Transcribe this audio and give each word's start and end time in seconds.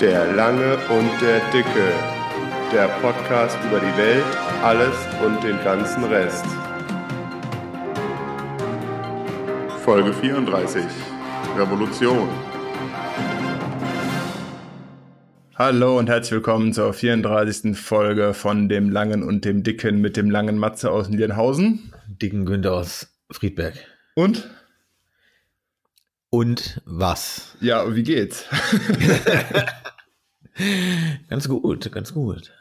Der 0.00 0.30
Lange 0.34 0.76
und 0.90 1.10
der 1.22 1.40
Dicke. 1.52 1.90
Der 2.70 2.86
Podcast 3.00 3.56
über 3.66 3.80
die 3.80 3.96
Welt, 3.96 4.26
alles 4.62 4.94
und 5.24 5.42
den 5.42 5.56
ganzen 5.64 6.04
Rest. 6.04 6.44
Folge 9.82 10.12
34. 10.12 10.84
Revolution. 11.56 12.28
Hallo 15.54 15.98
und 15.98 16.10
herzlich 16.10 16.32
willkommen 16.32 16.74
zur 16.74 16.92
34. 16.92 17.74
Folge 17.74 18.34
von 18.34 18.68
dem 18.68 18.90
Langen 18.90 19.22
und 19.22 19.46
dem 19.46 19.62
Dicken 19.62 20.02
mit 20.02 20.18
dem 20.18 20.30
langen 20.30 20.58
Matze 20.58 20.90
aus 20.90 21.08
Lienhausen. 21.08 21.94
Dicken 22.06 22.44
Günther 22.44 22.74
aus 22.74 23.08
Friedberg. 23.30 23.76
Und? 24.14 24.50
Und 26.28 26.82
was? 26.84 27.56
Ja, 27.62 27.94
wie 27.94 28.02
geht's? 28.02 28.44
ganz 31.28 31.48
gut, 31.48 31.90
ganz 31.92 32.12
gut. 32.12 32.52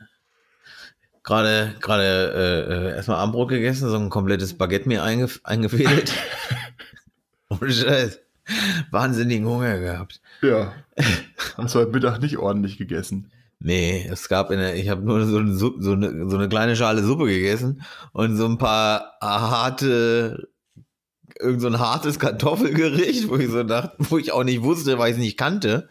Gerade, 1.23 1.73
gerade 1.81 2.03
äh, 2.03 2.73
äh 2.73 2.95
erstmal 2.95 3.17
Armbrot 3.17 3.49
gegessen, 3.49 3.89
so 3.89 3.97
ein 3.97 4.09
komplettes 4.09 4.55
Baguette 4.57 4.87
mir 4.87 5.03
eingef 5.03 5.41
eingefädelt. 5.43 6.13
Ohne 7.49 7.71
Scheiß. 7.71 8.19
Wahnsinnigen 8.91 9.47
Hunger 9.47 9.79
gehabt. 9.79 10.21
Ja. 10.41 10.73
Hast 11.57 11.73
du 11.73 11.79
heute 11.79 11.91
Mittag 11.91 12.21
nicht 12.21 12.37
ordentlich 12.37 12.77
gegessen? 12.77 13.31
Nee, 13.59 14.07
es 14.11 14.29
gab 14.29 14.51
in 14.51 14.59
der, 14.59 14.75
ich 14.75 14.89
habe 14.89 15.01
nur 15.01 15.25
so 15.25 15.37
eine, 15.37 15.55
so, 15.55 15.73
eine, 15.93 16.29
so 16.29 16.37
eine 16.37 16.49
kleine 16.49 16.75
Schale 16.75 17.03
Suppe 17.03 17.25
gegessen 17.25 17.81
und 18.11 18.35
so 18.35 18.45
ein 18.45 18.57
paar 18.57 19.17
harte, 19.21 20.49
irgend 21.39 21.61
so 21.61 21.67
ein 21.67 21.79
hartes 21.79 22.19
Kartoffelgericht, 22.19 23.29
wo 23.29 23.37
ich 23.37 23.49
so 23.49 23.63
dachte, 23.63 23.95
wo 23.97 24.17
ich 24.17 24.31
auch 24.31 24.43
nicht 24.43 24.61
wusste, 24.61 24.99
weil 24.99 25.09
ich 25.09 25.15
es 25.15 25.23
nicht 25.23 25.37
kannte, 25.37 25.89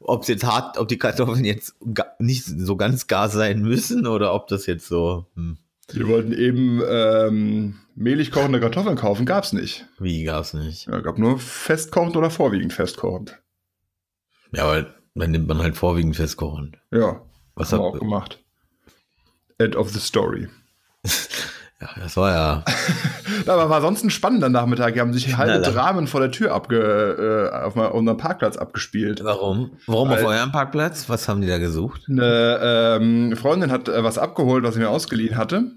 ob 0.00 0.22
es 0.22 0.28
jetzt 0.28 0.44
hart, 0.44 0.78
ob 0.78 0.88
die 0.88 0.98
Kartoffeln 0.98 1.44
jetzt 1.44 1.76
nicht 2.18 2.44
so 2.44 2.76
ganz 2.76 3.06
gar 3.06 3.28
sein 3.28 3.62
müssen 3.62 4.06
oder 4.06 4.34
ob 4.34 4.48
das 4.48 4.66
jetzt 4.66 4.86
so. 4.86 5.26
Hm. 5.34 5.58
Wir 5.90 6.06
wollten 6.08 6.32
eben 6.32 6.82
ähm, 6.86 7.80
mehlig 7.94 8.30
kochende 8.30 8.60
Kartoffeln 8.60 8.96
kaufen, 8.96 9.24
gab's 9.24 9.54
nicht. 9.54 9.86
Wie 9.98 10.24
gab's 10.24 10.52
nicht? 10.52 10.86
Ja, 10.86 11.00
gab 11.00 11.18
nur 11.18 11.38
festkochend 11.38 12.16
oder 12.16 12.30
vorwiegend 12.30 12.74
festkochend. 12.74 13.40
Ja, 14.52 14.64
aber 14.64 14.94
dann 15.14 15.30
nimmt 15.30 15.48
man 15.48 15.58
halt 15.58 15.76
vorwiegend 15.76 16.16
festkochend. 16.16 16.78
Ja, 16.90 17.22
was 17.54 17.72
haben 17.72 17.80
wir 17.80 17.86
auch 17.86 17.98
gemacht. 17.98 18.44
End 19.56 19.76
of 19.76 19.90
the 19.90 20.00
story. 20.00 20.48
ja, 21.80 21.88
das 21.96 22.16
war 22.16 22.30
ja. 22.32 22.64
aber 23.46 23.70
war 23.70 23.80
sonst 23.80 24.02
ein 24.04 24.10
spannender 24.10 24.48
Nachmittag. 24.48 24.94
Die 24.94 25.00
haben 25.00 25.12
sich 25.12 25.36
halbe 25.36 25.64
Dramen 25.64 26.08
vor 26.08 26.20
der 26.20 26.32
Tür 26.32 26.52
abge, 26.52 27.50
äh, 27.52 27.56
auf 27.56 27.76
unserem 27.76 28.16
Parkplatz 28.16 28.56
abgespielt. 28.56 29.22
Warum? 29.22 29.72
Warum 29.86 30.08
Weil 30.08 30.18
auf 30.18 30.28
eurem 30.28 30.50
Parkplatz? 30.50 31.08
Was 31.08 31.28
haben 31.28 31.40
die 31.40 31.46
da 31.46 31.58
gesucht? 31.58 32.02
Eine 32.08 32.98
ähm, 33.00 33.36
Freundin 33.36 33.70
hat 33.70 33.88
äh, 33.88 34.02
was 34.02 34.18
abgeholt, 34.18 34.64
was 34.64 34.74
sie 34.74 34.80
mir 34.80 34.90
ausgeliehen 34.90 35.36
hatte. 35.36 35.70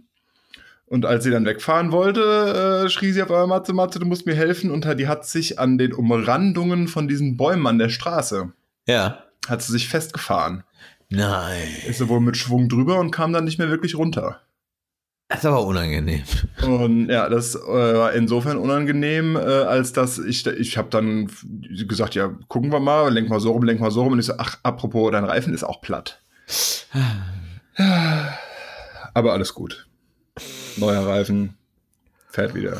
Und 0.87 1.05
als 1.05 1.23
sie 1.23 1.31
dann 1.31 1.45
wegfahren 1.45 1.91
wollte, 1.91 2.83
äh, 2.85 2.89
schrie 2.89 3.11
sie 3.11 3.21
auf 3.21 3.29
einmal, 3.29 3.47
Matze, 3.47 3.71
Matze, 3.71 3.99
du 3.99 4.05
musst 4.05 4.25
mir 4.25 4.35
helfen. 4.35 4.71
Und 4.71 4.85
die 4.99 5.07
hat 5.07 5.25
sich 5.25 5.59
an 5.59 5.77
den 5.77 5.93
Umrandungen 5.93 6.87
von 6.87 7.07
diesen 7.07 7.37
Bäumen 7.37 7.65
an 7.67 7.77
der 7.77 7.89
Straße, 7.89 8.51
ja. 8.87 9.19
hat 9.47 9.61
sie 9.61 9.71
sich 9.71 9.87
festgefahren. 9.87 10.63
Nein. 11.09 11.67
Ist 11.87 11.99
sie 11.99 12.09
wohl 12.09 12.19
mit 12.21 12.37
Schwung 12.37 12.67
drüber 12.67 12.99
und 12.99 13.11
kam 13.11 13.31
dann 13.31 13.45
nicht 13.45 13.59
mehr 13.59 13.69
wirklich 13.69 13.95
runter. 13.95 14.41
Das 15.31 15.39
ist 15.39 15.45
aber 15.45 15.65
unangenehm. 15.65 16.21
Und 16.63 17.09
ja, 17.09 17.27
das 17.29 17.55
äh, 17.55 17.59
war 17.67 18.13
insofern 18.13 18.57
unangenehm, 18.57 19.35
äh, 19.35 19.39
als 19.39 19.93
dass 19.93 20.19
ich, 20.19 20.45
ich 20.45 20.77
habe 20.77 20.89
dann 20.89 21.31
gesagt, 21.87 22.15
ja, 22.15 22.27
gucken 22.47 22.71
wir 22.71 22.79
mal, 22.79 23.11
lenk 23.11 23.29
mal 23.29 23.39
so 23.39 23.51
rum, 23.51 23.63
lenk 23.63 23.79
mal 23.79 23.91
so 23.91 24.03
rum. 24.03 24.13
Und 24.13 24.19
ich 24.19 24.25
so, 24.25 24.33
ach, 24.37 24.59
apropos, 24.61 25.11
dein 25.11 25.23
Reifen 25.23 25.53
ist 25.53 25.63
auch 25.63 25.81
platt. 25.81 26.21
aber 29.13 29.33
alles 29.33 29.53
gut 29.53 29.87
neuer 30.77 31.05
Reifen, 31.05 31.55
fährt 32.29 32.53
wieder. 32.53 32.77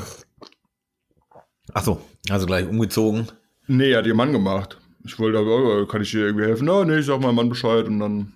Ach 1.74 1.84
so, 1.84 2.02
also 2.30 2.46
gleich 2.46 2.68
umgezogen? 2.68 3.28
Nee, 3.68 3.96
hat 3.96 4.06
ihr 4.06 4.16
Mann 4.16 4.34
gemacht. 4.34 4.78
Ich 5.06 5.18
wollte 5.20 5.40
aber, 5.40 5.88
kann 5.88 6.02
ich 6.02 6.12
dir 6.12 6.26
irgendwie 6.26 6.46
helfen? 6.46 6.66
No, 6.66 6.84
nee, 6.84 7.00
ich 7.00 7.06
sag 7.06 7.22
meinem 7.22 7.36
Mann 7.36 7.50
Bescheid 7.50 7.86
und 7.86 8.00
dann. 8.00 8.34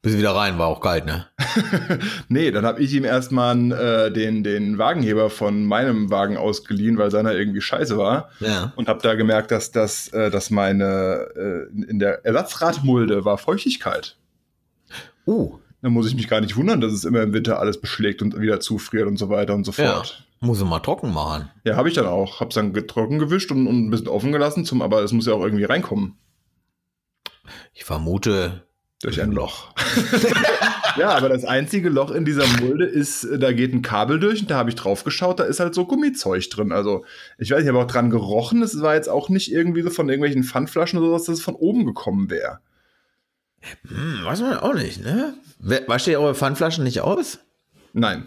Bis 0.00 0.16
wieder 0.16 0.30
rein, 0.30 0.58
war 0.58 0.68
auch 0.68 0.80
kalt, 0.80 1.06
ne? 1.06 1.26
nee, 2.28 2.52
dann 2.52 2.64
habe 2.64 2.80
ich 2.80 2.94
ihm 2.94 3.04
erstmal 3.04 3.72
äh, 3.72 4.12
den, 4.12 4.44
den 4.44 4.78
Wagenheber 4.78 5.28
von 5.28 5.64
meinem 5.64 6.08
Wagen 6.08 6.36
ausgeliehen, 6.36 6.98
weil 6.98 7.10
seiner 7.10 7.34
irgendwie 7.34 7.60
scheiße 7.60 7.98
war. 7.98 8.30
Ja. 8.38 8.72
Und 8.76 8.88
habe 8.88 9.02
da 9.02 9.16
gemerkt, 9.16 9.50
dass, 9.50 9.72
das, 9.72 10.06
äh, 10.08 10.30
dass 10.30 10.50
meine, 10.50 11.26
äh, 11.34 11.90
in 11.90 11.98
der 11.98 12.24
Ersatzradmulde 12.24 13.24
war 13.24 13.38
Feuchtigkeit. 13.38 14.16
Uh, 15.26 15.58
dann 15.82 15.92
muss 15.92 16.06
ich 16.06 16.14
mich 16.14 16.28
gar 16.28 16.40
nicht 16.40 16.56
wundern, 16.56 16.80
dass 16.80 16.92
es 16.92 17.04
immer 17.04 17.22
im 17.22 17.32
Winter 17.32 17.58
alles 17.58 17.80
beschlägt 17.80 18.22
und 18.22 18.40
wieder 18.40 18.60
zufriert 18.60 19.08
und 19.08 19.16
so 19.16 19.30
weiter 19.30 19.54
und 19.54 19.64
so 19.64 19.72
fort. 19.72 20.24
Ja, 20.40 20.46
muss 20.46 20.62
mal 20.62 20.78
trocken 20.78 21.12
machen. 21.12 21.50
Ja, 21.64 21.74
habe 21.74 21.88
ich 21.88 21.94
dann 21.94 22.06
auch. 22.06 22.38
Hab's 22.38 22.54
dann 22.54 22.72
trocken 22.86 23.18
gewischt 23.18 23.50
und, 23.50 23.66
und 23.66 23.86
ein 23.86 23.90
bisschen 23.90 24.08
offen 24.08 24.30
gelassen, 24.30 24.64
zum, 24.64 24.80
aber 24.80 25.02
es 25.02 25.12
muss 25.12 25.26
ja 25.26 25.32
auch 25.32 25.42
irgendwie 25.42 25.64
reinkommen. 25.64 26.16
Ich 27.74 27.84
vermute. 27.84 28.67
Durch 29.00 29.22
ein 29.22 29.30
Loch. 29.30 29.72
ja, 30.96 31.10
aber 31.10 31.28
das 31.28 31.44
einzige 31.44 31.88
Loch 31.88 32.10
in 32.10 32.24
dieser 32.24 32.46
Mulde 32.60 32.84
ist, 32.84 33.28
da 33.38 33.52
geht 33.52 33.72
ein 33.72 33.82
Kabel 33.82 34.18
durch 34.18 34.40
und 34.40 34.50
da 34.50 34.56
habe 34.56 34.70
ich 34.70 34.76
drauf 34.76 35.04
geschaut, 35.04 35.38
da 35.38 35.44
ist 35.44 35.60
halt 35.60 35.72
so 35.74 35.86
Gummizeug 35.86 36.50
drin. 36.50 36.72
Also, 36.72 37.04
ich 37.38 37.52
weiß, 37.52 37.62
ich 37.62 37.68
habe 37.68 37.78
auch 37.78 37.86
dran 37.86 38.10
gerochen. 38.10 38.60
Es 38.60 38.80
war 38.80 38.96
jetzt 38.96 39.08
auch 39.08 39.28
nicht 39.28 39.52
irgendwie 39.52 39.82
so 39.82 39.90
von 39.90 40.08
irgendwelchen 40.08 40.42
Pfandflaschen 40.42 40.98
oder 40.98 41.10
so, 41.10 41.12
dass 41.12 41.28
es 41.28 41.44
von 41.44 41.54
oben 41.54 41.86
gekommen 41.86 42.28
wäre. 42.28 42.58
Hm, 43.86 44.24
weiß 44.24 44.40
man 44.40 44.58
auch 44.58 44.74
nicht, 44.74 45.04
ne? 45.04 45.34
Wascht 45.86 46.08
ihr 46.08 46.20
eure 46.20 46.34
Pfandflaschen 46.34 46.82
nicht 46.82 47.00
aus? 47.00 47.38
Nein. 47.92 48.26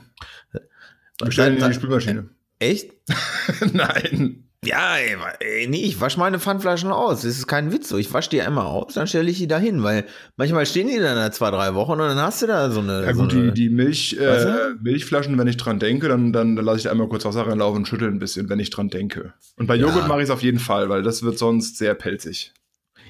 Bestellen 1.19 1.57
in 1.57 1.67
die 1.67 1.73
Spülmaschine. 1.73 2.29
Echt? 2.59 2.93
Nein. 3.73 4.45
Ja, 4.63 4.95
ey, 4.95 5.67
nee, 5.67 5.81
ich 5.81 5.99
wasche 5.99 6.19
meine 6.19 6.39
Pfandflaschen 6.39 6.91
aus. 6.91 7.23
Das 7.23 7.35
ist 7.35 7.47
kein 7.47 7.71
Witz 7.71 7.89
so. 7.89 7.97
Ich 7.97 8.13
wasche 8.13 8.29
die 8.29 8.43
einmal 8.43 8.67
aus, 8.67 8.93
dann 8.93 9.07
stelle 9.07 9.31
ich 9.31 9.39
die 9.39 9.47
da 9.47 9.57
hin, 9.57 9.81
weil 9.81 10.05
manchmal 10.37 10.67
stehen 10.67 10.87
die 10.87 10.99
dann 10.99 11.15
da 11.15 11.31
zwei, 11.31 11.49
drei 11.49 11.73
Wochen 11.73 11.93
und 11.93 11.97
dann 11.97 12.17
hast 12.17 12.43
du 12.43 12.47
da 12.47 12.69
so 12.69 12.79
eine. 12.79 13.03
Ja, 13.03 13.11
gut, 13.13 13.31
so 13.31 13.39
eine, 13.39 13.53
die, 13.53 13.69
die 13.69 13.69
Milch, 13.69 14.17
äh, 14.19 14.75
Milchflaschen, 14.79 15.35
wenn 15.39 15.47
ich 15.47 15.57
dran 15.57 15.79
denke, 15.79 16.07
dann, 16.09 16.31
dann, 16.31 16.55
dann 16.55 16.63
lasse 16.63 16.77
ich 16.77 16.91
einmal 16.91 17.07
kurz 17.07 17.25
Wasser 17.25 17.47
reinlaufen 17.47 17.77
und 17.77 17.87
schüttel 17.87 18.07
ein 18.09 18.19
bisschen, 18.19 18.49
wenn 18.49 18.59
ich 18.59 18.69
dran 18.69 18.89
denke. 18.89 19.33
Und 19.57 19.65
bei 19.65 19.75
Joghurt 19.75 20.03
ja. 20.03 20.07
mache 20.07 20.19
ich 20.19 20.25
es 20.25 20.29
auf 20.29 20.43
jeden 20.43 20.59
Fall, 20.59 20.89
weil 20.89 21.01
das 21.01 21.23
wird 21.23 21.39
sonst 21.39 21.77
sehr 21.77 21.95
pelzig. 21.95 22.53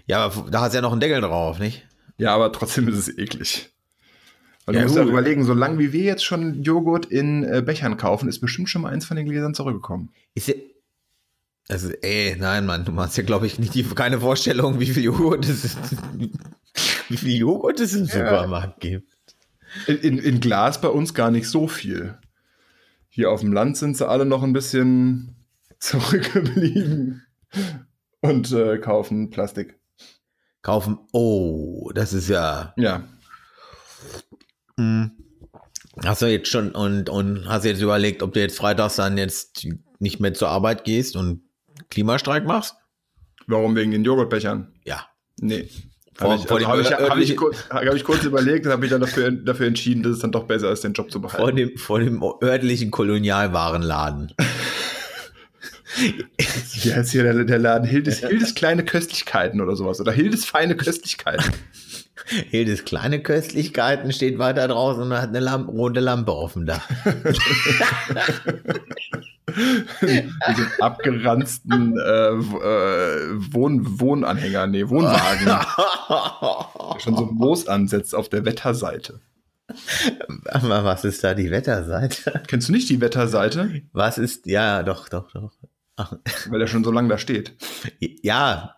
Ja, 0.06 0.25
aber 0.25 0.50
da 0.50 0.62
hast 0.62 0.72
du 0.72 0.78
ja 0.78 0.81
noch 0.81 0.94
einen 0.94 1.01
Deckel 1.01 1.19
drauf, 1.19 1.59
nicht? 1.59 1.85
Ja, 2.18 2.33
aber 2.33 2.53
trotzdem 2.53 2.88
ist 2.88 2.97
es 2.97 3.18
eklig. 3.18 3.72
Weil 4.66 4.75
ja, 4.75 4.81
du 4.81 4.88
musst 4.88 4.97
ja 4.97 5.03
überlegen, 5.03 5.44
solange 5.44 5.79
wie 5.79 5.91
wir 5.91 6.03
jetzt 6.03 6.23
schon 6.23 6.63
Joghurt 6.63 7.07
in 7.07 7.44
äh, 7.44 7.62
Bechern 7.62 7.97
kaufen, 7.97 8.29
ist 8.29 8.39
bestimmt 8.39 8.69
schon 8.69 8.83
mal 8.83 8.94
eins 8.94 9.06
von 9.06 9.18
den 9.18 9.25
Gläsern 9.25 9.53
zurückgekommen. 9.53 10.12
Ist 10.33 10.47
ja, 10.47 10.53
also, 11.72 11.90
ey, 12.02 12.36
nein, 12.38 12.66
Mann, 12.66 12.86
du 12.86 12.92
machst 12.92 13.18
ja, 13.18 13.24
glaube 13.24 13.48
ich, 13.48 13.58
nicht 13.58 13.74
die, 13.74 13.84
keine 13.84 14.20
Vorstellung, 14.20 14.80
wie 14.80 14.88
viel 14.88 15.04
Joghurt 15.04 15.48
es, 15.48 15.78
wie 17.09 17.18
viel 17.18 17.38
Joghurt 17.38 17.80
es 17.80 17.94
im 17.94 18.06
ja. 18.06 18.14
Supermarkt 18.14 18.80
gibt. 18.80 19.09
In, 19.88 19.98
in, 19.98 20.18
in, 20.18 20.40
Glas 20.42 20.81
bei 20.81 20.90
uns 20.90 21.14
gar 21.14 21.31
nicht 21.31 21.48
so 21.48 21.68
viel. 21.68 22.18
Hier 23.08 23.31
auf 23.31 23.40
dem 23.40 23.54
Land 23.54 23.78
sind 23.78 23.96
sie 23.96 24.08
alle 24.08 24.26
noch 24.26 24.44
ein 24.44 24.54
bisschen 24.54 25.36
zurückgeblieben 25.80 27.24
und 28.20 28.52
äh, 28.52 28.78
kaufen 28.78 29.30
Plastik 29.30 29.80
kaufen. 30.62 31.00
Oh, 31.12 31.92
das 31.94 32.14
ist 32.14 32.30
ja. 32.30 32.74
Ja. 32.78 33.08
Hm. 34.78 35.12
Hast 36.06 36.22
du 36.22 36.28
jetzt 36.28 36.50
schon 36.50 36.72
und, 36.72 37.10
und 37.10 37.48
hast 37.48 37.66
jetzt 37.66 37.81
überlegt, 37.81 38.24
ob 38.24 38.34
du 38.34 38.40
jetzt 38.40 38.58
freitags 38.58 38.96
dann 38.96 39.18
jetzt 39.18 39.68
nicht 40.00 40.20
mehr 40.20 40.34
zur 40.34 40.50
Arbeit 40.50 40.84
gehst 40.84 41.16
und 41.16 41.44
Klimastreik 41.91 42.46
machst? 42.46 42.75
Warum? 43.48 43.75
Wegen 43.75 43.92
den 43.92 44.04
Joghurtbechern? 44.04 44.74
Ja. 44.83 45.06
Nee. 45.39 45.69
Habe 46.19 46.36
ich, 46.36 46.51
also 46.51 46.68
hab 46.68 46.80
ich, 46.80 46.92
hab 46.92 47.18
ich, 47.18 47.38
kurz, 47.38 47.69
hab 47.69 47.95
ich 47.95 48.04
kurz 48.04 48.24
überlegt 48.24 48.66
und 48.66 48.71
habe 48.71 48.81
mich 48.81 48.92
dann 48.92 49.01
dafür, 49.01 49.31
dafür 49.31 49.68
entschieden, 49.68 50.04
dass 50.04 50.13
es 50.13 50.19
dann 50.19 50.31
doch 50.31 50.44
besser 50.44 50.71
ist, 50.71 50.83
den 50.83 50.94
Job 50.94 51.12
zu 51.12 51.21
behalten. 51.21 51.42
Vor 51.42 51.51
dem, 51.51 51.77
vor 51.77 52.00
dem 52.00 52.24
örtlichen 52.44 52.92
Kolonialwarenladen. 52.92 54.33
Wie 55.98 56.94
heißt 56.94 57.12
hier 57.12 57.24
der, 57.24 57.44
der 57.44 57.60
Laden? 57.60 57.88
Hildes, 57.88 58.19
Hildes 58.19 58.56
kleine 58.56 58.86
Köstlichkeiten 58.86 59.62
oder 59.62 59.75
sowas. 59.75 60.00
Oder 60.00 60.12
Hildes 60.12 60.45
feine 60.45 60.75
Köstlichkeiten. 60.75 61.51
Hildes 62.50 62.85
kleine 62.85 63.21
Köstlichkeiten 63.21 64.12
steht 64.12 64.39
weiter 64.39 64.68
draußen 64.68 65.03
und 65.03 65.13
hat 65.13 65.29
eine 65.29 65.39
Lampe, 65.39 65.71
rote 65.71 66.00
Lampe 66.00 66.33
offen 66.33 66.65
da. 66.65 66.81
Diese 70.01 70.68
abgeranzten 70.79 71.97
äh, 71.97 72.29
äh, 72.29 73.35
Wohn 73.53 74.00
Wohnanhänger, 74.00 74.68
nee, 74.68 74.88
Wohnwagen. 74.88 75.45
der 76.94 77.00
schon 77.00 77.18
so 77.18 77.25
Moos 77.25 77.68
ansetzt 77.68 78.15
auf 78.15 78.29
der 78.29 78.45
Wetterseite. 78.45 79.19
Was 80.62 81.03
ist 81.03 81.23
da 81.23 81.33
die 81.33 81.51
Wetterseite? 81.51 82.44
Kennst 82.47 82.69
du 82.69 82.71
nicht 82.73 82.89
die 82.89 83.01
Wetterseite? 83.01 83.81
Was 83.94 84.18
ist, 84.18 84.45
ja, 84.45 84.83
doch, 84.83 85.09
doch, 85.09 85.31
doch. 85.31 85.51
Weil 86.50 86.62
er 86.62 86.68
schon 86.68 86.83
so 86.83 86.91
lange 86.91 87.09
da 87.09 87.18
steht. 87.18 87.53
Ja. 88.00 88.75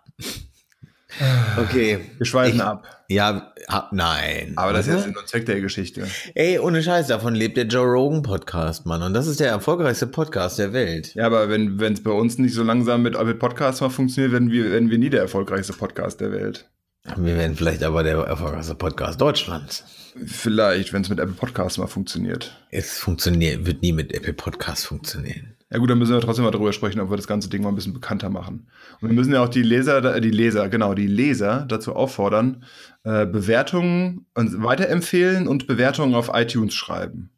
Okay. 1.60 2.00
Wir 2.18 2.26
schweifen 2.26 2.56
Ich- 2.58 2.64
ab. 2.64 2.88
Ja, 3.10 3.54
ab, 3.68 3.90
nein. 3.92 4.54
Aber 4.56 4.74
das 4.74 4.88
ist 4.88 5.06
und 5.06 5.16
Zweck 5.28 5.46
der 5.46 5.62
Geschichte. 5.62 6.08
Ey, 6.34 6.58
ohne 6.58 6.82
Scheiß, 6.82 7.08
davon 7.08 7.36
lebt 7.36 7.58
der 7.58 7.66
Joe 7.66 7.86
Rogan 7.86 8.24
Podcast, 8.24 8.86
Mann. 8.88 9.04
Und 9.04 9.14
das 9.14 9.28
ist 9.28 9.40
der 9.40 9.50
erfolgreichste 9.50 10.08
Podcast 10.08 10.58
der 10.58 10.74
Welt. 10.74 11.14
Ja, 11.14 11.28
aber 11.28 11.48
wenn 11.50 11.80
es 11.82 12.02
bei 12.02 12.10
uns 12.12 12.40
nicht 12.40 12.54
so 12.56 12.64
langsam 12.64 13.04
mit 13.04 13.14
Apple 13.16 13.36
Podcasts 13.36 13.82
mal 13.82 13.90
funktioniert, 13.90 14.32
werden 14.32 14.50
wir, 14.52 14.72
werden 14.72 14.90
wir 14.90 14.98
nie 14.98 15.10
der 15.12 15.22
erfolgreichste 15.22 15.74
Podcast 15.74 16.22
der 16.22 16.32
Welt. 16.32 16.70
Wir 17.18 17.36
werden 17.38 17.56
vielleicht 17.56 17.84
aber 17.84 18.02
der 18.02 18.18
erfolgreichste 18.20 18.76
Podcast 18.76 19.20
Deutschlands. 19.22 19.84
Vielleicht, 20.26 20.94
wenn 20.94 21.02
es 21.04 21.10
mit 21.10 21.20
Apple 21.20 21.36
Podcasts 21.36 21.78
mal 21.78 21.88
funktioniert. 21.88 22.56
Es 22.72 22.98
funktioniert, 22.98 23.66
wird 23.66 23.82
nie 23.82 23.92
mit 23.92 24.14
Apple 24.14 24.34
Podcast 24.34 24.88
funktionieren. 24.88 25.56
Ja 25.74 25.80
gut, 25.80 25.90
dann 25.90 25.98
müssen 25.98 26.14
wir 26.14 26.22
trotzdem 26.22 26.46
mal 26.46 26.52
darüber 26.52 26.72
sprechen, 26.72 27.00
ob 27.00 27.10
wir 27.10 27.18
das 27.18 27.26
ganze 27.26 27.50
Ding 27.50 27.64
mal 27.64 27.70
ein 27.70 27.76
bisschen 27.76 27.94
bekannter 27.94 28.30
machen. 28.30 28.70
Und 29.02 29.10
wir 29.10 29.16
müssen 29.16 29.34
ja 29.34 29.44
auch 29.44 29.50
die 29.50 29.64
Leser, 29.64 30.22
die 30.22 30.30
Leser, 30.30 30.70
genau, 30.70 30.94
die 30.94 31.08
Leser 31.08 31.66
dazu 31.68 31.96
auffordern, 31.96 32.64
äh, 33.04 33.26
Bewertungen 33.26 34.28
und 34.36 34.62
weiterempfehlen 34.62 35.48
und 35.48 35.66
Bewertungen 35.66 36.14
auf 36.14 36.30
iTunes 36.32 36.76
schreiben. 36.76 37.32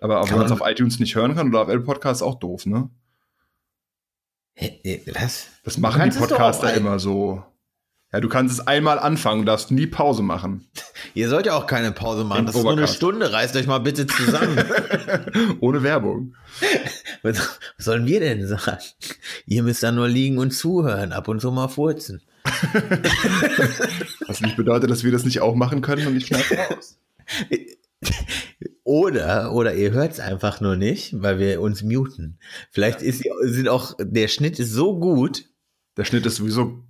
Aber 0.00 0.20
auch 0.20 0.30
wenn 0.30 0.36
man 0.36 0.46
es 0.46 0.52
auf 0.52 0.62
iTunes 0.64 1.00
nicht 1.00 1.16
hören 1.16 1.34
kann 1.34 1.48
oder 1.48 1.62
auf 1.62 1.68
Apple 1.68 1.80
Podcasts 1.80 2.22
auch 2.22 2.36
doof, 2.36 2.66
ne? 2.66 2.88
Was? 5.12 5.48
Das 5.64 5.76
machen 5.76 6.08
die 6.08 6.16
Podcaster 6.16 6.72
immer 6.74 7.00
so. 7.00 7.42
Ja, 8.10 8.20
du 8.20 8.28
kannst 8.30 8.58
es 8.58 8.66
einmal 8.66 8.98
anfangen, 8.98 9.44
darfst 9.44 9.70
nie 9.70 9.86
Pause 9.86 10.22
machen. 10.22 10.66
Ihr 11.12 11.28
sollt 11.28 11.44
ja 11.44 11.54
auch 11.54 11.66
keine 11.66 11.92
Pause 11.92 12.24
machen. 12.24 12.40
Im 12.40 12.46
Das 12.46 12.56
ist 12.56 12.62
nur 12.62 12.72
eine. 12.72 12.88
Stunde. 12.88 13.32
Reißt 13.32 13.54
euch 13.54 13.66
mal 13.66 13.80
bitte 13.80 14.06
zusammen. 14.06 14.58
Ohne 15.60 15.82
Werbung. 15.82 16.34
Was 17.22 17.58
sollen 17.76 18.06
wir 18.06 18.20
denn 18.20 18.46
sagen? 18.46 18.78
Ihr 19.44 19.62
müsst 19.62 19.82
da 19.82 19.92
nur 19.92 20.08
liegen 20.08 20.38
und 20.38 20.52
zuhören, 20.52 21.12
ab 21.12 21.28
und 21.28 21.40
zu 21.40 21.52
mal 21.52 21.68
furzen. 21.68 22.22
Was 24.26 24.40
nicht 24.40 24.56
bedeutet, 24.56 24.90
dass 24.90 25.04
wir 25.04 25.12
das 25.12 25.24
nicht 25.24 25.40
auch 25.42 25.54
machen 25.54 25.82
können 25.82 26.06
und 26.06 26.16
ich 26.16 26.26
schneide 26.26 26.56
raus. 26.70 26.98
Oder, 28.84 29.52
oder 29.52 29.74
ihr 29.74 29.90
hört 29.90 30.12
es 30.12 30.20
einfach 30.20 30.62
nur 30.62 30.76
nicht, 30.76 31.20
weil 31.20 31.38
wir 31.38 31.60
uns 31.60 31.82
muten. 31.82 32.38
Vielleicht 32.70 33.02
ist, 33.02 33.22
sind 33.42 33.68
auch, 33.68 33.94
der 34.00 34.28
Schnitt 34.28 34.58
ist 34.58 34.72
so 34.72 34.98
gut, 34.98 35.44
Der 35.98 36.04
Schnitt 36.04 36.24
ist 36.24 36.36
sowieso 36.36 36.84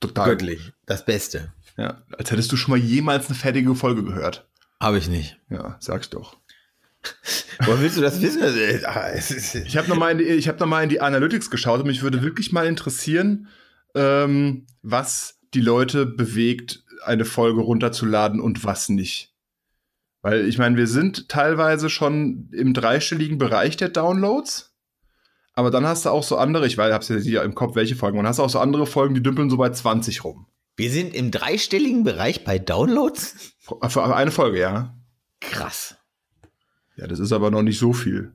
total 0.00 0.30
göttlich, 0.30 0.72
das 0.86 1.04
Beste. 1.04 1.52
Ja, 1.76 2.02
als 2.16 2.30
hättest 2.30 2.52
du 2.52 2.56
schon 2.56 2.70
mal 2.72 2.78
jemals 2.84 3.26
eine 3.26 3.34
fertige 3.34 3.74
Folge 3.74 4.04
gehört. 4.04 4.46
Habe 4.80 4.98
ich 4.98 5.08
nicht. 5.08 5.38
Ja, 5.50 5.76
sag's 5.80 6.10
doch. 6.10 6.36
Woher 7.60 7.80
willst 7.80 7.96
du 7.96 8.00
das 8.00 8.20
wissen? 8.22 8.42
Ah, 8.86 9.08
es 9.10 9.30
ist- 9.30 9.54
Ich 9.56 9.76
habe 9.76 9.88
nochmal 9.88 10.12
in, 10.12 10.18
die- 10.18 10.24
ich 10.24 10.48
hab 10.48 10.58
noch 10.60 10.66
mal 10.66 10.82
in 10.82 10.88
die 10.88 11.00
Analytics 11.00 11.50
geschaut 11.50 11.80
und 11.80 11.86
mich 11.86 12.02
würde 12.02 12.22
wirklich 12.22 12.52
mal 12.52 12.66
interessieren, 12.66 13.48
ähm, 13.94 14.66
was 14.82 15.38
die 15.52 15.60
Leute 15.60 16.06
bewegt, 16.06 16.82
eine 17.04 17.24
Folge 17.24 17.60
runterzuladen 17.60 18.40
und 18.40 18.64
was 18.64 18.88
nicht. 18.88 19.32
Weil 20.22 20.46
ich 20.48 20.56
meine, 20.58 20.76
wir 20.76 20.86
sind 20.86 21.28
teilweise 21.28 21.90
schon 21.90 22.48
im 22.52 22.72
dreistelligen 22.72 23.36
Bereich 23.38 23.76
der 23.76 23.90
Downloads. 23.90 24.73
Aber 25.54 25.70
dann 25.70 25.86
hast 25.86 26.04
du 26.04 26.10
auch 26.10 26.22
so 26.22 26.36
andere, 26.36 26.66
ich 26.66 26.76
weiß, 26.76 26.92
hab's 26.92 27.08
ja 27.08 27.16
hier 27.16 27.42
im 27.42 27.54
Kopf, 27.54 27.76
welche 27.76 27.94
Folgen, 27.94 28.18
und 28.18 28.26
hast 28.26 28.40
auch 28.40 28.50
so 28.50 28.58
andere 28.58 28.86
Folgen, 28.86 29.14
die 29.14 29.22
dümpeln 29.22 29.50
so 29.50 29.56
bei 29.56 29.70
20 29.70 30.24
rum. 30.24 30.46
Wir 30.76 30.90
sind 30.90 31.14
im 31.14 31.30
dreistelligen 31.30 32.02
Bereich 32.02 32.44
bei 32.44 32.58
Downloads? 32.58 33.54
Für 33.60 34.14
eine 34.14 34.32
Folge, 34.32 34.58
ja. 34.58 34.98
Krass. 35.40 35.96
Ja, 36.96 37.06
das 37.06 37.20
ist 37.20 37.32
aber 37.32 37.50
noch 37.50 37.62
nicht 37.62 37.78
so 37.78 37.92
viel. 37.92 38.32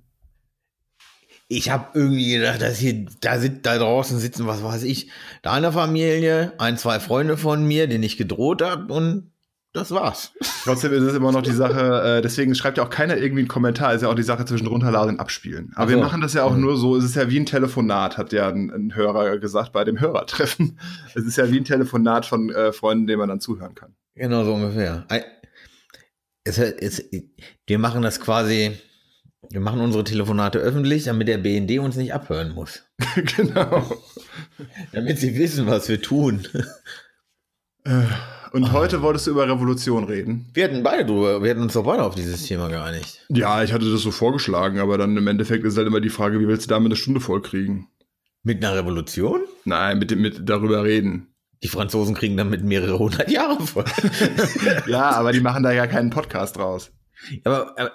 Ich 1.50 1.70
habe 1.70 1.90
irgendwie 1.94 2.32
gedacht, 2.32 2.62
dass 2.62 2.78
hier, 2.78 3.08
da, 3.22 3.40
sit, 3.40 3.66
da 3.66 3.78
draußen 3.78 4.20
sitzen, 4.20 4.46
was 4.46 4.64
weiß 4.64 4.84
ich, 4.84 5.10
deine 5.42 5.74
Familie, 5.74 6.54
ein, 6.60 6.78
zwei 6.78 7.00
Freunde 7.00 7.38
von 7.38 7.68
mir, 7.68 7.88
denen 7.88 8.04
ich 8.04 8.18
gedroht 8.18 8.62
habe 8.62 8.94
und 8.94 9.32
das 9.74 9.92
war's. 9.92 10.34
Trotzdem 10.64 10.94
ist 10.94 11.04
es 11.04 11.16
immer 11.16 11.32
noch 11.32 11.44
die 11.44 11.52
Sache, 11.52 12.18
äh, 12.18 12.22
deswegen 12.22 12.56
schreibt 12.56 12.78
ja 12.78 12.84
auch 12.84 12.90
keiner 12.90 13.18
irgendwie 13.18 13.42
einen 13.42 13.48
Kommentar, 13.48 13.94
ist 13.94 14.02
ja 14.02 14.10
auch 14.10 14.16
die 14.16 14.24
Sache 14.24 14.46
zwischen 14.46 14.66
runterladen 14.66 15.16
und 15.16 15.20
abspielen. 15.20 15.72
Aber 15.76 15.86
Ach 15.86 15.90
wir 15.90 15.98
machen 15.98 16.22
das 16.22 16.34
ja 16.34 16.44
auch 16.44 16.56
nur 16.56 16.76
so, 16.76 16.96
es 16.96 17.04
ist 17.04 17.16
ja 17.16 17.30
wie 17.30 17.40
ein 17.40 17.46
Telefonat, 17.46 18.18
hat 18.18 18.34
ja 18.34 18.50
ein, 18.50 18.72
ein 18.72 18.96
Hörer 18.96 19.38
gesagt 19.38 19.72
bei 19.72 19.84
dem 19.84 20.00
Hörertreffen. 20.00 20.80
Es 21.16 21.26
ist 21.26 21.38
ja 21.38 21.52
wie 21.52 21.58
ein 21.58 21.66
Telefonat 21.66 22.26
von 22.26 22.50
äh, 22.50 22.72
Freunden, 22.72 23.06
dem 23.08 23.20
man 23.20 23.30
dann 23.30 23.40
zuhören 23.40 23.76
kann. 23.76 23.96
Genau 24.16 24.44
so 24.44 24.54
ungefähr. 24.54 25.06
Es, 26.44 26.58
es, 26.58 27.10
wir 27.68 27.80
machen 27.80 28.02
das 28.02 28.20
quasi, 28.20 28.78
wir 29.50 29.60
machen 29.60 29.82
unsere 29.82 30.04
Telefonate 30.04 30.60
öffentlich, 30.60 31.04
damit 31.04 31.28
der 31.28 31.38
BND 31.38 31.80
uns 31.80 31.96
nicht 31.96 32.14
abhören 32.14 32.54
muss. 32.54 32.84
genau. 33.38 33.86
Damit 34.92 35.20
sie 35.20 35.38
wissen, 35.38 35.68
was 35.68 35.90
wir 35.90 36.02
tun. 36.02 36.48
Und 38.52 38.72
heute 38.72 39.02
wolltest 39.02 39.28
du 39.28 39.32
über 39.32 39.48
Revolution 39.48 40.04
reden. 40.06 40.50
Wir 40.54 40.64
hatten 40.66 40.82
beide 40.84 41.06
drüber, 41.06 41.44
wir 41.44 41.50
hatten 41.52 41.62
uns 41.62 41.74
doch 41.74 41.84
beide 41.84 42.04
auf 42.04 42.16
dieses 42.16 42.44
Thema 42.48 42.68
geeinigt. 42.70 43.26
Ja, 43.30 43.64
ich 43.64 43.74
hatte 43.74 43.90
das 43.92 44.02
so 44.02 44.12
vorgeschlagen, 44.12 44.80
aber 44.80 44.98
dann 44.98 45.16
im 45.18 45.28
Endeffekt 45.28 45.66
ist 45.66 45.78
halt 45.78 45.88
immer 45.88 46.02
die 46.02 46.10
Frage, 46.10 46.40
wie 46.40 46.48
willst 46.48 46.66
du 46.66 46.70
damit 46.70 46.88
eine 46.88 46.96
Stunde 46.96 47.20
vollkriegen? 47.20 47.88
Mit 48.44 48.64
einer 48.64 48.76
Revolution? 48.76 49.42
Nein, 49.66 50.00
mit, 50.00 50.18
mit 50.18 50.48
darüber 50.50 50.84
reden. 50.84 51.28
Die 51.62 51.68
Franzosen 51.68 52.16
kriegen 52.16 52.38
damit 52.38 52.64
mehrere 52.64 52.98
hundert 52.98 53.30
Jahre 53.30 53.62
voll. 53.66 53.86
Ja, 54.88 55.12
aber 55.12 55.32
die 55.34 55.42
machen 55.42 55.62
da 55.64 55.72
ja 55.72 55.88
keinen 55.88 56.10
Podcast 56.10 56.56
draus. 56.58 56.92
aber, 57.44 57.78
aber, 57.78 57.92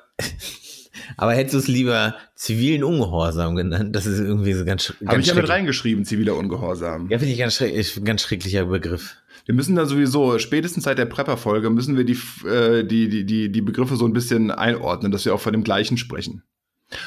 aber 1.17 1.33
hättest 1.33 1.55
du 1.55 1.59
es 1.59 1.69
lieber 1.69 2.15
zivilen 2.35 2.85
Ungehorsam 2.85 3.57
genannt? 3.57 3.97
Das 3.97 4.07
ist 4.07 4.19
irgendwie 4.21 4.53
so 4.53 4.65
ganz, 4.65 4.83
sch- 4.83 4.95
Habe 5.01 5.05
ganz 5.17 5.23
ich 5.23 5.29
ja 5.29 5.35
mit 5.35 5.49
reingeschrieben, 5.49 6.05
ziviler 6.05 6.37
Ungehorsam. 6.37 7.09
Ja, 7.11 7.19
finde 7.19 7.33
ich 7.33 7.39
ganz, 7.39 7.55
schreck, 7.55 8.05
ganz 8.05 8.23
schrecklicher 8.23 8.67
Begriff. 8.67 9.17
Wir 9.45 9.55
müssen 9.55 9.77
da 9.77 9.85
sowieso, 9.87 10.39
spätestens 10.39 10.85
seit 10.85 10.99
der 10.99 11.05
Prepper-Folge, 11.05 11.71
müssen 11.71 11.97
wir 11.97 12.05
die, 12.05 12.19
äh, 12.47 12.85
die, 12.85 13.09
die, 13.09 13.25
die, 13.25 13.53
die 13.53 13.61
Begriffe 13.61 13.97
so 13.97 14.07
ein 14.07 14.13
bisschen 14.13 14.51
einordnen, 14.51 15.13
dass 15.13 15.25
wir 15.25 15.35
auch 15.35 15.41
von 15.41 15.53
dem 15.53 15.65
gleichen 15.65 15.97
sprechen. 15.99 16.43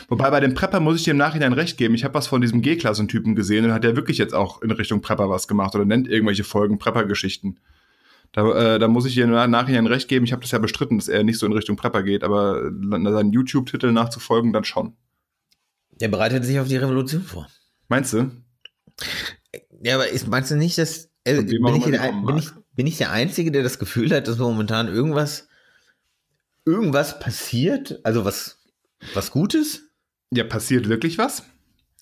Wobei 0.07 0.29
bei 0.29 0.39
dem 0.39 0.53
Prepper 0.53 0.79
muss 0.79 0.97
ich 0.97 1.03
dir 1.03 1.11
im 1.11 1.17
Nachhinein 1.17 1.53
recht 1.53 1.77
geben. 1.77 1.95
Ich 1.95 2.03
habe 2.03 2.13
was 2.13 2.27
von 2.27 2.41
diesem 2.41 2.61
G-Klassentypen 2.61 3.35
gesehen 3.35 3.65
und 3.65 3.73
hat 3.73 3.83
der 3.83 3.95
wirklich 3.95 4.17
jetzt 4.17 4.33
auch 4.33 4.61
in 4.61 4.71
Richtung 4.71 5.01
Prepper 5.01 5.29
was 5.29 5.47
gemacht 5.47 5.75
oder 5.75 5.85
nennt 5.85 6.07
irgendwelche 6.07 6.43
Folgen 6.43 6.77
Prepper-Geschichten. 6.77 7.59
Da, 8.33 8.75
äh, 8.75 8.79
da 8.79 8.87
muss 8.87 9.05
ich 9.05 9.13
dir 9.13 9.23
im 9.23 9.31
Nachhinein 9.31 9.87
recht 9.87 10.07
geben. 10.07 10.25
Ich 10.25 10.31
habe 10.31 10.41
das 10.41 10.51
ja 10.51 10.59
bestritten, 10.59 10.97
dass 10.97 11.07
er 11.07 11.23
nicht 11.23 11.39
so 11.39 11.45
in 11.45 11.53
Richtung 11.53 11.75
Prepper 11.75 12.03
geht, 12.03 12.23
aber 12.23 12.63
seinen 12.63 13.31
YouTube-Titel 13.31 13.91
nachzufolgen, 13.91 14.53
dann 14.53 14.63
schon. 14.63 14.95
Der 15.99 16.09
bereitet 16.09 16.45
sich 16.45 16.59
auf 16.59 16.67
die 16.67 16.77
Revolution 16.77 17.21
vor. 17.21 17.47
Meinst 17.87 18.13
du? 18.13 18.31
Ja, 19.81 19.95
aber 19.95 20.09
ist, 20.09 20.27
meinst 20.27 20.51
du 20.51 20.55
nicht, 20.55 20.77
dass. 20.77 21.06
Äh, 21.27 21.35
Von 21.35 21.45
bin, 21.45 21.75
ich 21.75 21.83
der, 21.83 22.11
bin, 22.25 22.37
ich, 22.37 22.49
bin 22.75 22.87
ich 22.87 22.97
der 22.97 23.11
Einzige, 23.11 23.51
der 23.51 23.63
das 23.63 23.79
Gefühl 23.79 24.11
hat, 24.11 24.27
dass 24.27 24.37
momentan 24.37 24.87
irgendwas. 24.87 25.49
Irgendwas 26.65 27.19
passiert? 27.19 27.99
Also 28.03 28.23
was, 28.23 28.59
was 29.13 29.31
Gutes? 29.31 29.89
Ja, 30.31 30.43
passiert 30.43 30.87
wirklich 30.87 31.17
was? 31.17 31.43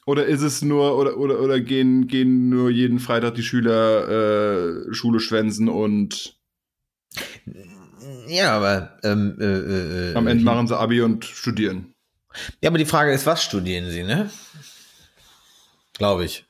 Oder 0.05 0.25
ist 0.25 0.41
es 0.41 0.61
nur, 0.61 0.97
oder, 0.97 1.17
oder, 1.17 1.39
oder 1.39 1.59
gehen, 1.59 2.07
gehen 2.07 2.49
nur 2.49 2.69
jeden 2.69 2.99
Freitag 2.99 3.33
die 3.35 3.43
Schüler 3.43 4.87
äh, 4.87 4.93
Schule 4.93 5.19
schwänzen 5.19 5.69
und 5.69 6.37
Ja, 8.27 8.55
aber. 8.57 8.99
Ähm, 9.03 9.37
äh, 9.39 10.11
äh, 10.11 10.15
am 10.15 10.27
Ende 10.27 10.43
machen 10.43 10.67
sie 10.67 10.77
Abi 10.77 11.01
und 11.01 11.25
studieren? 11.25 11.93
Ja, 12.61 12.69
aber 12.69 12.77
die 12.77 12.85
Frage 12.85 13.13
ist, 13.13 13.25
was 13.25 13.43
studieren 13.43 13.89
sie, 13.89 14.03
ne? 14.03 14.29
Glaube 15.93 16.25
ich. 16.25 16.45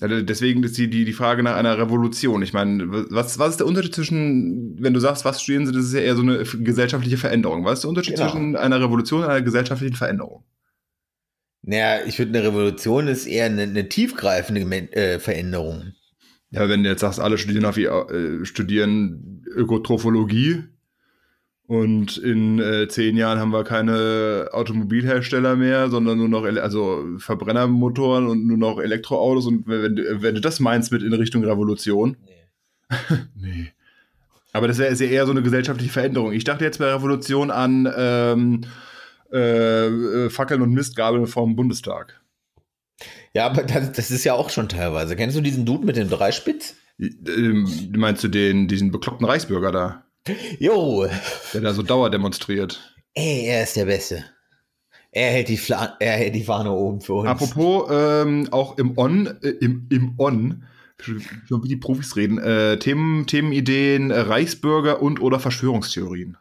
Deswegen 0.00 0.62
ist 0.62 0.76
die, 0.76 0.90
die, 0.90 1.06
die 1.06 1.12
Frage 1.14 1.42
nach 1.42 1.56
einer 1.56 1.78
Revolution. 1.78 2.42
Ich 2.42 2.52
meine, 2.52 2.84
was, 3.10 3.38
was 3.38 3.52
ist 3.52 3.60
der 3.60 3.66
Unterschied 3.66 3.94
zwischen, 3.94 4.76
wenn 4.78 4.92
du 4.92 5.00
sagst, 5.00 5.24
was 5.24 5.42
studieren 5.42 5.66
sie, 5.66 5.72
das 5.72 5.86
ist 5.86 5.94
ja 5.94 6.00
eher 6.00 6.16
so 6.16 6.22
eine 6.22 6.44
gesellschaftliche 6.44 7.16
Veränderung. 7.16 7.64
Was 7.64 7.78
ist 7.78 7.84
der 7.84 7.88
Unterschied 7.88 8.16
Genau. 8.16 8.30
zwischen 8.30 8.56
einer 8.56 8.78
Revolution 8.80 9.22
und 9.22 9.30
einer 9.30 9.40
gesellschaftlichen 9.40 9.96
Veränderung? 9.96 10.44
Naja, 11.62 12.04
ich 12.06 12.16
finde, 12.16 12.38
eine 12.38 12.48
Revolution 12.48 13.08
ist 13.08 13.26
eher 13.26 13.46
eine, 13.46 13.62
eine 13.62 13.88
tiefgreifende 13.88 14.60
äh, 14.92 15.18
Veränderung. 15.18 15.94
Ja, 16.50 16.68
wenn 16.68 16.82
du 16.82 16.90
jetzt 16.90 17.00
sagst, 17.00 17.18
alle 17.18 17.38
studieren, 17.38 17.64
auf, 17.64 17.78
äh, 17.78 18.44
studieren 18.44 19.42
Ökotrophologie 19.46 20.64
und 21.66 22.16
in 22.18 22.58
äh, 22.60 22.86
zehn 22.88 23.16
Jahren 23.16 23.38
haben 23.38 23.50
wir 23.52 23.64
keine 23.64 24.48
Automobilhersteller 24.52 25.56
mehr, 25.56 25.90
sondern 25.90 26.18
nur 26.18 26.28
noch 26.28 26.44
ele 26.46 26.62
also 26.62 27.04
Verbrennermotoren 27.18 28.26
und 28.26 28.46
nur 28.46 28.56
noch 28.56 28.78
Elektroautos 28.80 29.46
und 29.46 29.66
wenn, 29.66 29.96
du- 29.96 30.22
wenn 30.22 30.34
du 30.36 30.40
das 30.40 30.60
meinst 30.60 30.92
mit 30.92 31.02
in 31.02 31.12
Richtung 31.12 31.44
Revolution, 31.44 32.16
nee. 33.34 33.72
Aber 34.52 34.68
das 34.68 34.78
wäre 34.78 34.90
ist 34.90 35.00
ja 35.02 35.08
eher 35.08 35.26
so 35.26 35.32
eine 35.32 35.42
gesellschaftliche 35.42 35.92
Veränderung. 35.92 36.32
Ich 36.32 36.44
dachte 36.44 36.64
jetzt 36.64 36.78
bei 36.78 36.86
Revolution 36.90 37.50
an 37.50 37.92
ähm, 37.94 38.62
äh, 39.30 39.86
äh, 39.88 40.30
Fackeln 40.30 40.62
und 40.62 40.72
Mistgabeln 40.72 41.26
vom 41.26 41.56
Bundestag. 41.56 42.18
Ja, 43.34 43.44
aber 43.46 43.64
das, 43.64 43.92
das 43.92 44.10
ist 44.10 44.24
ja 44.24 44.32
auch 44.32 44.48
schon 44.48 44.70
teilweise. 44.70 45.14
Kennst 45.14 45.36
du 45.36 45.42
diesen 45.42 45.66
Dude 45.66 45.84
mit 45.84 45.96
dem 45.96 46.08
Dreispitz? 46.08 46.74
Ähm, 46.98 47.68
meinst 47.96 48.24
du 48.24 48.28
den, 48.28 48.66
diesen 48.66 48.90
bekloppten 48.92 49.26
Reichsbürger 49.26 49.72
da? 49.72 50.05
Jo, 50.58 51.06
der 51.52 51.60
da 51.60 51.72
so 51.72 51.82
Dauer 51.82 52.10
demonstriert. 52.10 52.94
ey, 53.14 53.46
er 53.46 53.62
ist 53.62 53.76
der 53.76 53.86
Beste. 53.86 54.24
Er 55.12 55.30
hält 55.30 55.48
die, 55.48 55.56
Fla 55.56 55.96
er 55.98 56.12
hält 56.12 56.34
die 56.34 56.44
Fahne 56.44 56.72
oben 56.72 57.00
für 57.00 57.14
uns. 57.14 57.28
Apropos, 57.28 57.88
ähm, 57.90 58.48
auch 58.50 58.76
im 58.76 58.98
On, 58.98 59.26
äh, 59.42 59.48
im, 59.48 59.86
im 59.90 60.14
On 60.18 60.64
Schon 60.98 61.62
wie 61.62 61.68
die 61.68 61.76
Profis 61.76 62.16
reden. 62.16 62.38
Äh, 62.38 62.78
Themen, 62.78 63.26
Themenideen, 63.26 64.10
äh, 64.10 64.20
Reichsbürger 64.20 65.02
und 65.02 65.20
oder 65.20 65.38
Verschwörungstheorien. 65.38 66.38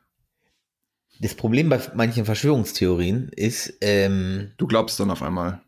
Das 1.20 1.34
Problem 1.36 1.68
bei 1.70 1.80
manchen 1.94 2.24
Verschwörungstheorien 2.26 3.30
ist, 3.36 3.74
ähm, 3.82 4.52
Du 4.58 4.66
glaubst 4.68 4.98
dann 5.00 5.12
auf 5.12 5.22
einmal. 5.22 5.62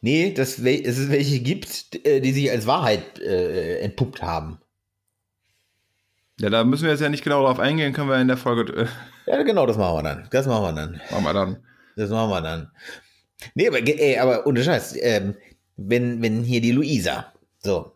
nee, 0.00 0.32
dass 0.32 0.58
es 0.58 1.10
welche 1.10 1.40
gibt, 1.40 2.04
äh, 2.04 2.20
die 2.20 2.32
sich 2.32 2.50
als 2.50 2.66
Wahrheit 2.66 3.20
äh, 3.20 3.78
entpuppt 3.78 4.20
haben. 4.22 4.58
Ja, 6.40 6.50
da 6.50 6.64
müssen 6.64 6.84
wir 6.84 6.90
jetzt 6.90 7.00
ja 7.00 7.08
nicht 7.08 7.24
genau 7.24 7.42
drauf 7.42 7.58
eingehen, 7.60 7.92
können 7.92 8.08
wir 8.08 8.20
in 8.20 8.28
der 8.28 8.36
Folge. 8.36 8.72
Äh, 8.72 8.86
Ja, 9.26 9.42
genau, 9.42 9.66
das 9.66 9.76
machen 9.76 9.98
wir 9.98 10.02
dann. 10.02 10.28
Das 10.30 10.46
machen 10.46 10.62
wir 10.64 10.72
dann. 10.72 11.00
machen 11.10 11.24
wir 11.24 11.32
dann. 11.34 11.56
Das 11.96 12.10
machen 12.10 12.30
wir 12.30 12.40
dann. 12.40 12.70
Nee, 13.54 13.68
aber, 13.68 13.78
ey, 13.86 14.18
aber 14.18 14.46
ohne 14.46 14.62
Scheiß, 14.62 14.96
ähm, 15.00 15.34
wenn, 15.76 16.22
wenn 16.22 16.42
hier 16.42 16.60
die 16.60 16.72
Luisa, 16.72 17.32
so, 17.58 17.92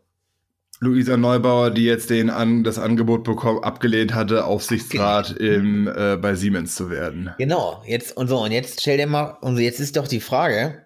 Luisa 0.80 1.16
Neubauer, 1.16 1.70
die 1.70 1.84
jetzt 1.84 2.10
den 2.10 2.28
an, 2.28 2.62
das 2.62 2.78
Angebot 2.78 3.24
bekommen, 3.24 3.64
abgelehnt 3.64 4.14
hatte, 4.14 4.44
Aufsichtsrat 4.44 5.30
im, 5.30 5.88
äh, 5.88 6.16
bei 6.16 6.34
Siemens 6.34 6.74
zu 6.74 6.90
werden. 6.90 7.30
genau, 7.38 7.82
jetzt 7.86 8.16
und 8.16 8.28
so, 8.28 8.42
und 8.42 8.52
jetzt 8.52 8.80
stell 8.82 8.98
dir 8.98 9.06
mal, 9.06 9.38
und 9.40 9.58
jetzt 9.58 9.80
ist 9.80 9.96
doch 9.96 10.06
die 10.06 10.20
Frage, 10.20 10.84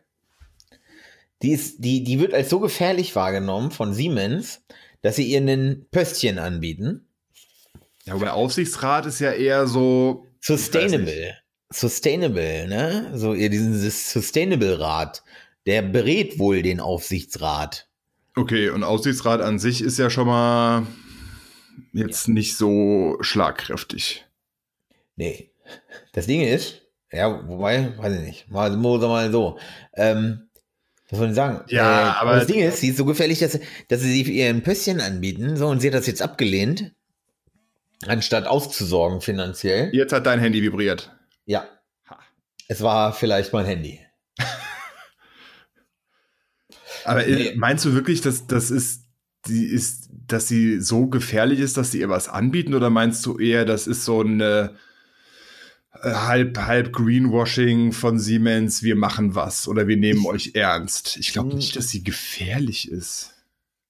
die 1.42 1.52
ist, 1.52 1.82
die, 1.82 2.04
die 2.04 2.20
wird 2.20 2.34
als 2.34 2.50
so 2.50 2.60
gefährlich 2.60 3.16
wahrgenommen 3.16 3.70
von 3.72 3.92
Siemens, 3.92 4.62
dass 5.02 5.16
sie 5.16 5.24
ihr 5.24 5.38
einen 5.38 5.86
Pöstchen 5.90 6.38
anbieten. 6.38 7.06
Ja, 8.06 8.14
wobei 8.14 8.30
Aufsichtsrat 8.30 9.06
ist 9.06 9.20
ja 9.20 9.32
eher 9.32 9.66
so. 9.66 10.26
Sustainable. 10.40 11.36
Sustainable, 11.72 12.66
ne? 12.66 13.12
So, 13.14 13.34
ihr 13.34 13.50
diesen 13.50 13.78
Sustainable-Rat, 13.78 15.22
der 15.66 15.82
berät 15.82 16.38
wohl 16.38 16.62
den 16.62 16.80
Aufsichtsrat. 16.80 17.88
Okay, 18.36 18.70
und 18.70 18.82
Aufsichtsrat 18.82 19.40
an 19.40 19.58
sich 19.58 19.82
ist 19.82 19.98
ja 19.98 20.08
schon 20.10 20.26
mal 20.26 20.86
jetzt 21.92 22.28
nicht 22.28 22.56
so 22.56 23.16
schlagkräftig. 23.20 24.24
Nee. 25.16 25.50
Das 26.12 26.26
Ding 26.26 26.40
ist, 26.40 26.82
ja, 27.12 27.46
wobei, 27.48 27.96
weiß 27.98 28.14
ich 28.14 28.20
nicht, 28.22 28.50
mal, 28.50 28.76
mal, 28.76 28.98
mal 28.98 29.30
so. 29.30 29.58
Ähm, 29.94 30.48
was 31.08 31.18
soll 31.18 31.28
ich 31.28 31.34
sagen? 31.34 31.64
Ja, 31.68 32.16
aber- 32.20 32.36
das 32.36 32.46
Ding 32.46 32.60
ist, 32.60 32.78
sie 32.78 32.88
ist 32.88 32.96
so 32.96 33.04
gefährlich, 33.04 33.40
dass, 33.40 33.58
dass 33.88 34.00
sie 34.00 34.22
ihr 34.22 34.48
ein 34.48 34.62
Pösschen 34.62 35.00
anbieten, 35.00 35.56
so, 35.56 35.68
und 35.68 35.80
sie 35.80 35.88
hat 35.88 35.94
das 35.94 36.06
jetzt 36.06 36.22
abgelehnt, 36.22 36.92
anstatt 38.06 38.46
auszusorgen 38.46 39.20
finanziell. 39.20 39.90
Jetzt 39.94 40.12
hat 40.12 40.26
dein 40.26 40.40
Handy 40.40 40.62
vibriert. 40.62 41.12
Ja. 41.46 41.64
Ha. 42.08 42.18
Es 42.68 42.80
war 42.82 43.12
vielleicht 43.12 43.52
mein 43.52 43.66
Handy. 43.66 44.00
Aber 47.04 47.26
äh, 47.26 47.34
Nee. 47.34 47.52
meinst 47.56 47.84
du 47.84 47.94
wirklich, 47.94 48.20
dass 48.20 48.46
das 48.46 48.70
ist, 48.70 49.04
die 49.46 49.64
ist, 49.64 50.10
dass 50.26 50.48
sie 50.48 50.80
so 50.80 51.06
gefährlich 51.06 51.60
ist, 51.60 51.76
dass 51.76 51.90
sie 51.92 52.00
ihr 52.00 52.08
was 52.10 52.28
anbieten? 52.28 52.74
Oder 52.74 52.90
meinst 52.90 53.24
du 53.26 53.38
eher, 53.38 53.64
das 53.64 53.86
ist 53.86 54.04
so 54.04 54.20
eine 54.20 54.76
äh, 56.02 56.12
halb, 56.12 56.58
halb 56.58 56.92
Greenwashing 56.92 57.92
von 57.92 58.18
Siemens, 58.18 58.82
wir 58.82 58.96
machen 58.96 59.34
was 59.34 59.66
oder 59.66 59.88
wir 59.88 59.96
nehmen 59.96 60.26
euch 60.26 60.52
ernst? 60.54 61.16
Ich 61.16 61.32
glaube 61.32 61.50
Hm. 61.50 61.56
nicht, 61.56 61.74
dass 61.76 61.88
sie 61.88 62.04
gefährlich 62.04 62.90
ist. 62.90 63.34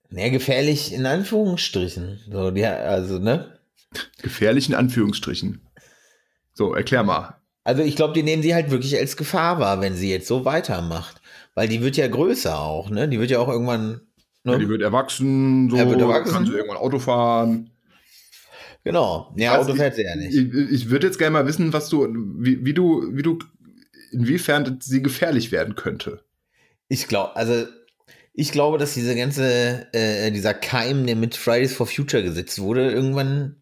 Naja, 0.09 0.29
gefährlich 0.31 0.93
in 0.93 1.07
Anführungsstrichen. 1.07 2.21
So, 2.31 2.51
die, 2.51 2.65
also, 2.65 3.19
ne? 3.19 3.59
Gefährlich 4.23 4.69
in 4.69 4.75
Anführungsstrichen. 4.75 5.61
So, 6.53 6.75
erklär 6.75 7.03
mal. 7.03 7.37
Also 7.65 7.83
ich 7.83 7.97
glaube, 7.97 8.15
die 8.15 8.23
nehmen 8.23 8.43
sie 8.43 8.55
halt 8.55 8.71
wirklich 8.71 8.97
als 8.97 9.17
Gefahr 9.17 9.59
wahr, 9.61 9.81
wenn 9.81 9.95
sie 9.95 10.11
jetzt 10.11 10.27
so 10.29 10.45
weitermacht. 10.45 11.21
Weil 11.55 11.69
die 11.69 11.83
wird 11.83 11.97
ja 11.97 12.07
größer 12.09 12.59
auch, 12.59 12.91
ne? 12.91 13.09
Die 13.09 13.19
wird 13.19 13.31
ja 13.31 13.39
auch 13.39 13.49
irgendwann. 13.49 14.01
Ne? 14.45 14.53
Ja, 14.53 14.59
die 14.59 14.69
wird 14.69 14.83
erwachsen, 14.83 15.69
so 15.69 15.77
Er 15.77 15.89
wird 15.89 16.01
erwachsen. 16.01 16.33
kann 16.33 16.47
sie 16.47 16.53
irgendwann 16.53 16.79
Auto 16.79 16.99
fahren. 16.99 17.71
genau. 18.85 19.35
Ja, 19.37 19.53
Also 19.53 19.71
Auto 19.71 19.79
fährt 19.79 19.97
sie 19.97 20.05
ja 20.05 20.17
nicht. 20.17 20.35
Ich, 20.35 20.55
ich 20.73 20.91
würde 20.91 21.07
jetzt 21.07 21.19
gerne 21.19 21.33
mal 21.33 21.47
wissen, 21.47 21.73
was 21.73 21.89
du, 21.89 22.07
wie, 22.39 22.65
wie 22.65 22.73
du, 22.75 23.11
wie 23.15 23.23
du, 23.23 23.39
inwiefern 24.13 24.79
sie 24.81 25.03
gefährlich 25.03 25.53
werden 25.53 25.75
könnte. 25.75 26.23
Ich 26.89 27.07
glaube, 27.09 27.37
also 27.37 27.67
ich 28.33 28.53
glaube, 28.53 28.79
dass 28.79 28.95
diese 28.95 29.15
ganze, 29.15 29.87
äh, 29.93 30.31
dieser 30.31 30.55
Keim, 30.55 31.07
der 31.07 31.17
mit 31.17 31.37
Fridays 31.37 31.75
for 31.75 31.87
Future 31.87 32.23
gesetzt 32.23 32.59
wurde, 32.61 32.91
irgendwann, 32.91 33.57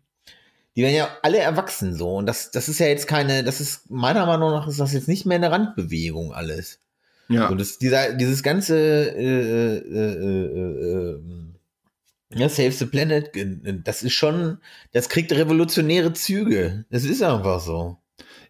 die 0.78 0.84
werden 0.84 0.94
ja 0.94 1.08
alle 1.22 1.38
erwachsen 1.38 1.96
so. 1.96 2.14
Und 2.14 2.26
das, 2.26 2.52
das 2.52 2.68
ist 2.68 2.78
ja 2.78 2.86
jetzt 2.86 3.08
keine, 3.08 3.42
das 3.42 3.60
ist, 3.60 3.90
meiner 3.90 4.26
Meinung 4.26 4.52
nach 4.52 4.68
ist 4.68 4.78
das 4.78 4.92
jetzt 4.92 5.08
nicht 5.08 5.26
mehr 5.26 5.34
eine 5.34 5.50
Randbewegung 5.50 6.32
alles. 6.32 6.78
Ja. 7.28 7.48
Und 7.48 7.60
das, 7.60 7.78
dieser, 7.78 8.12
dieses 8.12 8.44
ganze 8.44 8.76
äh, 8.78 9.18
äh, 9.18 9.78
äh, 9.78 10.14
äh, 10.54 11.16
äh, 11.16 11.20
ja, 12.32 12.48
Save 12.48 12.70
the 12.70 12.86
Planet, 12.86 13.32
das 13.84 14.04
ist 14.04 14.12
schon, 14.12 14.58
das 14.92 15.08
kriegt 15.08 15.32
revolutionäre 15.32 16.12
Züge. 16.12 16.84
Das 16.90 17.02
ist 17.02 17.24
einfach 17.24 17.58
so. 17.58 17.96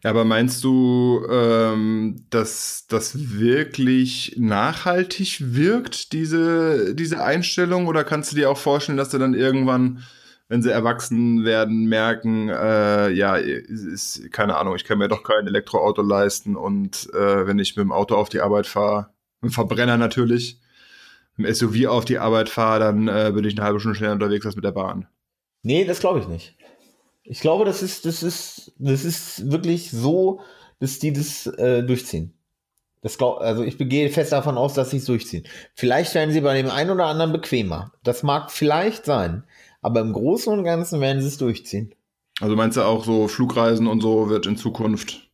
Ja, 0.04 0.10
aber 0.10 0.26
meinst 0.26 0.62
du, 0.64 1.26
ähm, 1.30 2.26
dass 2.28 2.84
das 2.90 3.38
wirklich 3.38 4.34
nachhaltig 4.36 5.54
wirkt, 5.54 6.12
diese, 6.12 6.94
diese 6.94 7.24
Einstellung? 7.24 7.86
Oder 7.86 8.04
kannst 8.04 8.32
du 8.32 8.36
dir 8.36 8.50
auch 8.50 8.58
vorstellen, 8.58 8.98
dass 8.98 9.12
sie 9.12 9.18
dann 9.18 9.32
irgendwann, 9.32 10.04
wenn 10.48 10.62
sie 10.62 10.72
erwachsen 10.72 11.44
werden, 11.44 11.86
merken, 11.86 12.48
äh, 12.48 13.10
ja, 13.10 13.36
ist, 13.36 14.32
keine 14.32 14.56
Ahnung, 14.56 14.76
ich 14.76 14.84
kann 14.84 14.98
mir 14.98 15.08
doch 15.08 15.22
kein 15.22 15.46
Elektroauto 15.46 16.02
leisten 16.02 16.56
und 16.56 17.08
äh, 17.12 17.46
wenn 17.46 17.58
ich 17.58 17.76
mit 17.76 17.84
dem 17.84 17.92
Auto 17.92 18.14
auf 18.16 18.30
die 18.30 18.40
Arbeit 18.40 18.66
fahre, 18.66 19.10
mit 19.40 19.52
dem 19.52 19.54
Verbrenner 19.54 19.98
natürlich, 19.98 20.58
mit 21.36 21.46
dem 21.46 21.54
SUV 21.54 21.86
auf 21.86 22.06
die 22.06 22.18
Arbeit 22.18 22.48
fahre, 22.48 22.80
dann 22.80 23.08
äh, 23.08 23.30
bin 23.34 23.44
ich 23.44 23.56
eine 23.56 23.64
halbe 23.64 23.78
Stunde 23.78 23.96
schneller 23.96 24.14
unterwegs 24.14 24.46
als 24.46 24.56
mit 24.56 24.64
der 24.64 24.72
Bahn. 24.72 25.06
Nee, 25.62 25.84
das 25.84 26.00
glaube 26.00 26.20
ich 26.20 26.28
nicht. 26.28 26.56
Ich 27.24 27.40
glaube, 27.40 27.66
das 27.66 27.82
ist, 27.82 28.06
das 28.06 28.22
ist, 28.22 28.72
das 28.78 29.04
ist 29.04 29.50
wirklich 29.50 29.90
so, 29.90 30.40
dass 30.80 30.98
die 30.98 31.12
das 31.12 31.46
äh, 31.46 31.82
durchziehen. 31.82 32.32
Das 33.02 33.18
glaub, 33.18 33.40
also 33.40 33.62
ich 33.62 33.76
gehe 33.78 34.08
fest 34.10 34.32
davon 34.32 34.56
aus, 34.56 34.74
dass 34.74 34.90
sie 34.90 34.96
es 34.96 35.04
durchziehen. 35.04 35.46
Vielleicht 35.74 36.14
werden 36.14 36.32
sie 36.32 36.40
bei 36.40 36.56
dem 36.56 36.70
einen 36.70 36.90
oder 36.90 37.06
anderen 37.06 37.32
bequemer. 37.32 37.92
Das 38.02 38.22
mag 38.22 38.50
vielleicht 38.50 39.04
sein. 39.04 39.44
Aber 39.80 40.00
im 40.00 40.12
Großen 40.12 40.52
und 40.52 40.64
Ganzen 40.64 41.00
werden 41.00 41.20
sie 41.20 41.28
es 41.28 41.38
durchziehen. 41.38 41.94
Also 42.40 42.56
meinst 42.56 42.76
du 42.76 42.82
auch 42.82 43.04
so 43.04 43.28
Flugreisen 43.28 43.86
und 43.86 44.00
so 44.00 44.28
wird 44.28 44.46
in 44.46 44.56
Zukunft, 44.56 45.28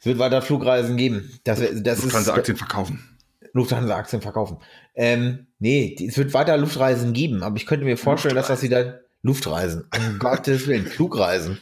Es 0.00 0.06
wird 0.06 0.18
weiter 0.18 0.42
Flugreisen 0.42 0.96
geben. 0.96 1.38
Das, 1.44 1.60
das 1.60 2.00
du 2.00 2.06
ist 2.06 2.12
kannst 2.12 2.30
Aktien 2.30 2.56
verkaufen. 2.56 3.14
Lufthansa-Aktien 3.52 4.20
verkaufen. 4.20 4.58
Ähm, 4.94 5.46
nee, 5.58 5.96
es 6.06 6.18
wird 6.18 6.34
weiter 6.34 6.56
Luftreisen 6.56 7.12
geben, 7.12 7.42
aber 7.42 7.56
ich 7.56 7.66
könnte 7.66 7.84
mir 7.84 7.96
vorstellen, 7.96 8.34
dass 8.34 8.48
das 8.48 8.62
wieder 8.62 9.00
Luftreisen, 9.22 9.88
um 9.96 10.18
Gottes 10.18 10.66
Willen, 10.66 10.86
Flugreisen. 10.86 11.58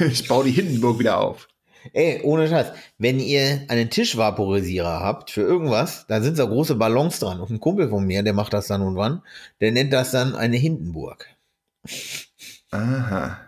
Ich 0.00 0.28
baue 0.28 0.44
die 0.44 0.52
Hindenburg 0.52 0.98
wieder 0.98 1.18
auf. 1.18 1.48
Ey, 1.92 2.20
ohne 2.22 2.48
Scheiß, 2.48 2.68
wenn 2.96 3.20
ihr 3.20 3.64
einen 3.68 3.90
Tischvaporisierer 3.90 5.00
habt 5.00 5.30
für 5.30 5.42
irgendwas, 5.42 6.06
da 6.08 6.22
sind 6.22 6.36
so 6.36 6.48
große 6.48 6.76
Ballons 6.76 7.18
dran. 7.18 7.40
Und 7.40 7.50
ein 7.50 7.60
Kumpel 7.60 7.90
von 7.90 8.06
mir, 8.06 8.22
der 8.22 8.32
macht 8.32 8.54
das 8.54 8.68
dann 8.68 8.80
und 8.80 8.96
wann, 8.96 9.20
der 9.60 9.72
nennt 9.72 9.92
das 9.92 10.10
dann 10.10 10.34
eine 10.34 10.56
Hindenburg. 10.56 11.28
Aha. 12.70 13.38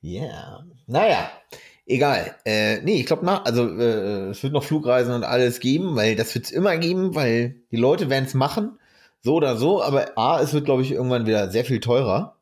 Ja. 0.00 0.64
Naja, 0.86 1.30
egal. 1.86 2.34
Äh, 2.44 2.80
nee, 2.82 3.00
ich 3.00 3.06
glaube 3.06 3.26
also 3.44 3.68
äh, 3.78 4.30
es 4.30 4.42
wird 4.42 4.52
noch 4.52 4.64
Flugreisen 4.64 5.14
und 5.14 5.24
alles 5.24 5.60
geben, 5.60 5.94
weil 5.96 6.16
das 6.16 6.34
wird 6.34 6.46
es 6.46 6.50
immer 6.50 6.76
geben, 6.76 7.14
weil 7.14 7.62
die 7.70 7.76
Leute 7.76 8.10
werden 8.10 8.24
es 8.24 8.34
machen, 8.34 8.78
so 9.20 9.34
oder 9.34 9.56
so, 9.56 9.82
aber 9.82 10.18
A, 10.18 10.40
es 10.40 10.52
wird, 10.52 10.64
glaube 10.64 10.82
ich, 10.82 10.92
irgendwann 10.92 11.26
wieder 11.26 11.50
sehr 11.50 11.64
viel 11.64 11.80
teurer. 11.80 12.36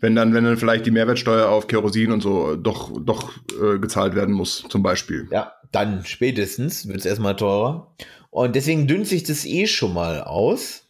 Wenn 0.00 0.14
dann, 0.14 0.32
wenn 0.32 0.44
dann 0.44 0.56
vielleicht 0.56 0.86
die 0.86 0.90
Mehrwertsteuer 0.90 1.48
auf 1.48 1.66
Kerosin 1.66 2.12
und 2.12 2.22
so 2.22 2.56
doch, 2.56 2.90
doch 3.02 3.32
äh, 3.60 3.78
gezahlt 3.78 4.14
werden 4.14 4.34
muss, 4.34 4.64
zum 4.68 4.82
Beispiel. 4.82 5.28
Ja, 5.30 5.52
dann 5.72 6.04
spätestens 6.04 6.88
wird 6.88 6.98
es 6.98 7.06
erstmal 7.06 7.36
teurer. 7.36 7.94
Und 8.30 8.54
deswegen 8.56 8.86
dünnt 8.86 9.06
sich 9.06 9.24
das 9.24 9.44
eh 9.44 9.66
schon 9.66 9.92
mal 9.92 10.22
aus. 10.22 10.89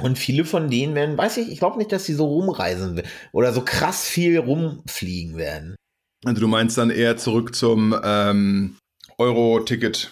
Und 0.00 0.18
viele 0.18 0.44
von 0.44 0.70
denen 0.70 0.94
werden, 0.94 1.16
weiß 1.16 1.36
ich, 1.36 1.50
ich 1.52 1.58
glaube 1.60 1.78
nicht, 1.78 1.92
dass 1.92 2.04
sie 2.04 2.14
so 2.14 2.26
rumreisen 2.26 3.02
oder 3.32 3.52
so 3.52 3.60
krass 3.62 4.06
viel 4.08 4.38
rumfliegen 4.38 5.36
werden. 5.36 5.76
Also 6.24 6.40
du 6.40 6.48
meinst 6.48 6.76
dann 6.78 6.90
eher 6.90 7.16
zurück 7.16 7.54
zum 7.54 7.94
ähm, 8.02 8.76
Euro-Ticket. 9.18 10.10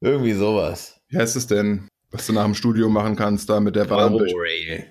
Irgendwie 0.00 0.32
sowas. 0.32 0.96
Wie 1.08 1.18
heißt 1.18 1.36
es 1.36 1.46
denn? 1.46 1.88
Was 2.10 2.26
du 2.26 2.32
nach 2.32 2.44
dem 2.44 2.54
Studium 2.54 2.92
machen 2.92 3.14
kannst, 3.16 3.50
da 3.50 3.60
mit 3.60 3.76
der 3.76 3.84
Bahn. 3.84 4.14
Eurorail. 4.14 4.86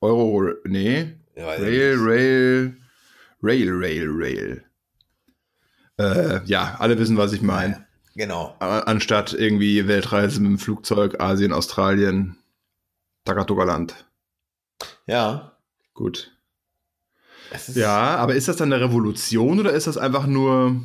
Euro, 0.00 0.50
nee. 0.64 1.14
Ja, 1.36 1.48
Rail. 1.48 1.96
Rail, 1.98 2.76
Rail, 3.42 3.70
Rail, 3.72 4.08
Rail. 4.08 4.64
Äh, 5.98 6.40
ja, 6.46 6.76
alle 6.78 6.98
wissen, 6.98 7.16
was 7.16 7.32
ich 7.32 7.42
meine. 7.42 7.86
Genau. 8.14 8.54
A- 8.58 8.80
Anstatt 8.80 9.34
irgendwie 9.34 9.86
Weltreise 9.88 10.40
mit 10.40 10.50
dem 10.50 10.58
Flugzeug, 10.58 11.20
Asien, 11.20 11.52
Australien, 11.52 12.38
Takatogaland. 13.26 14.06
Ja. 15.06 15.58
Gut. 15.92 16.32
Ja, 17.74 18.16
aber 18.16 18.34
ist 18.34 18.48
das 18.48 18.56
dann 18.56 18.72
eine 18.72 18.82
Revolution 18.82 19.60
oder 19.60 19.72
ist 19.72 19.86
das 19.86 19.98
einfach 19.98 20.26
nur, 20.26 20.82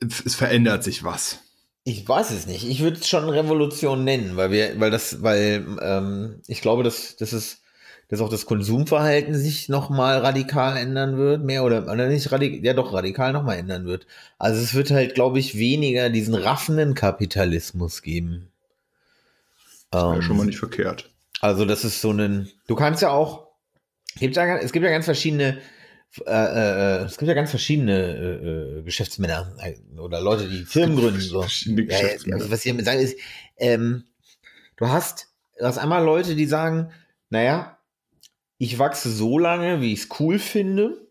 es 0.00 0.34
verändert 0.34 0.82
sich 0.82 1.04
was? 1.04 1.40
Ich 1.84 2.08
weiß 2.08 2.30
es 2.32 2.46
nicht. 2.46 2.68
Ich 2.68 2.80
würde 2.80 2.98
es 2.98 3.08
schon 3.08 3.28
Revolution 3.28 4.02
nennen, 4.02 4.36
weil 4.36 4.50
wir, 4.50 4.80
weil 4.80 4.90
das, 4.90 5.22
weil 5.22 5.64
ähm, 5.80 6.42
ich 6.48 6.60
glaube, 6.60 6.82
dass, 6.82 7.16
dass 7.16 7.32
es, 7.32 7.62
dass 8.08 8.20
auch 8.20 8.28
das 8.28 8.46
Konsumverhalten 8.46 9.34
sich 9.34 9.68
nochmal 9.68 10.18
radikal 10.18 10.76
ändern 10.76 11.16
wird, 11.16 11.44
mehr 11.44 11.64
oder, 11.64 11.84
oder 11.84 12.08
nicht 12.08 12.32
radikal, 12.32 12.64
ja 12.64 12.74
doch 12.74 12.92
radikal 12.92 13.32
nochmal 13.32 13.58
ändern 13.58 13.84
wird. 13.84 14.06
Also 14.38 14.60
es 14.60 14.74
wird 14.74 14.90
halt, 14.90 15.14
glaube 15.14 15.38
ich, 15.38 15.58
weniger 15.58 16.10
diesen 16.10 16.34
raffenden 16.34 16.94
Kapitalismus 16.94 18.02
geben. 18.02 18.48
Ja, 19.96 20.14
Ähm, 20.14 20.22
schon 20.22 20.36
mal 20.36 20.46
nicht 20.46 20.58
verkehrt. 20.58 21.10
Also 21.40 21.64
das 21.64 21.84
ist 21.84 22.00
so 22.00 22.12
ein, 22.12 22.48
du 22.66 22.74
kannst 22.74 23.02
ja 23.02 23.10
auch, 23.10 23.48
gibt 24.18 24.36
ja, 24.36 24.56
es 24.56 24.72
gibt 24.72 24.84
ja 24.84 24.90
ganz 24.90 25.04
verschiedene, 25.04 25.58
äh, 26.24 26.30
äh, 26.30 27.04
es 27.04 27.18
gibt 27.18 27.28
ja 27.28 27.34
ganz 27.34 27.50
verschiedene 27.50 27.92
äh, 27.92 28.78
äh, 28.78 28.82
Geschäftsmänner 28.82 29.54
äh, 29.60 29.98
oder 29.98 30.20
Leute, 30.20 30.48
die 30.48 30.64
Firmen 30.64 30.96
gründen. 30.96 31.20
So. 31.20 31.42
Ja, 31.42 31.98
also 32.32 32.50
was 32.50 32.64
ich 32.64 32.72
damit 32.72 32.86
sagen 32.86 33.00
ist, 33.00 33.18
ähm, 33.58 34.04
du 34.76 34.88
hast, 34.88 35.28
du 35.58 35.66
hast 35.66 35.78
einmal 35.78 36.04
Leute, 36.04 36.34
die 36.36 36.46
sagen, 36.46 36.90
naja, 37.28 37.78
ich 38.58 38.78
wachse 38.78 39.10
so 39.10 39.38
lange, 39.38 39.82
wie 39.82 39.92
ich 39.92 40.04
es 40.04 40.08
cool 40.20 40.38
finde, 40.38 41.06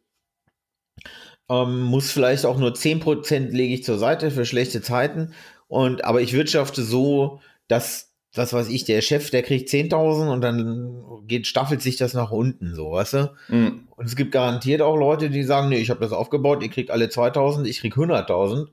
ähm, 1.49 1.81
muss 1.81 2.11
vielleicht 2.11 2.45
auch 2.45 2.57
nur 2.57 2.73
10% 2.73 3.51
lege 3.51 3.75
ich 3.75 3.83
zur 3.83 3.99
Seite 3.99 4.31
für 4.31 4.45
schlechte 4.45 4.81
Zeiten 4.81 5.33
und 5.67 6.03
aber 6.03 6.21
ich 6.21 6.33
wirtschafte 6.33 6.83
so, 6.83 7.41
dass 7.67 8.14
was 8.37 8.53
weiß 8.53 8.69
ich, 8.69 8.85
der 8.85 9.01
Chef, 9.01 9.29
der 9.29 9.43
kriegt 9.43 9.69
10.000 9.69 10.31
und 10.31 10.41
dann 10.41 11.03
geht, 11.27 11.47
staffelt 11.47 11.81
sich 11.81 11.97
das 11.97 12.13
nach 12.13 12.31
unten, 12.31 12.75
so, 12.75 12.91
weißt 12.91 13.13
du? 13.13 13.31
Mhm. 13.49 13.87
Und 13.95 14.05
es 14.05 14.15
gibt 14.15 14.31
garantiert 14.31 14.81
auch 14.81 14.95
Leute, 14.95 15.29
die 15.29 15.43
sagen, 15.43 15.69
nee, 15.69 15.77
ich 15.77 15.89
habe 15.89 16.01
das 16.01 16.11
aufgebaut, 16.11 16.63
ihr 16.63 16.69
kriegt 16.69 16.91
alle 16.91 17.09
2000, 17.09 17.67
ich 17.67 17.79
krieg 17.79 17.95
100.000 17.95 18.67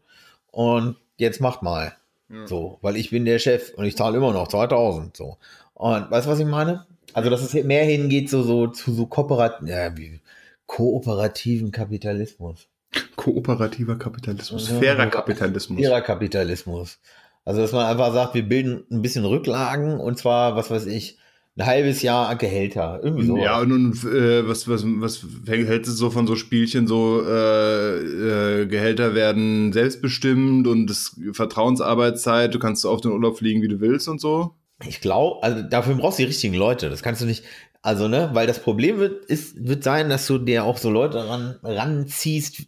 und 0.51 0.97
jetzt 1.17 1.41
macht 1.41 1.63
mal. 1.63 1.95
Ja. 2.29 2.47
So, 2.47 2.79
weil 2.83 2.97
ich 2.97 3.11
bin 3.11 3.25
der 3.25 3.39
Chef 3.39 3.73
und 3.75 3.85
ich 3.85 3.97
zahle 3.97 4.17
immer 4.17 4.33
noch 4.33 4.49
2000, 4.49 5.17
so. 5.17 5.37
Und 5.75 6.11
weißt 6.11 6.27
du, 6.27 6.31
was 6.31 6.39
ich 6.39 6.47
meine? 6.47 6.87
Also, 7.13 7.29
dass 7.31 7.43
es 7.43 7.53
mehr 7.65 7.85
hingeht 7.85 8.31
so, 8.31 8.43
so 8.43 8.69
zu 8.69 8.93
so 8.93 9.07
kooperat 9.07 9.63
ja, 9.67 9.97
wie, 9.97 10.21
kooperativen 10.67 11.71
Kapitalismus. 11.71 12.69
Kooperativer 13.17 13.97
Kapitalismus, 13.97 14.69
fairer 14.69 15.07
Kapitalismus. 15.07 15.81
Ihrer 15.81 16.01
Kapitalismus. 16.01 16.99
Also, 17.45 17.61
dass 17.61 17.73
man 17.73 17.87
einfach 17.87 18.13
sagt, 18.13 18.35
wir 18.35 18.49
bilden 18.49 18.85
ein 18.91 19.03
bisschen 19.03 19.25
Rücklagen 19.25 19.99
und 19.99 20.19
zwar, 20.19 20.57
was 20.57 20.71
weiß 20.71 20.87
ich, 20.87 21.19
ein 21.57 21.67
halbes 21.67 22.03
Jahr 22.03 22.35
Gehälter. 22.37 23.01
Irgendwie 23.03 23.27
so. 23.27 23.37
Ja, 23.37 23.61
und, 23.61 23.73
und 23.73 24.05
äh, 24.05 24.49
was, 24.49 24.69
was, 24.69 24.85
was 24.87 25.25
hältst 25.47 25.91
du 25.91 25.95
so 25.95 26.11
von 26.11 26.27
so 26.27 26.35
Spielchen, 26.35 26.87
so 26.87 27.23
äh, 27.27 28.63
äh, 28.63 28.67
Gehälter 28.67 29.15
werden 29.15 29.73
selbstbestimmt 29.73 30.67
und 30.67 30.87
das 30.87 31.21
Vertrauensarbeitszeit, 31.33 32.55
du 32.55 32.59
kannst 32.59 32.87
auf 32.87 33.01
den 33.03 33.13
Urlaub 33.13 33.39
fliegen, 33.39 33.61
wie 33.61 33.69
du 33.69 33.81
willst 33.81 34.09
und 34.09 34.21
so? 34.21 34.55
Ich 34.87 35.01
glaube, 35.01 35.43
also 35.43 35.63
dafür 35.63 35.95
brauchst 35.95 36.19
du 36.19 36.23
die 36.23 36.29
richtigen 36.29 36.55
Leute. 36.55 36.89
Das 36.89 37.03
kannst 37.03 37.21
du 37.21 37.27
nicht, 37.27 37.45
also 37.83 38.09
ne, 38.09 38.31
weil 38.33 38.47
das 38.47 38.61
Problem 38.61 38.99
wird, 38.99 39.27
ist, 39.27 39.67
wird 39.67 39.85
sein, 39.85 40.09
dass 40.09 40.27
du 40.27 40.39
dir 40.39 40.65
auch 40.65 40.79
so 40.79 40.91
Leute 40.91 41.29
ran, 41.29 41.57
ranziehst, 41.63 42.63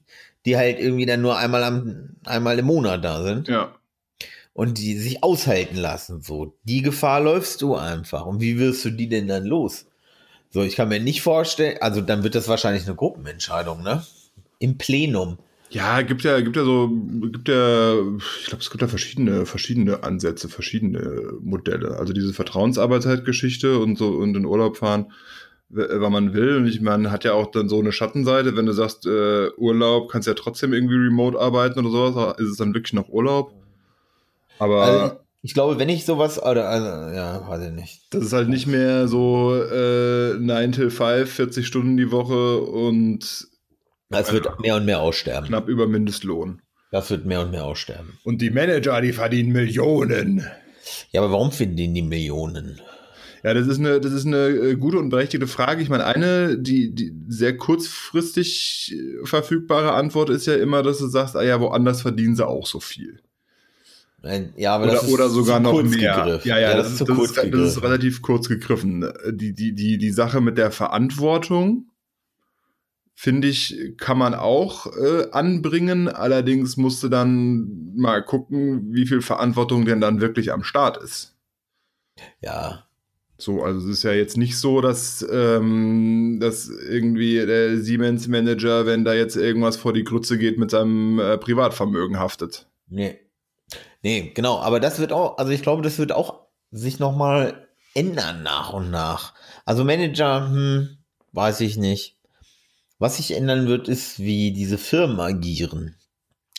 die 0.45 0.57
halt 0.57 0.79
irgendwie 0.79 1.07
dann 1.07 1.23
nur 1.23 1.39
einmal 1.39 1.65
am, 1.65 2.11
einmal 2.27 2.59
im 2.59 2.67
Monat 2.67 3.03
da 3.03 3.23
sind 3.23 3.49
Ja. 3.49 3.73
Und 4.55 4.79
die 4.79 4.97
sich 4.97 5.23
aushalten 5.23 5.77
lassen. 5.77 6.23
So, 6.23 6.57
die 6.65 6.81
Gefahr 6.81 7.21
läufst 7.21 7.61
du 7.61 7.75
einfach. 7.75 8.25
Und 8.25 8.41
wie 8.41 8.59
wirst 8.59 8.85
du 8.85 8.91
die 8.91 9.09
denn 9.09 9.29
dann 9.29 9.45
los? 9.45 9.87
So, 10.51 10.63
ich 10.63 10.77
kann 10.77 10.89
mir 10.89 11.01
nicht 11.01 11.21
vorstellen, 11.21 11.79
also 11.81 12.01
dann 12.01 12.23
wird 12.23 12.37
das 12.37 12.49
wahrscheinlich 12.49 12.87
eine 12.87 12.95
Gruppenentscheidung, 12.95 13.83
ne? 13.83 14.05
Im 14.61 14.79
Plenum. 14.79 15.39
Ja, 15.71 16.03
gibt 16.03 16.23
ja, 16.23 16.41
gibt 16.41 16.55
ja 16.55 16.65
so, 16.65 16.89
gibt 17.33 17.49
ja, 17.49 17.95
ich 17.95 18.47
glaube, 18.47 18.63
es 18.63 18.71
gibt 18.71 18.83
ja 18.83 18.87
verschiedene, 18.87 19.45
verschiedene 19.45 20.05
Ansätze, 20.05 20.49
verschiedene 20.49 21.33
Modelle. 21.41 21.97
Also 21.97 22.13
diese 22.13 22.33
Vertrauensarbeitszeitgeschichte 22.33 23.81
und 23.81 23.99
so 23.99 24.11
und 24.11 24.37
in 24.37 24.47
Urlaub 24.47 24.77
fahren, 24.77 25.11
w- 25.71 25.87
wann 25.91 26.13
man 26.13 26.33
will. 26.33 26.59
Und 26.59 26.69
ich 26.69 26.81
meine, 26.81 27.11
hat 27.11 27.25
ja 27.25 27.33
auch 27.33 27.51
dann 27.51 27.69
so 27.69 27.81
eine 27.81 27.91
Schattenseite, 27.91 28.57
wenn 28.57 28.67
du 28.67 28.73
sagst, 28.73 29.07
äh, 29.07 29.49
Urlaub, 29.57 30.09
kannst 30.13 30.29
ja 30.29 30.35
trotzdem 30.35 30.73
irgendwie 30.73 30.95
remote 30.95 31.41
arbeiten 31.41 31.81
oder 31.81 31.91
sowas, 31.91 32.39
ist 32.39 32.51
es 32.51 32.57
dann 32.57 32.75
wirklich 32.75 32.93
noch 32.93 33.09
Urlaub. 33.09 33.53
Aber 34.59 34.83
Also, 34.83 35.17
ich 35.43 35.55
glaube, 35.55 35.79
wenn 35.79 35.89
ich 35.89 36.05
sowas, 36.07 36.43
oder, 36.43 36.69
also, 36.69 37.15
ja, 37.15 37.47
weiß 37.49 37.67
ich 37.67 37.73
nicht. 37.73 38.03
das 38.11 38.25
ist 38.25 38.33
halt 38.33 38.49
nicht 38.49 38.67
mehr 38.67 39.09
so 39.09 39.55
äh, 39.55 40.35
9 40.39 40.73
till 40.73 40.91
5, 40.91 41.31
40 41.31 41.67
Stunden 41.67 41.97
die 41.97 42.11
Woche 42.11 42.61
und 42.61 43.47
Das 44.11 44.33
wird 44.33 44.61
mehr 44.61 44.77
und 44.77 44.85
mehr 44.87 45.01
aussterben. 45.01 45.49
knapp 45.49 45.69
über 45.69 45.87
Mindestlohn. 45.87 46.61
Das 46.91 47.11
wird 47.11 47.27
mehr 47.27 47.41
und 47.41 47.51
mehr 47.51 47.65
aussterben. 47.65 48.19
Und 48.25 48.41
die 48.41 48.51
Manager, 48.51 49.01
die 49.01 49.13
verdienen 49.13 49.53
Millionen. 49.53 50.47
Ja, 51.11 51.23
aber 51.23 51.33
warum 51.33 51.51
verdienen 51.51 51.95
die 51.95 52.03
Millionen? 52.03 52.81
Ja, 53.43 53.53
das 53.53 53.67
ist 53.67 53.79
eine, 53.79 54.01
das 54.01 54.13
ist 54.13 54.27
eine 54.27 54.47
äh, 54.49 54.75
gute 54.77 54.99
und 54.99 55.11
berechtigte 55.11 55.47
Frage. 55.47 55.83
Ich 55.83 55.91
meine, 55.91 56.07
eine, 56.07 56.57
die, 56.57 56.95
die 56.95 57.13
sehr 57.29 57.57
kurzfristig 57.59 58.95
äh, 58.95 59.27
verfügbare 59.27 59.93
Antwort 59.93 60.31
ist 60.31 60.47
ja 60.47 60.55
immer, 60.55 60.83
dass 60.83 60.99
du 60.99 61.07
sagst, 61.09 61.37
ah 61.37 61.43
ja, 61.43 61.61
woanders 61.61 62.01
verdienen 62.03 62.37
sie 62.37 62.47
auch 62.47 62.67
so 62.67 62.81
viel. 62.81 63.21
Ja, 64.57 64.75
aber 64.77 64.85
Oder, 64.85 64.93
das 64.95 65.03
ist 65.05 65.13
oder 65.13 65.29
sogar 65.29 65.61
noch 65.61 65.83
mehr. 65.83 66.17
gegriffen. 66.17 66.49
Ja, 66.49 66.59
ja, 66.59 66.77
das, 66.77 66.93
ist 66.93 67.01
ist, 67.03 67.09
das, 67.09 67.19
ist, 67.19 67.37
das 67.37 67.61
ist 67.77 67.83
relativ 67.83 68.23
kurz 68.23 68.49
gegriffen. 68.49 69.07
Die, 69.31 69.55
die, 69.55 69.75
die, 69.75 69.99
die 69.99 70.11
Sache 70.11 70.41
mit 70.41 70.57
der 70.57 70.71
Verantwortung, 70.71 71.91
finde 73.15 73.49
ich, 73.49 73.95
kann 73.99 74.17
man 74.19 74.35
auch 74.35 74.87
äh, 74.97 75.31
anbringen. 75.31 76.09
Allerdings 76.09 76.77
musst 76.77 77.03
du 77.03 77.09
dann 77.09 77.93
mal 77.97 78.23
gucken, 78.25 78.93
wie 78.95 79.07
viel 79.07 79.21
Verantwortung 79.21 79.85
denn 79.85 80.01
dann 80.01 80.21
wirklich 80.23 80.53
am 80.53 80.65
Start 80.65 80.97
ist. 81.03 81.37
Ja, 82.41 82.87
So, 83.37 83.63
also 83.63 83.81
es 83.81 83.99
ist 83.99 84.03
ja 84.05 84.13
jetzt 84.13 84.37
nicht 84.37 84.57
so, 84.59 84.81
dass, 84.81 85.27
ähm, 85.31 86.39
dass 86.41 86.69
irgendwie 86.71 87.35
der 87.45 87.77
Siemens-Manager, 87.79 88.87
wenn 88.87 89.05
da 89.05 89.13
jetzt 89.13 89.37
irgendwas 89.37 89.77
vor 89.77 89.93
die 89.93 90.05
Grütze 90.05 90.39
geht, 90.39 90.59
mit 90.59 90.71
seinem 90.71 91.19
äh, 91.19 91.37
Privatvermögen 91.37 92.19
haftet. 92.19 92.69
nee. 92.89 93.19
Nee, 94.05 94.33
genau, 94.35 94.61
aber 94.61 94.81
das 94.81 94.99
wird 94.99 95.13
auch, 95.15 95.39
also 95.39 95.51
ich 95.51 95.63
glaube, 95.63 95.81
das 95.81 95.99
wird 95.99 96.13
auch 96.13 96.43
sich 96.71 96.99
nochmal 96.99 97.67
ändern 97.95 98.43
nach 98.43 98.75
und 98.75 98.91
nach. 98.91 99.33
Also 99.65 99.83
Manager, 99.83 100.51
hm, 100.51 100.99
weiß 101.33 101.63
ich 101.63 101.79
nicht. 101.79 102.19
Was 102.99 103.17
sich 103.17 103.33
ändern 103.33 103.67
wird, 103.67 103.89
ist, 103.89 104.19
wie 104.19 104.53
diese 104.53 104.77
Firmen 104.77 105.19
agieren. 105.21 105.97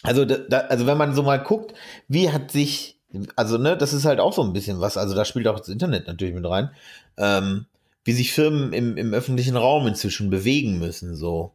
Also, 0.02 0.26
da, 0.26 0.58
also 0.62 0.88
wenn 0.88 0.98
man 0.98 1.14
so 1.14 1.22
mal 1.22 1.38
guckt, 1.38 1.76
wie 2.08 2.32
hat 2.32 2.50
sich, 2.50 3.00
also 3.36 3.60
ne, 3.60 3.78
das 3.78 3.94
ist 3.94 4.06
halt 4.06 4.20
auch 4.20 4.34
so 4.34 4.42
ein 4.42 4.54
bisschen 4.54 4.80
was, 4.82 4.98
also 4.98 5.14
da 5.14 5.24
spielt 5.24 5.48
auch 5.48 5.60
das 5.60 5.70
Internet 5.70 6.08
natürlich 6.08 6.34
mit 6.34 6.50
rein, 6.50 6.72
ähm, 7.18 7.68
wie 8.06 8.14
sich 8.14 8.34
Firmen 8.34 8.74
im, 8.74 8.98
im 8.98 9.14
öffentlichen 9.14 9.56
Raum 9.56 9.86
inzwischen 9.86 10.32
bewegen 10.32 10.80
müssen, 10.80 11.16
so. 11.16 11.54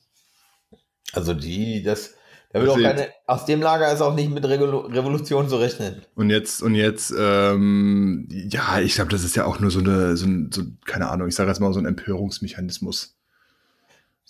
Also 1.14 1.34
die, 1.34 1.84
das, 1.84 2.16
da 2.52 2.60
wird 2.60 2.72
auch 2.72 2.76
Also 2.76 2.88
keine, 2.88 3.10
aus 3.28 3.46
dem 3.46 3.62
Lager 3.62 3.92
ist 3.94 4.02
auch 4.02 4.16
nicht 4.16 4.32
mit 4.32 4.44
Revolution 4.46 5.48
zu 5.48 5.58
rechnen. 5.58 6.02
Und 6.16 6.30
jetzt, 6.30 6.62
und 6.64 6.76
jetzt, 6.76 7.14
ähm, 7.18 8.28
ja, 8.30 8.80
ich 8.80 8.96
glaube, 8.96 9.12
das 9.12 9.24
ist 9.24 9.36
ja 9.36 9.46
auch 9.46 9.60
nur 9.60 9.72
so 9.72 9.80
eine, 9.80 10.18
so, 10.18 10.26
ein, 10.26 10.52
so 10.52 10.64
keine 10.86 11.10
Ahnung, 11.10 11.28
ich 11.28 11.36
sage 11.36 11.50
jetzt 11.50 11.60
mal 11.60 11.74
so 11.74 11.80
ein 11.80 11.86
Empörungsmechanismus. 11.86 13.16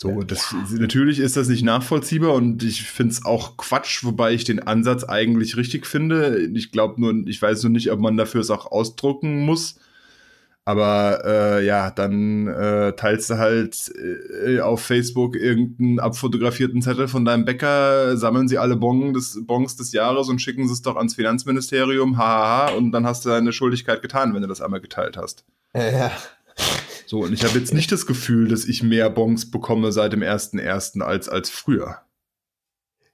So, 0.02 0.24
das 0.24 0.56
natürlich 0.72 1.20
ist 1.20 1.38
das 1.38 1.48
nicht 1.48 1.62
nachvollziehbar 1.62 2.34
und 2.34 2.64
ich 2.64 2.90
finde 2.90 3.12
es 3.12 3.24
auch 3.24 3.56
Quatsch, 3.58 4.04
wobei 4.04 4.34
ich 4.34 4.44
den 4.44 4.60
Ansatz 4.60 5.04
eigentlich 5.04 5.58
richtig 5.58 5.86
finde. 5.86 6.50
Ich 6.56 6.72
glaube 6.72 7.00
nur, 7.00 7.28
ich 7.28 7.40
weiß 7.40 7.62
nur 7.62 7.72
nicht, 7.72 7.92
ob 7.92 8.00
man 8.00 8.18
dafür 8.18 8.42
es 8.42 8.50
auch 8.50 8.72
ausdrucken 8.72 9.46
muss. 9.46 9.76
Aber 10.66 11.22
äh, 11.24 11.66
ja, 11.68 11.92
dann 11.92 12.48
äh, 12.48 12.94
teilst 12.94 13.30
du 13.30 13.38
halt 13.38 13.92
äh, 14.44 14.60
auf 14.62 14.82
Facebook 14.82 15.36
irgendeinen 15.36 16.00
abfotografierten 16.00 16.82
Zettel 16.82 17.08
von 17.08 17.24
deinem 17.24 17.46
Bäcker, 17.46 18.18
sammeln 18.18 18.48
sie 18.48 18.58
alle 18.58 18.78
Bon 18.78 19.14
des, 19.14 19.46
Bons 19.46 19.76
des 19.76 19.92
Jahres 19.92 20.30
und 20.30 20.40
schicken 20.40 20.66
sie 20.66 20.74
es 20.74 20.82
doch 20.82 20.96
ans 20.96 21.14
Finanzministerium, 21.14 22.18
hahaha, 22.18 22.72
und 22.72 22.92
dann 22.92 23.06
hast 23.06 23.24
du 23.24 23.30
deine 23.30 23.54
Schuldigkeit 23.54 24.02
getan, 24.02 24.34
wenn 24.34 24.42
du 24.42 24.48
das 24.48 24.62
einmal 24.62 24.82
geteilt 24.82 25.16
hast. 25.16 25.46
Ja. 25.76 26.12
So, 27.12 27.24
und 27.24 27.34
ich 27.34 27.44
habe 27.44 27.60
jetzt 27.60 27.74
nicht 27.74 27.92
das 27.92 28.06
Gefühl, 28.06 28.48
dass 28.48 28.64
ich 28.64 28.84
mehr 28.84 29.10
Bons 29.10 29.52
bekomme 29.52 29.92
seit 29.92 30.14
dem 30.14 30.22
1.1. 30.22 31.02
als, 31.02 31.28
als 31.28 31.50
früher. 31.50 31.98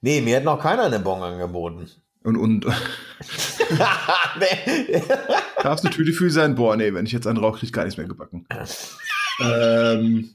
Nee, 0.02 0.22
mir 0.22 0.36
hat 0.36 0.44
noch 0.44 0.62
keiner 0.62 0.84
eine 0.84 1.00
Bon 1.00 1.20
angeboten. 1.24 1.90
Und, 2.24 2.38
und 2.38 2.64
darfst 5.64 5.84
eine 5.84 5.92
Tüte 5.96 6.14
für 6.14 6.30
sein? 6.30 6.54
Boah, 6.54 6.78
nee, 6.78 6.94
wenn 6.94 7.08
ich 7.08 7.12
jetzt 7.12 7.26
einen 7.26 7.40
rauche, 7.40 7.58
krieg 7.58 7.70
ich 7.70 7.74
gar 7.74 7.86
nichts 7.86 7.98
mehr 7.98 8.06
gebacken. 8.06 8.46
ähm, 9.42 10.30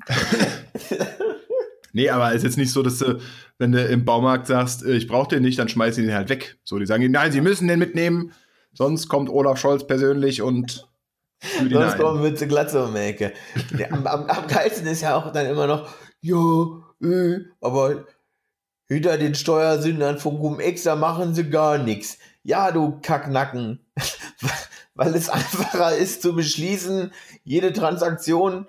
nee, 1.93 2.11
aber 2.11 2.33
ist 2.33 2.43
jetzt 2.43 2.59
nicht 2.59 2.73
so, 2.73 2.83
dass 2.83 2.99
du, 2.99 3.21
wenn 3.59 3.71
du 3.71 3.87
im 3.87 4.05
Baumarkt 4.05 4.49
sagst, 4.49 4.85
äh, 4.85 4.97
ich 4.97 5.07
brauche 5.07 5.29
den 5.29 5.45
nicht, 5.45 5.61
dann 5.61 5.69
schmeißen 5.69 6.03
die 6.03 6.09
den 6.09 6.17
halt 6.17 6.31
weg. 6.31 6.59
So, 6.65 6.81
die 6.81 6.87
sagen, 6.87 7.09
nein, 7.13 7.31
sie 7.31 7.41
müssen 7.41 7.69
den 7.69 7.79
mitnehmen, 7.79 8.33
sonst 8.73 9.07
kommt 9.07 9.31
Olaf 9.31 9.61
Scholz 9.61 9.87
persönlich 9.87 10.43
und 10.43 10.89
Sonst 11.71 11.99
kommen 11.99 12.23
wir 12.23 12.35
zur 12.37 12.47
Glatze 12.47 12.85
um 12.85 12.95
die 12.95 13.01
Ecke. 13.01 13.33
Am, 13.91 14.07
am, 14.07 14.27
am 14.27 14.47
geilsten 14.47 14.87
ist 14.87 15.03
ja 15.03 15.17
auch 15.17 15.33
dann 15.33 15.47
immer 15.47 15.67
noch, 15.67 15.89
ja, 16.21 16.37
äh, 17.03 17.41
aber 17.61 18.07
hinter 18.87 19.19
den 19.19 19.35
Steuersündern 19.35 20.19
von 20.19 20.39
Cum-Ex, 20.39 20.85
da 20.85 20.97
machen 20.97 21.35
sie 21.35 21.51
gar 21.51 21.79
nichts. 21.79 22.19
Ja, 22.43 22.71
du 22.71 23.01
Kacknacken. 23.01 23.81
Weil 24.95 25.15
es 25.15 25.31
einfacher 25.31 25.97
ist 25.97 26.23
zu 26.23 26.35
beschließen, 26.35 27.13
jede 27.45 27.73
Transaktion 27.73 28.67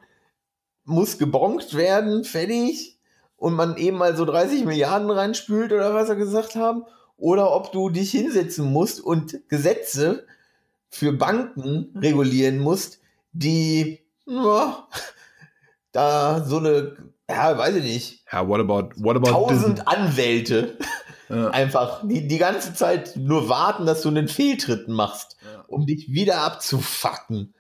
muss 0.85 1.17
gebonkt 1.17 1.75
werden, 1.75 2.23
fertig. 2.23 2.99
Und 3.35 3.55
man 3.55 3.75
eben 3.75 3.97
mal 3.97 4.15
so 4.15 4.23
30 4.23 4.63
Milliarden 4.63 5.09
reinspült 5.09 5.73
oder 5.73 5.93
was 5.93 6.07
er 6.07 6.15
gesagt 6.15 6.55
haben. 6.55 6.85
Oder 7.17 7.53
ob 7.53 7.73
du 7.73 7.89
dich 7.89 8.11
hinsetzen 8.11 8.71
musst 8.71 9.01
und 9.01 9.47
Gesetze 9.49 10.25
für 10.93 11.11
Banken 11.11 11.89
regulieren 11.99 12.59
musst, 12.59 12.99
die 13.31 13.99
ja, 14.27 14.87
da 15.91 16.43
so 16.45 16.57
eine, 16.57 16.95
ja, 17.27 17.57
weiß 17.57 17.75
ich 17.77 17.83
nicht, 17.83 18.23
Ja, 18.31 18.47
what 18.47 18.59
about, 18.59 18.89
what 18.97 19.15
about 19.15 19.31
tausend 19.31 19.87
Anwälte 19.87 20.77
Ja. 21.29 21.49
einfach, 21.49 22.07
die 22.07 22.27
die 22.27 22.37
ganze 22.37 22.75
Zeit 22.75 23.15
nur 23.15 23.49
warten, 23.49 23.87
dass 23.87 24.03
du 24.03 24.09
einen 24.09 24.27
Fehltritt 24.27 24.87
machst, 24.87 25.35
Ja. 25.43 25.65
um 25.67 25.87
dich 25.87 26.09
wieder 26.13 26.41
abzufacken. 26.41 27.55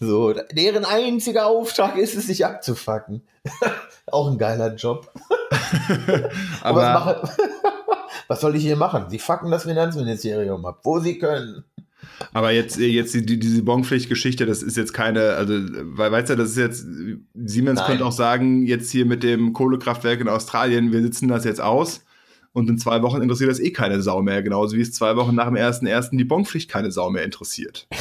So, 0.00 0.32
deren 0.52 0.84
einziger 0.86 1.46
Auftrag 1.46 1.96
ist 1.98 2.14
es, 2.14 2.26
sich 2.26 2.46
abzufacken. 2.46 3.22
Auch 4.06 4.30
ein 4.30 4.38
geiler 4.38 4.74
Job. 4.76 5.12
Aber, 6.62 6.80
was, 6.82 6.94
mache, 6.94 7.28
was 8.28 8.40
soll 8.40 8.56
ich 8.56 8.62
hier 8.62 8.76
machen? 8.76 9.10
Sie 9.10 9.18
fucken 9.18 9.50
das 9.50 9.64
Finanzministerium 9.64 10.64
ab, 10.64 10.80
wo 10.84 11.00
sie 11.00 11.18
können. 11.18 11.64
Aber 12.32 12.50
jetzt, 12.50 12.78
äh, 12.78 12.86
jetzt 12.86 13.14
die, 13.14 13.24
die, 13.24 13.38
diese 13.38 13.62
Bonpflichtgeschichte, 13.62 14.46
das 14.46 14.62
ist 14.62 14.76
jetzt 14.76 14.92
keine, 14.92 15.34
also, 15.34 15.54
weil, 15.54 16.12
weißt 16.12 16.30
du, 16.30 16.36
das 16.36 16.50
ist 16.50 16.56
jetzt, 16.56 16.86
Siemens 17.34 17.80
Nein. 17.80 17.86
könnte 17.86 18.06
auch 18.06 18.12
sagen, 18.12 18.66
jetzt 18.66 18.90
hier 18.90 19.06
mit 19.06 19.22
dem 19.22 19.52
Kohlekraftwerk 19.52 20.20
in 20.20 20.28
Australien, 20.28 20.92
wir 20.92 21.02
sitzen 21.02 21.28
das 21.28 21.44
jetzt 21.44 21.60
aus 21.60 22.02
und 22.52 22.68
in 22.68 22.78
zwei 22.78 23.02
Wochen 23.02 23.22
interessiert 23.22 23.50
das 23.50 23.60
eh 23.60 23.70
keine 23.70 24.02
Sau 24.02 24.22
mehr, 24.22 24.42
genauso 24.42 24.76
wie 24.76 24.80
es 24.80 24.92
zwei 24.92 25.16
Wochen 25.16 25.34
nach 25.34 25.46
dem 25.46 25.56
1.1. 25.56 26.16
die 26.16 26.24
Bonpflicht 26.24 26.70
keine 26.70 26.90
Sau 26.90 27.10
mehr 27.10 27.24
interessiert. 27.24 27.86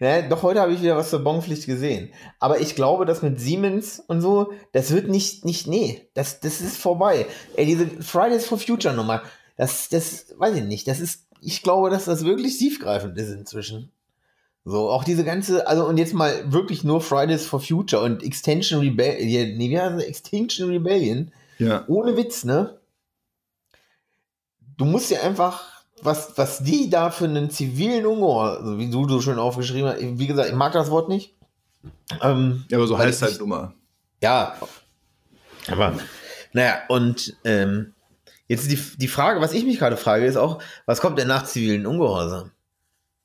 Ja, 0.00 0.22
doch 0.22 0.42
heute 0.42 0.60
habe 0.60 0.72
ich 0.72 0.82
wieder 0.82 0.96
was 0.96 1.10
zur 1.10 1.22
Bonpflicht 1.22 1.66
gesehen. 1.66 2.08
Aber 2.40 2.60
ich 2.60 2.74
glaube, 2.74 3.04
das 3.04 3.22
mit 3.22 3.38
Siemens 3.38 4.00
und 4.00 4.22
so, 4.22 4.52
das 4.72 4.92
wird 4.92 5.08
nicht, 5.08 5.44
nicht, 5.44 5.66
nee, 5.66 6.08
das, 6.14 6.40
das 6.40 6.60
ist 6.60 6.78
vorbei. 6.78 7.26
Ey, 7.56 7.66
diese 7.66 7.86
Fridays 7.86 8.46
for 8.46 8.58
Future 8.58 8.94
Nummer, 8.94 9.22
das, 9.56 9.88
das, 9.88 10.34
weiß 10.38 10.56
ich 10.56 10.64
nicht, 10.64 10.88
das 10.88 11.00
ist, 11.00 11.26
ich 11.44 11.62
glaube, 11.62 11.90
dass 11.90 12.04
das 12.06 12.24
wirklich 12.24 12.58
tiefgreifend 12.58 13.16
ist 13.18 13.30
inzwischen. 13.30 13.90
So, 14.64 14.88
auch 14.90 15.04
diese 15.04 15.24
ganze, 15.24 15.66
also 15.66 15.84
und 15.86 15.98
jetzt 15.98 16.14
mal 16.14 16.50
wirklich 16.50 16.84
nur 16.84 17.00
Fridays 17.02 17.46
for 17.46 17.60
Future 17.60 18.02
und 18.02 18.22
Extension 18.22 18.80
Rebellion, 18.80 19.56
nee, 19.58 19.68
wie 19.70 19.78
heißt 19.78 19.96
das? 19.96 20.04
Extinction 20.04 20.70
Rebellion, 20.70 21.30
Ja. 21.58 21.84
ohne 21.86 22.16
Witz, 22.16 22.44
ne? 22.44 22.78
Du 24.76 24.84
musst 24.84 25.10
ja 25.10 25.20
einfach, 25.22 25.84
was, 26.02 26.36
was 26.36 26.62
die 26.64 26.90
da 26.90 27.10
für 27.10 27.26
einen 27.26 27.50
zivilen 27.50 28.06
Ungehorsam, 28.06 28.64
also 28.64 28.78
wie 28.78 28.90
du 28.90 29.08
so 29.08 29.20
schön 29.20 29.38
aufgeschrieben 29.38 29.88
hast, 29.90 30.00
wie 30.00 30.26
gesagt, 30.26 30.48
ich 30.48 30.54
mag 30.54 30.72
das 30.72 30.90
Wort 30.90 31.08
nicht. 31.08 31.34
Ähm, 32.22 32.64
Ja, 32.70 32.78
aber 32.78 32.86
so 32.86 32.98
heißt 32.98 33.22
halt 33.22 33.38
Nummer. 33.38 33.74
ja, 34.22 34.56
aber 35.68 35.94
naja, 36.52 36.78
und 36.88 37.36
ähm, 37.44 37.93
jetzt 38.46 38.70
die, 38.70 38.76
die 38.76 39.08
Frage, 39.08 39.40
was 39.40 39.52
ich 39.52 39.64
mich 39.64 39.78
gerade 39.78 39.96
frage, 39.96 40.26
ist 40.26 40.36
auch, 40.36 40.62
was 40.86 41.00
kommt 41.00 41.18
denn 41.18 41.28
nach 41.28 41.44
zivilen 41.44 41.86
Ungehorsam? 41.86 42.50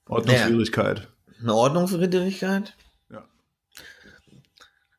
Ordnungswidrigkeit. 0.08 1.08
Eine 1.42 1.54
Ordnungswidrigkeit? 1.54 2.76
Ja. 3.10 3.26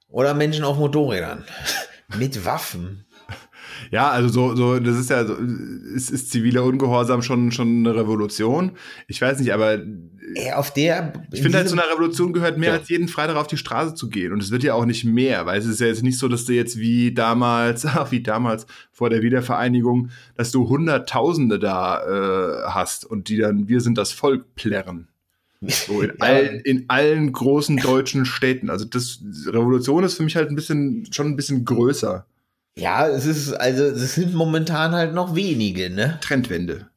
Oder 0.08 0.34
Menschen 0.34 0.64
auf 0.64 0.78
Motorrädern? 0.78 1.44
Mit 2.16 2.44
Waffen? 2.44 3.06
Ja, 3.90 4.08
also 4.10 4.28
so, 4.28 4.54
so, 4.54 4.78
das 4.78 4.96
ist 4.96 5.10
ja, 5.10 5.26
so, 5.26 5.34
es 5.96 6.10
ist 6.10 6.30
ziviler 6.30 6.62
Ungehorsam 6.64 7.22
schon, 7.22 7.50
schon 7.50 7.78
eine 7.86 7.94
Revolution. 7.96 8.72
Ich 9.08 9.20
weiß 9.20 9.40
nicht, 9.40 9.52
aber 9.52 9.78
Ey, 10.34 10.52
auf 10.52 10.72
der. 10.72 11.12
Ich 11.32 11.42
finde 11.42 11.58
halt, 11.58 11.68
zu 11.68 11.74
diesem- 11.74 11.80
einer 11.84 11.92
Revolution 11.92 12.32
gehört 12.32 12.56
mehr 12.56 12.68
Ja. 12.70 12.78
als 12.78 12.88
jeden 12.88 13.08
Freitag 13.08 13.34
auf 13.36 13.48
die 13.48 13.56
Straße 13.56 13.94
zu 13.96 14.08
gehen. 14.08 14.32
Und 14.32 14.40
es 14.42 14.52
wird 14.52 14.62
ja 14.62 14.74
auch 14.74 14.84
nicht 14.84 15.04
mehr, 15.04 15.44
weil 15.44 15.58
es 15.58 15.66
ist 15.66 15.80
ja 15.80 15.88
jetzt 15.88 16.04
nicht 16.04 16.18
so, 16.18 16.28
dass 16.28 16.44
du 16.44 16.52
jetzt 16.52 16.78
wie 16.78 17.12
damals, 17.12 17.84
wie 18.10 18.22
damals 18.22 18.66
vor 18.92 19.10
der 19.10 19.22
Wiedervereinigung, 19.22 20.10
dass 20.36 20.52
du 20.52 20.68
Hunderttausende 20.68 21.58
da 21.58 22.00
äh, 22.66 22.70
hast 22.70 23.04
und 23.04 23.28
die 23.28 23.38
dann, 23.38 23.66
wir 23.68 23.80
sind 23.80 23.98
das 23.98 24.12
Volk 24.12 24.54
plärren. 24.54 25.08
So 25.62 26.00
in, 26.02 26.10
Ja. 26.20 26.24
allen, 26.26 26.60
in 26.60 26.84
allen 26.86 27.32
großen 27.32 27.76
deutschen 27.78 28.24
Städten. 28.24 28.70
Also 28.70 28.84
das 28.84 29.20
Revolution 29.46 30.04
ist 30.04 30.14
für 30.14 30.22
mich 30.22 30.36
halt 30.36 30.48
ein 30.48 30.54
bisschen, 30.54 31.08
schon 31.12 31.26
ein 31.26 31.36
bisschen 31.36 31.64
größer. 31.64 32.24
Ja, 32.80 33.06
es 33.06 33.26
ist, 33.26 33.52
also, 33.52 33.84
es 33.84 34.14
sind 34.14 34.34
momentan 34.34 34.92
halt 34.92 35.12
noch 35.12 35.34
wenige, 35.34 35.90
ne? 35.90 36.18
Trendwende. 36.22 36.88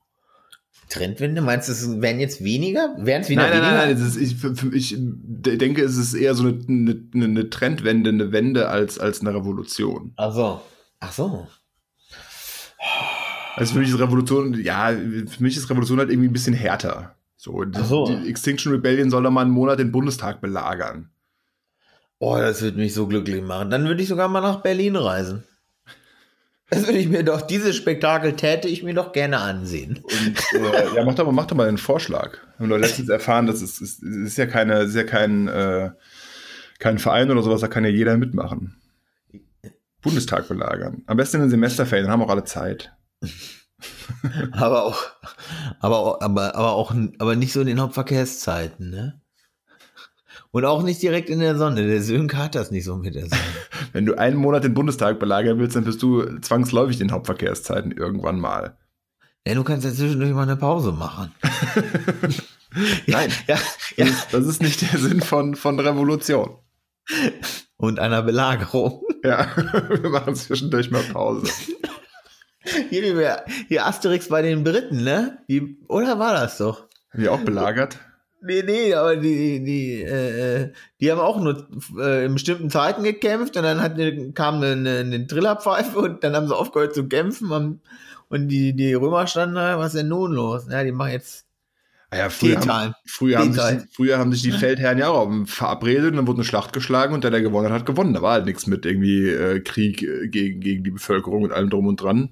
Trendwende, 0.90 1.42
meinst 1.42 1.68
du, 1.68 1.74
es 1.74 2.02
werden 2.02 2.20
jetzt 2.20 2.44
weniger? 2.44 2.96
Werden 3.00 3.24
es 3.24 3.30
wieder 3.30 3.42
Nein, 3.42 3.52
nein, 3.52 3.62
weniger? 3.62 3.78
nein, 3.78 3.98
nein, 3.98 4.08
ist, 4.08 4.16
ich, 4.16 4.94
ich 4.94 4.96
denke, 5.60 5.84
es 5.84 5.98
ist 5.98 6.14
eher 6.14 6.36
so 6.36 6.44
eine, 6.44 6.60
eine, 6.68 7.26
eine 7.26 7.50
Trendwende, 7.50 8.12
eine 8.12 8.32
Wende 8.32 8.70
als, 8.70 9.00
als 9.00 9.22
eine 9.22 9.34
Revolution. 9.34 10.14
Ach 10.16 10.34
so. 10.34 10.62
Ach 11.00 11.12
so. 11.12 11.48
Also 13.56 13.74
für 13.74 13.80
mich 13.80 13.90
ist 13.90 14.00
Revolution, 14.00 14.54
ja, 14.62 14.90
für 14.90 15.44
mich 15.44 15.58
ist 15.58 15.70
Revolution 15.70 16.00
halt 16.00 16.10
irgendwie 16.10 16.30
ein 16.30 16.34
bisschen 16.34 16.56
härter. 16.56 17.16
So, 17.36 17.64
die, 17.64 17.84
so. 17.84 18.06
die 18.08 18.30
Extinction 18.30 18.72
Rebellion 18.72 19.10
soll 19.10 19.24
da 19.24 19.30
mal 19.30 19.42
einen 19.42 19.52
Monat 19.52 19.80
den 19.80 19.92
Bundestag 19.92 20.42
belagern. 20.42 21.10
Oh, 22.20 22.38
das 22.38 22.62
würde 22.62 22.78
mich 22.78 22.94
so 22.94 23.08
glücklich 23.08 23.44
machen. 23.44 23.70
Dann 23.70 23.86
würde 23.86 24.02
ich 24.02 24.08
sogar 24.08 24.30
mal 24.30 24.42
nach 24.42 24.62
Berlin 24.62 24.96
reisen. 24.96 25.44
Das 26.74 26.86
würde 26.88 26.98
ich 27.00 27.08
mir 27.10 27.24
doch, 27.24 27.42
dieses 27.42 27.76
Spektakel 27.76 28.36
täte 28.36 28.68
ich 28.68 28.84
mir 28.84 28.94
doch 28.94 29.12
gerne 29.12 29.40
ansehen. 29.40 30.00
Und 30.04 30.62
äh, 30.62 30.96
ja, 30.96 31.04
mach 31.06 31.16
doch, 31.16 31.26
mal, 31.26 31.32
mach 31.32 31.46
doch 31.46 31.56
mal 31.56 31.68
einen 31.68 31.78
Vorschlag. 31.78 32.38
Wir 32.58 32.64
haben 32.64 32.70
doch 32.70 32.78
letztens 32.78 33.10
erfahren, 33.10 33.46
dass 33.48 33.62
es, 33.62 33.80
es, 33.82 34.02
es 34.02 34.16
ist 34.28 34.38
ja 34.38 34.46
keine, 34.46 34.80
ist 34.80 34.96
ja 34.96 35.04
kein, 35.04 35.48
äh, 35.48 35.92
kein 36.80 37.00
Verein 37.00 37.30
oder 37.32 37.44
sowas, 37.44 37.62
da 37.62 37.68
kann 37.68 37.84
ja 37.84 37.90
jeder 37.92 38.18
mitmachen. 38.18 38.76
Bundestag 40.02 40.48
belagern. 40.48 41.04
Am 41.06 41.18
besten 41.18 41.38
in 41.38 41.44
den 41.44 41.50
Semesterferien, 41.52 42.06
dann 42.06 42.14
haben 42.14 42.24
auch 42.24 42.30
alle 42.32 42.44
Zeit. 42.44 42.92
Aber 44.54 44.86
auch, 44.86 45.04
aber, 45.82 45.98
auch- 46.00 46.22
aber, 46.22 46.56
aber 46.56 46.72
auch, 46.74 46.96
aber 47.20 47.36
nicht 47.36 47.52
so 47.52 47.60
in 47.62 47.68
den 47.68 47.82
Hauptverkehrszeiten, 47.82 48.90
ne? 48.90 49.22
Und 50.52 50.64
auch 50.66 50.84
nicht 50.84 51.02
direkt 51.02 51.30
in 51.30 51.40
der 51.40 51.58
Sonne. 51.58 51.86
Der 51.86 52.02
Sönke 52.02 52.38
hat 52.38 52.56
das 52.56 52.72
nicht 52.72 52.86
so 52.86 52.96
mit 52.96 53.16
der 53.16 53.24
Sonne. 53.28 53.42
Wenn 53.94 54.06
du 54.06 54.18
einen 54.18 54.36
Monat 54.38 54.64
den 54.64 54.74
Bundestag 54.74 55.20
belagern 55.20 55.58
willst, 55.60 55.76
dann 55.76 55.84
bist 55.86 56.02
du 56.02 56.40
zwangsläufig 56.40 57.00
in 57.00 57.08
den 57.08 57.14
Hauptverkehrszeiten 57.14 57.92
irgendwann 57.92 58.40
mal. 58.40 58.78
Ja, 59.48 59.54
du 59.56 59.64
kannst 59.64 59.86
ja 59.86 59.92
zwischendurch 59.94 60.32
mal 60.34 60.44
eine 60.44 60.56
Pause 60.58 60.92
machen. 60.92 61.32
Nein. 63.08 63.30
Ja, 63.48 63.58
ja. 63.98 64.08
Das 64.32 64.46
ist 64.46 64.62
nicht 64.62 64.82
der 64.82 65.00
Sinn 65.00 65.22
von, 65.22 65.56
von 65.56 65.80
Revolution. 65.80 66.58
Und 67.78 68.00
einer 68.00 68.22
Belagerung. 68.24 69.02
Ja, 69.26 69.48
wir 69.56 70.10
machen 70.10 70.36
zwischendurch 70.36 70.92
mal 70.92 71.02
Pause. 71.04 71.50
Hier, 72.90 73.04
wie- 73.18 73.66
hier 73.70 73.86
Asterix 73.86 74.28
bei 74.28 74.42
den 74.42 74.66
Briten, 74.66 75.02
ne? 75.02 75.38
Wie, 75.48 75.78
oder 75.88 76.20
war 76.20 76.34
das 76.34 76.58
doch? 76.58 76.90
Haben 77.14 77.22
die 77.22 77.30
auch 77.30 77.40
belagert? 77.40 78.00
Nee, 78.46 78.62
nee, 78.64 78.94
aber 78.94 79.16
die, 79.16 79.64
die, 79.64 80.02
äh, 80.02 80.74
die 81.00 81.12
haben 81.12 81.20
auch 81.20 81.40
nur 81.40 81.68
äh, 81.98 82.26
in 82.26 82.34
bestimmten 82.34 82.70
Zeiten 82.70 83.04
gekämpft 83.04 83.56
und 83.56 83.64
dann 83.64 83.82
hat, 83.82 83.96
kam 84.36 84.62
eine, 84.62 85.00
eine 85.00 85.28
Trillerpfeife 85.28 85.98
und 85.98 86.24
dann 86.24 86.36
haben 86.36 86.48
sie 86.48 86.56
aufgehört 86.56 86.94
zu 86.94 87.08
kämpfen 87.08 87.52
und, 87.52 87.82
und 88.28 88.50
die, 88.50 88.74
die 88.74 88.94
Römer 88.94 89.28
standen 89.28 89.56
da, 89.56 89.80
was 89.80 89.94
ist 89.94 90.02
denn 90.02 90.10
nun 90.10 90.34
los? 90.34 90.66
Ja, 90.70 90.84
die 90.84 90.92
machen 90.92 91.14
jetzt 91.14 91.46
Ah 92.14 92.18
Ja, 92.18 92.30
früher, 92.30 92.60
haben, 92.60 92.94
früher, 93.08 93.40
haben 93.40 93.54
sich, 93.54 93.90
früher 93.92 94.20
haben 94.20 94.32
sich 94.32 94.44
die 94.44 94.52
Feldherren 94.52 95.00
ja 95.00 95.08
auch 95.08 95.32
verabredet 95.48 96.12
und 96.12 96.18
dann 96.18 96.28
wurde 96.28 96.38
eine 96.38 96.46
Schlacht 96.46 96.72
geschlagen 96.72 97.16
und 97.16 97.24
der, 97.24 97.32
der 97.32 97.42
gewonnen 97.42 97.72
hat, 97.72 97.80
hat 97.80 97.86
gewonnen. 97.88 98.14
Da 98.14 98.22
war 98.22 98.34
halt 98.34 98.46
nichts 98.46 98.68
mit 98.68 98.86
irgendwie 98.86 99.30
äh, 99.30 99.62
Krieg 99.62 100.04
äh, 100.04 100.28
gegen, 100.28 100.60
gegen 100.60 100.84
die 100.84 100.92
Bevölkerung 100.92 101.42
und 101.42 101.52
allem 101.52 101.72
drum 101.72 101.88
und 101.88 102.00
dran. 102.00 102.30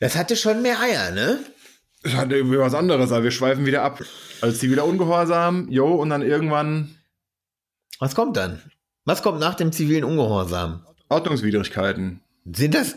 Das 0.00 0.16
hatte 0.16 0.34
schon 0.34 0.62
mehr 0.62 0.80
Eier, 0.80 1.12
ne? 1.12 1.38
Das 2.02 2.14
hat 2.14 2.30
irgendwie 2.32 2.58
was 2.58 2.74
anderes, 2.74 3.10
aber 3.12 3.24
wir 3.24 3.30
schweifen 3.30 3.66
wieder 3.66 3.82
ab. 3.82 4.02
Als 4.40 4.62
wieder 4.62 4.84
ungehorsam, 4.84 5.68
jo, 5.70 5.86
und 5.94 6.10
dann 6.10 6.22
irgendwann 6.22 6.94
Was 7.98 8.14
kommt 8.14 8.36
dann? 8.36 8.62
Was 9.04 9.22
kommt 9.22 9.40
nach 9.40 9.54
dem 9.54 9.72
zivilen 9.72 10.04
Ungehorsam? 10.04 10.84
Ordnungswidrigkeiten. 11.08 12.20
Sind 12.52 12.74
das 12.74 12.94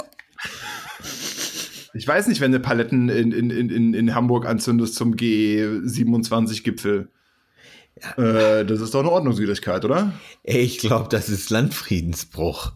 Ich 1.94 2.08
weiß 2.08 2.28
nicht, 2.28 2.42
wenn 2.42 2.52
du 2.52 2.60
Paletten 2.60 3.10
in, 3.10 3.32
in, 3.32 3.50
in, 3.50 3.94
in- 3.94 4.14
Hamburg 4.16 4.46
anzündest 4.46 4.96
zum 4.96 5.16
G27-Gipfel. 5.16 7.10
Äh, 8.18 8.66
das 8.66 8.82
ist 8.82 8.94
doch 8.94 9.02
eine 9.02 9.12
Ordnungswidrigkeit, 9.12 9.84
oder? 9.84 10.14
Ich 10.44 10.78
glaube, 10.80 11.10
das 11.10 11.28
ist 11.30 11.50
Landfriedensbruch. 11.50 12.72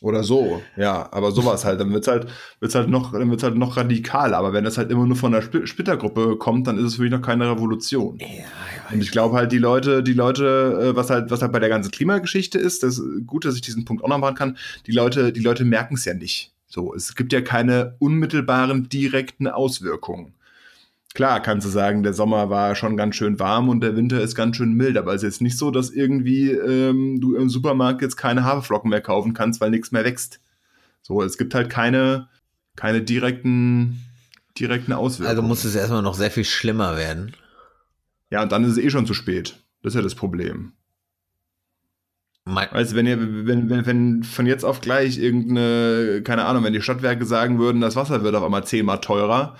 Oder 0.00 0.24
so, 0.24 0.62
ja, 0.76 1.08
aber 1.12 1.32
sowas 1.32 1.64
halt, 1.64 1.80
dann 1.80 1.92
wird's 1.92 2.08
halt, 2.08 2.26
wird's 2.60 2.74
halt 2.74 2.88
noch, 2.88 3.12
dann 3.12 3.30
wird's 3.30 3.42
halt 3.42 3.56
noch 3.56 3.76
radikaler, 3.76 4.36
aber 4.36 4.52
wenn 4.52 4.64
das 4.64 4.78
halt 4.78 4.90
immer 4.90 5.06
nur 5.06 5.16
von 5.16 5.32
der 5.32 5.40
Sp 5.44 5.64
Splittergruppe 5.64 6.36
kommt, 6.36 6.66
dann 6.66 6.78
ist 6.78 6.84
es 6.84 6.94
für 6.96 7.02
mich 7.02 7.10
noch 7.10 7.22
keine 7.22 7.50
Revolution. 7.50 8.18
Und 8.92 9.02
ich 9.02 9.10
glaube 9.10 9.36
halt, 9.36 9.52
die 9.52 9.58
Leute, 9.58 10.02
die 10.02 10.12
Leute, 10.12 10.90
äh, 10.92 10.96
was 10.96 11.10
halt, 11.10 11.30
was 11.30 11.42
halt 11.42 11.52
bei 11.52 11.60
der 11.60 11.68
ganzen 11.68 11.90
Klimageschichte 11.90 12.58
ist, 12.58 12.82
das 12.82 12.98
ist 12.98 13.26
gut, 13.26 13.44
dass 13.44 13.54
ich 13.54 13.60
diesen 13.60 13.84
Punkt 13.84 14.04
auch 14.04 14.08
noch 14.08 14.18
machen 14.18 14.34
kann, 14.34 14.56
die 14.86 14.92
Leute, 14.92 15.32
die 15.32 15.40
Leute 15.40 15.64
merken 15.64 15.94
es 15.94 16.04
ja 16.04 16.14
nicht. 16.14 16.52
So, 16.66 16.94
es 16.94 17.14
gibt 17.16 17.32
ja 17.32 17.40
keine 17.40 17.96
unmittelbaren, 17.98 18.88
direkten 18.88 19.48
Auswirkungen. 19.48 20.34
Klar 21.14 21.42
kannst 21.42 21.66
du 21.66 21.70
sagen, 21.70 22.04
der 22.04 22.12
Sommer 22.12 22.50
war 22.50 22.76
schon 22.76 22.96
ganz 22.96 23.16
schön 23.16 23.40
warm 23.40 23.68
und 23.68 23.80
der 23.80 23.96
Winter 23.96 24.20
ist 24.20 24.36
ganz 24.36 24.56
schön 24.56 24.74
mild, 24.74 24.96
aber 24.96 25.12
es 25.12 25.22
ist 25.22 25.34
jetzt 25.34 25.42
nicht 25.42 25.58
so, 25.58 25.72
dass 25.72 25.90
irgendwie 25.90 26.52
ähm, 26.52 27.20
du 27.20 27.34
im 27.34 27.48
Supermarkt 27.48 28.00
jetzt 28.00 28.16
keine 28.16 28.44
Haferflocken 28.44 28.90
mehr 28.90 29.00
kaufen 29.00 29.34
kannst, 29.34 29.60
weil 29.60 29.70
nichts 29.70 29.90
mehr 29.90 30.04
wächst. 30.04 30.40
So, 31.02 31.22
es 31.22 31.36
gibt 31.36 31.54
halt 31.54 31.68
keine, 31.68 32.28
keine 32.76 33.02
direkten, 33.02 34.00
direkten 34.58 34.92
Auswirkungen. 34.92 35.30
Also 35.30 35.42
muss 35.42 35.64
es 35.64 35.74
erstmal 35.74 36.02
noch 36.02 36.14
sehr 36.14 36.30
viel 36.30 36.44
schlimmer 36.44 36.96
werden. 36.96 37.34
ja, 38.30 38.42
und 38.42 38.52
dann 38.52 38.62
ist 38.62 38.72
es 38.72 38.78
eh 38.78 38.90
schon 38.90 39.06
zu 39.06 39.14
spät. 39.14 39.58
Das 39.82 39.92
ist 39.94 39.96
ja 39.96 40.02
das 40.02 40.14
Problem. 40.14 40.72
Mein, 42.44 42.68
Weißt 42.70 42.92
du, 42.92 42.96
wenn, 42.96 43.06
ihr, 43.06 43.46
wenn, 43.46 43.68
wenn, 43.68 43.86
wenn 43.86 44.22
von 44.22 44.46
jetzt 44.46 44.64
auf 44.64 44.80
gleich 44.80 45.18
irgendeine, 45.18 46.22
keine 46.22 46.44
Ahnung, 46.44 46.62
wenn 46.64 46.72
die 46.72 46.82
Stadtwerke 46.82 47.24
sagen 47.24 47.58
würden, 47.58 47.80
das 47.80 47.96
Wasser 47.96 48.22
wird 48.22 48.34
auf 48.34 48.44
einmal 48.44 48.64
zehnmal 48.64 49.00
teurer, 49.00 49.56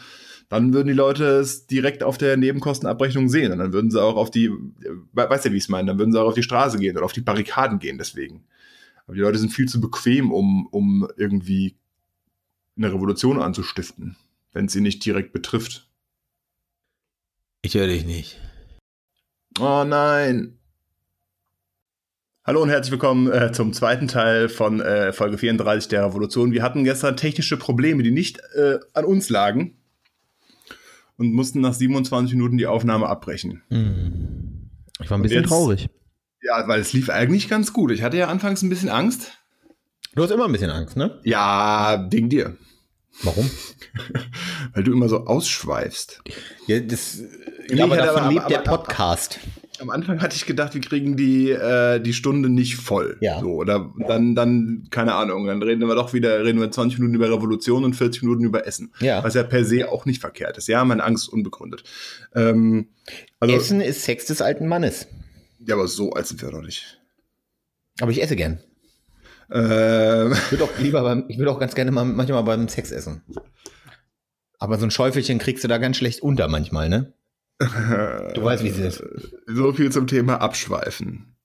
dann 0.50 0.74
würden 0.74 0.88
die 0.88 0.94
Leute 0.94 1.24
es 1.38 1.66
direkt 1.68 2.02
auf 2.02 2.18
der 2.18 2.36
Nebenkostenabrechnung 2.36 3.28
sehen. 3.28 3.52
Und 3.52 3.58
dann 3.58 3.72
würden 3.72 3.90
sie 3.90 4.02
auch 4.02 4.16
auf 4.16 4.30
die, 4.32 4.50
we- 4.50 5.30
weißt 5.30 5.46
du, 5.46 5.52
wie 5.52 5.56
ich 5.56 5.62
es 5.62 5.68
meine, 5.68 5.86
dann 5.86 5.98
würden 5.98 6.12
sie 6.12 6.20
auch 6.20 6.26
auf 6.28 6.34
die 6.34 6.42
Straße 6.42 6.78
gehen 6.78 6.96
oder 6.96 7.06
auf 7.06 7.12
die 7.12 7.20
Barrikaden 7.20 7.78
gehen 7.78 7.98
deswegen. 7.98 8.44
Aber 9.06 9.14
die 9.14 9.20
Leute 9.22 9.38
sind 9.38 9.50
viel 9.52 9.68
zu 9.68 9.80
bequem, 9.80 10.32
um, 10.32 10.66
um 10.66 11.08
irgendwie 11.16 11.76
eine 12.76 12.92
Revolution 12.92 13.40
anzustiften, 13.40 14.16
wenn 14.52 14.66
es 14.66 14.72
sie 14.72 14.80
nicht 14.80 15.04
direkt 15.04 15.32
betrifft. 15.32 15.88
ich 17.62 17.74
höre 17.74 17.86
dich 17.86 18.04
nicht. 18.04 18.40
Oh 19.60 19.84
nein. 19.86 20.56
Hallo 22.44 22.62
und 22.62 22.70
herzlich 22.70 22.90
willkommen 22.92 23.30
äh, 23.30 23.52
zum 23.52 23.72
zweiten 23.72 24.08
Teil 24.08 24.48
von 24.48 24.80
äh, 24.80 25.12
Folge 25.12 25.38
34 25.38 25.88
der 25.88 26.06
Revolution. 26.06 26.52
Wir 26.52 26.62
hatten 26.64 26.82
gestern 26.84 27.16
technische 27.16 27.56
Probleme, 27.56 28.02
die 28.02 28.10
nicht 28.10 28.40
äh, 28.56 28.78
an 28.94 29.04
uns 29.04 29.28
lagen 29.28 29.76
und 31.20 31.32
mussten 31.32 31.60
nach 31.60 31.74
27 31.74 32.34
Minuten 32.34 32.56
die 32.56 32.66
Aufnahme 32.66 33.06
abbrechen. 33.08 33.62
Ich 35.00 35.10
war 35.10 35.18
ein 35.18 35.22
bisschen 35.22 35.40
jetzt- 35.42 35.48
traurig. 35.50 35.88
Ja, 36.42 36.66
weil 36.66 36.80
es 36.80 36.94
lief 36.94 37.10
eigentlich 37.10 37.48
ganz 37.50 37.72
gut. 37.74 37.90
Ich 37.90 38.02
hatte 38.02 38.16
ja 38.16 38.28
anfangs 38.28 38.62
ein 38.62 38.70
bisschen 38.70 38.88
Angst. 38.88 39.32
Du 40.14 40.22
hast 40.22 40.30
immer 40.30 40.46
ein 40.46 40.52
bisschen 40.52 40.70
Angst, 40.70 40.96
ne? 40.96 41.20
Ja, 41.22 42.06
wegen 42.10 42.30
dir. 42.30 42.56
Warum? 43.22 43.50
Weil 44.72 44.82
du 44.84 44.92
immer 44.92 45.08
so 45.08 45.26
ausschweifst. 45.26 46.22
Ja, 46.66 46.80
das, 46.80 47.20
Ja, 47.68 47.84
aber 47.84 47.96
davon 47.98 48.22
aber- 48.22 48.32
lebt 48.32 48.50
der 48.50 48.60
aber- 48.66 48.78
Podcast. 48.78 49.38
Am 49.80 49.90
Anfang 49.90 50.20
hatte 50.20 50.36
ich 50.36 50.46
gedacht, 50.46 50.74
wir 50.74 50.80
kriegen 50.80 51.16
die, 51.16 51.50
äh, 51.50 52.00
die 52.00 52.12
Stunde 52.12 52.48
nicht 52.48 52.76
voll. 52.76 53.16
Ja. 53.20 53.40
So, 53.40 53.54
oder 53.54 53.92
dann, 54.06 54.34
dann, 54.34 54.86
keine 54.90 55.14
Ahnung, 55.14 55.46
dann 55.46 55.62
reden 55.62 55.86
wir 55.88 55.94
doch 55.94 56.12
wieder, 56.12 56.44
reden 56.44 56.60
wir 56.60 56.70
20 56.70 56.98
Minuten 56.98 57.14
über 57.16 57.30
Revolution 57.30 57.84
und 57.84 57.94
40 57.94 58.22
Minuten 58.22 58.44
über 58.44 58.66
Essen. 58.66 58.92
Ja. 59.00 59.24
Was 59.24 59.34
ja 59.34 59.42
per 59.42 59.64
se 59.64 59.88
auch 59.90 60.04
nicht 60.04 60.20
verkehrt 60.20 60.58
ist. 60.58 60.68
Ja, 60.68 60.84
meine 60.84 61.02
Angst 61.02 61.24
ist 61.28 61.32
unbegründet. 61.32 61.82
Ähm, 62.34 62.88
also, 63.40 63.54
Essen 63.54 63.80
ist 63.80 64.02
Sex 64.04 64.26
des 64.26 64.42
alten 64.42 64.66
Mannes. 64.68 65.06
ja, 65.66 65.74
aber 65.74 65.88
so 65.88 66.12
alt 66.12 66.26
sind 66.26 66.42
wir 66.42 66.50
doch 66.50 66.62
nicht. 66.62 67.00
Aber 68.00 68.10
ich 68.10 68.22
esse 68.22 68.36
gern. 68.36 68.60
Ähm, 69.50 70.32
Ich 70.32 70.52
würde 70.52 70.64
auch 70.64 70.78
lieber 70.78 71.02
beim, 71.02 71.24
ich 71.28 71.38
würde 71.38 71.50
auch 71.50 71.58
ganz 71.58 71.74
gerne 71.74 71.90
mal 71.90 72.04
manchmal 72.04 72.44
beim 72.44 72.68
Sex 72.68 72.92
essen. 72.92 73.22
Aber 74.58 74.78
so 74.78 74.84
ein 74.84 74.90
Schäufelchen 74.90 75.38
kriegst 75.38 75.64
du 75.64 75.68
da 75.68 75.78
ganz 75.78 75.96
schlecht 75.96 76.20
unter 76.22 76.46
manchmal, 76.48 76.88
ne? 76.88 77.14
Du 77.60 78.42
weißt, 78.42 78.64
wie 78.64 78.68
es 78.68 78.78
ist. 78.78 79.02
so 79.46 79.72
viel 79.72 79.92
zum 79.92 80.06
Thema 80.06 80.40
Abschweifen. 80.40 81.36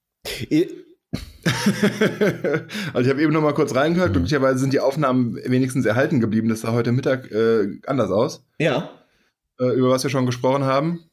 also 2.94 3.02
ich 3.02 3.10
habe 3.10 3.22
eben 3.22 3.34
noch 3.34 3.42
mal 3.42 3.54
kurz 3.54 3.76
reingehört. 3.76 4.14
Glücklicherweise 4.14 4.60
sind 4.60 4.74
die 4.74 4.80
Aufnahmen 4.80 5.36
wenigstens 5.46 5.86
erhalten 5.86 6.22
geblieben. 6.22 6.50
Das 6.50 6.62
sah 6.62 6.72
heute 6.72 6.92
Mittag 6.92 7.32
äh, 7.32 7.80
anders 7.86 8.12
aus. 8.12 8.46
Ja. 8.60 8.90
äh, 9.60 9.76
über 9.76 9.90
was 9.90 10.04
wir 10.04 10.10
schon 10.10 10.26
gesprochen 10.26 10.64
haben. 10.64 11.04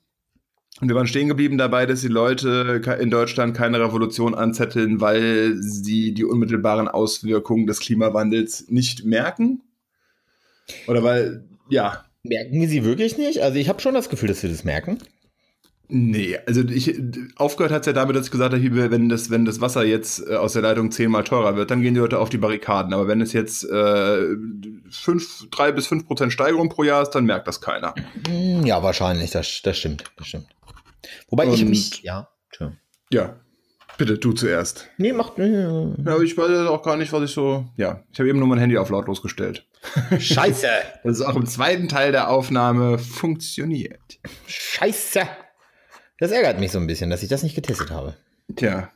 Und 0.81 0.89
wir 0.89 0.97
waren 0.97 1.07
stehen 1.07 1.29
geblieben 1.29 1.59
dabei, 1.59 1.87
dass 1.87 2.01
die 2.01 2.09
Leute 2.09 2.81
in 2.99 3.11
Deutschland 3.11 3.57
keine 3.57 3.79
Revolution 3.79 4.35
anzetteln, 4.35 5.01
weil 5.01 5.55
sie 5.57 6.15
die 6.15 6.25
unmittelbaren 6.25 6.89
Auswirkungen 6.89 7.67
des 7.67 7.79
Klimawandels 7.81 8.69
nicht 8.69 9.05
merken. 9.05 9.63
Oder 10.87 11.03
weil, 11.03 11.45
ja, 11.69 12.05
Merken 12.25 12.61
wir 12.61 12.69
sie 12.69 12.85
wirklich 12.85 13.19
nicht? 13.19 13.41
Also 13.43 13.59
ich 13.59 13.69
habe 13.69 13.81
schon 13.81 13.95
das 13.95 14.09
Gefühl, 14.09 14.29
dass 14.29 14.43
wir 14.43 14.51
das 14.51 14.63
merken. 14.65 14.99
nee, 15.89 16.39
also 16.47 16.63
ich, 16.63 16.99
aufgehört 17.37 17.73
hat 17.73 17.81
es 17.83 17.87
ja 17.87 17.93
damit, 17.93 18.15
dass 18.17 18.27
ich 18.27 18.31
gesagt 18.31 18.55
habe, 18.55 18.91
wenn 18.91 19.09
das, 19.09 19.29
wenn 19.31 19.45
das 19.45 19.61
Wasser 19.61 19.85
jetzt 19.85 20.27
äh, 20.29 20.37
aus 20.37 20.53
der 20.55 20.63
Leitung 20.63 20.91
zehnmal 20.93 21.25
teurer 21.25 21.57
wird, 21.57 21.71
dann 21.71 21.83
gehen 21.83 21.95
die 21.95 22.01
Leute 22.01 22.19
auf 22.19 22.29
die 22.31 22.39
Barrikaden. 22.39 22.95
Aber 22.95 23.09
wenn 23.09 23.21
es 23.21 23.33
jetzt 23.33 23.65
äh, 23.69 24.27
fünf, 24.91 25.49
drei 25.51 25.73
bis 25.73 25.87
fünf 25.89 26.07
Prozent 26.07 26.33
Steigerung 26.33 26.69
pro 26.69 26.85
Jahr 26.85 27.03
ist, 27.03 27.11
dann 27.11 27.25
merkt 27.27 27.49
das 27.49 27.61
keiner. 27.61 27.95
Hm, 28.29 28.65
Ja, 28.65 28.83
wahrscheinlich. 28.83 29.33
Das, 29.33 29.61
das 29.63 29.77
stimmt. 29.77 30.05
Das 30.17 30.29
stimmt. 30.29 30.47
Wobei 31.29 31.47
ich 31.47 31.63
Und- 31.63 31.71
mich. 31.71 32.03
Ja. 32.03 32.29
Tja. 32.53 32.73
Ja, 33.13 33.37
bitte, 33.99 34.19
du 34.19 34.33
zuerst. 34.33 34.89
Nee, 34.99 35.13
macht. 35.13 35.39
Ja, 35.39 35.69
aber 36.07 36.23
ich 36.23 36.37
weiß 36.37 36.49
jetzt 36.49 36.69
auch 36.69 36.83
gar 36.83 36.97
nicht, 36.97 37.13
was 37.13 37.23
ich 37.25 37.31
so. 37.31 37.67
Ja, 37.77 38.03
ich 38.13 38.19
habe 38.19 38.29
eben 38.29 38.39
nur 38.39 38.49
mein 38.49 38.59
Handy 38.59 38.77
auf 38.79 38.91
lautlos 38.91 39.23
gestellt. 39.23 39.67
Scheiße! 40.19 40.69
Das 41.05 41.19
ist 41.19 41.23
auch 41.25 41.35
im 41.37 41.47
zweiten 41.47 41.89
Teil 41.89 42.13
der 42.13 42.29
Aufnahme 42.31 42.99
funktioniert. 42.99 44.19
Scheiße! 44.47 45.23
Das 46.19 46.31
ärgert 46.31 46.61
mich 46.61 46.71
so 46.71 46.79
ein 46.79 46.87
bisschen, 46.87 47.11
dass 47.11 47.23
ich 47.23 47.29
das 47.29 47.43
nicht 47.43 47.55
getestet 47.57 47.91
habe. 47.91 48.15
Tja, 48.55 48.91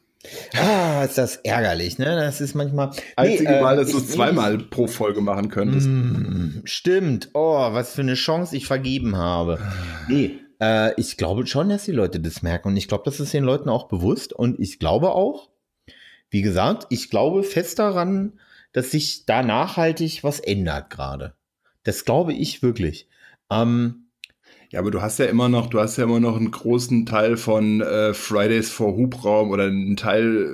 Ah, 0.57 1.05
ist 1.05 1.19
das 1.19 1.37
ärgerlich, 1.37 1.99
ne? 1.99 2.07
Das 2.17 2.41
ist 2.41 2.55
manchmal. 2.55 2.91
einzige 3.15 3.49
Nee, 3.53 3.61
Mal, 3.61 3.75
äh, 3.75 3.77
dass 3.77 3.91
du 3.93 3.99
ich- 3.99 4.05
es 4.05 4.11
zweimal 4.11 4.59
pro 4.59 4.89
Folge 4.89 5.21
machen 5.21 5.51
könntest. 5.51 5.87
Mm, 5.89 6.63
Stimmt. 6.65 7.31
Oh, 7.35 7.73
was 7.73 7.95
für 7.95 8.01
eine 8.01 8.15
Chance 8.15 8.57
ich 8.57 8.67
vergeben 8.67 9.17
habe. 9.17 9.59
Nee, 10.09 10.41
äh, 10.61 10.99
ich 11.01 11.16
glaube 11.16 11.47
schon, 11.47 11.69
dass 11.69 11.85
die 11.85 11.92
Leute 11.92 12.21
das 12.21 12.42
merken. 12.42 12.69
Und 12.69 12.77
ich 12.77 12.88
glaube, 12.88 13.05
das 13.05 13.21
ist 13.21 13.33
den 13.33 13.45
Leuten 13.45 13.69
auch 13.69 13.88
bewusst. 13.88 14.33
Und 14.33 14.59
ich 14.61 14.79
glaube 14.79 15.11
auch, 15.11 15.51
wie 16.31 16.42
gesagt, 16.42 16.87
ich 16.90 17.11
glaube 17.11 17.42
fest 17.42 17.79
daran, 17.79 18.38
dass 18.73 18.90
sich 18.90 19.25
da 19.27 19.42
nachhaltig 19.42 20.23
was 20.23 20.40
ändert 20.40 20.90
gerade. 20.90 21.35
Das 21.85 22.05
glaube 22.05 22.33
ich 22.33 22.62
wirklich. 22.62 23.09
Ähm, 23.51 24.09
Ja, 24.71 24.81
aber 24.81 24.90
du 24.90 25.01
hast 25.01 25.19
ja 25.19 25.27
immer 25.27 25.49
noch, 25.49 25.69
du 25.69 25.79
hast 25.79 25.97
ja 25.97 26.05
immer 26.05 26.21
noch 26.21 26.37
einen 26.37 26.51
großen 26.51 27.07
Teil 27.07 27.37
von 27.37 27.81
äh, 27.81 28.12
Fridays 28.12 28.71
for 28.71 28.97
Hubraum 28.97 29.51
oder 29.51 29.64
einen 29.64 29.97
Teil 29.97 30.47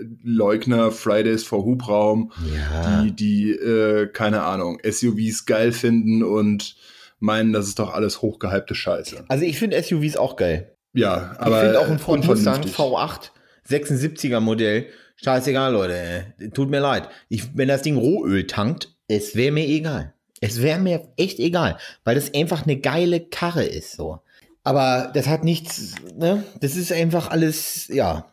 äh, 0.00 0.04
Leugner 0.22 0.90
Fridays 0.90 1.44
for 1.44 1.64
Hubraum, 1.64 2.32
ja. 2.54 3.02
die, 3.02 3.12
die, 3.12 3.50
äh, 3.50 4.06
keine 4.08 4.42
Ahnung, 4.42 4.80
SUVs 4.82 5.44
geil 5.44 5.72
finden 5.72 6.22
und 6.22 6.76
meinen, 7.18 7.52
das 7.52 7.66
ist 7.66 7.78
doch 7.78 7.92
alles 7.92 8.22
hochgehypte 8.22 8.74
Scheiße. 8.74 9.24
Also 9.28 9.44
ich 9.44 9.58
finde 9.58 9.82
SUVs 9.82 10.16
auch 10.16 10.36
geil. 10.36 10.74
Ja, 10.92 11.32
Ich 11.34 11.40
aber 11.40 11.60
finde 11.60 11.80
auch 11.80 11.88
ein 11.88 11.98
Ford 11.98 12.24
Mustang 12.24 12.62
unvernünftig. 12.62 12.74
V8 12.76 13.30
76er 13.68 14.40
Modell. 14.40 14.86
Scheißegal, 15.16 15.72
Leute. 15.72 16.34
Tut 16.54 16.70
mir 16.70 16.80
leid. 16.80 17.08
Ich, 17.28 17.56
wenn 17.56 17.68
das 17.68 17.82
Ding 17.82 17.96
Rohöl 17.96 18.46
tankt, 18.46 18.94
es 19.08 19.34
wäre 19.36 19.52
mir 19.52 19.66
egal. 19.66 20.14
Es 20.40 20.62
wäre 20.62 20.78
mir 20.78 21.08
echt 21.16 21.40
egal, 21.40 21.78
weil 22.04 22.14
das 22.14 22.32
einfach 22.32 22.62
eine 22.64 22.76
geile 22.78 23.20
Karre 23.20 23.64
ist 23.64 23.92
so. 23.92 24.20
Aber 24.62 25.10
das 25.12 25.26
hat 25.26 25.44
nichts, 25.44 25.94
ne? 26.16 26.44
Das 26.60 26.76
ist 26.76 26.92
einfach 26.92 27.30
alles, 27.30 27.88
ja. 27.88 28.26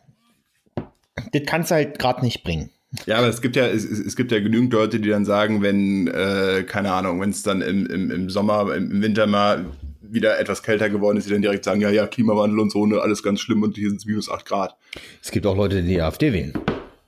Das 1.32 1.42
kannst 1.46 1.70
du 1.70 1.74
halt 1.76 1.98
gerade 1.98 2.24
nicht 2.24 2.44
bringen. 2.44 2.70
Ja, 3.04 3.18
aber 3.18 3.28
es 3.28 3.42
gibt 3.42 3.56
ja, 3.56 3.66
es, 3.66 3.84
es 3.84 4.16
gibt 4.16 4.32
ja 4.32 4.40
genügend 4.40 4.72
Leute, 4.72 5.00
die 5.00 5.08
dann 5.08 5.24
sagen, 5.24 5.62
wenn, 5.62 6.08
äh, 6.08 6.64
keine 6.66 6.92
Ahnung, 6.92 7.20
wenn 7.20 7.30
es 7.30 7.42
dann 7.42 7.60
im, 7.60 7.86
im, 7.86 8.10
im 8.10 8.30
Sommer, 8.30 8.74
im 8.74 9.02
Winter 9.02 9.26
mal 9.26 9.66
wieder 10.00 10.38
etwas 10.38 10.62
kälter 10.62 10.88
geworden 10.88 11.18
ist, 11.18 11.28
die 11.28 11.32
dann 11.32 11.42
direkt 11.42 11.64
sagen, 11.64 11.80
ja, 11.80 11.90
ja, 11.90 12.06
Klimawandel 12.06 12.60
und 12.60 12.70
so, 12.70 12.86
ne, 12.86 13.00
alles 13.00 13.22
ganz 13.22 13.40
schlimm 13.40 13.62
und 13.62 13.76
hier 13.76 13.88
sind 13.88 13.98
es 13.98 14.06
minus 14.06 14.30
8 14.30 14.44
Grad. 14.46 14.76
Es 15.22 15.30
gibt 15.30 15.46
auch 15.46 15.56
Leute, 15.56 15.82
die 15.82 15.88
die 15.88 16.00
AfD 16.00 16.32
wählen. 16.32 16.52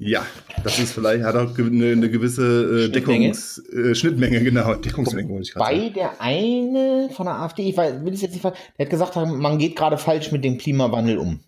Ja, 0.01 0.25
das 0.63 0.79
ist 0.79 0.93
vielleicht, 0.93 1.25
hat 1.25 1.35
auch 1.35 1.59
eine, 1.59 1.91
eine 1.91 2.09
gewisse 2.09 2.87
äh? 2.87 2.89
Deckungs, 2.89 3.59
äh, 3.73 3.97
Schnittmenge, 3.97 4.45
genau, 4.45 4.75
Deckungsmenge, 4.75 5.29
wollte 5.29 5.43
ich 5.43 5.53
gerade 5.53 5.73
Bei 5.73 5.81
sagen. 5.81 5.95
der 5.95 6.21
eine 6.21 7.11
von 7.13 7.27
der 7.27 7.35
AfD, 7.35 7.69
ich 7.69 7.77
weiß, 7.77 8.05
will 8.05 8.13
es 8.13 8.23
jetzt 8.23 8.33
nicht 8.33 8.45
der 8.45 8.53
hat 8.79 8.91
gesagt, 8.91 9.17
man 9.17 9.59
geht 9.59 9.75
gerade 9.75 9.99
falsch 9.99 10.31
mit 10.31 10.45
dem 10.45 10.57
Klimawandel 10.57 11.19
um. 11.19 11.41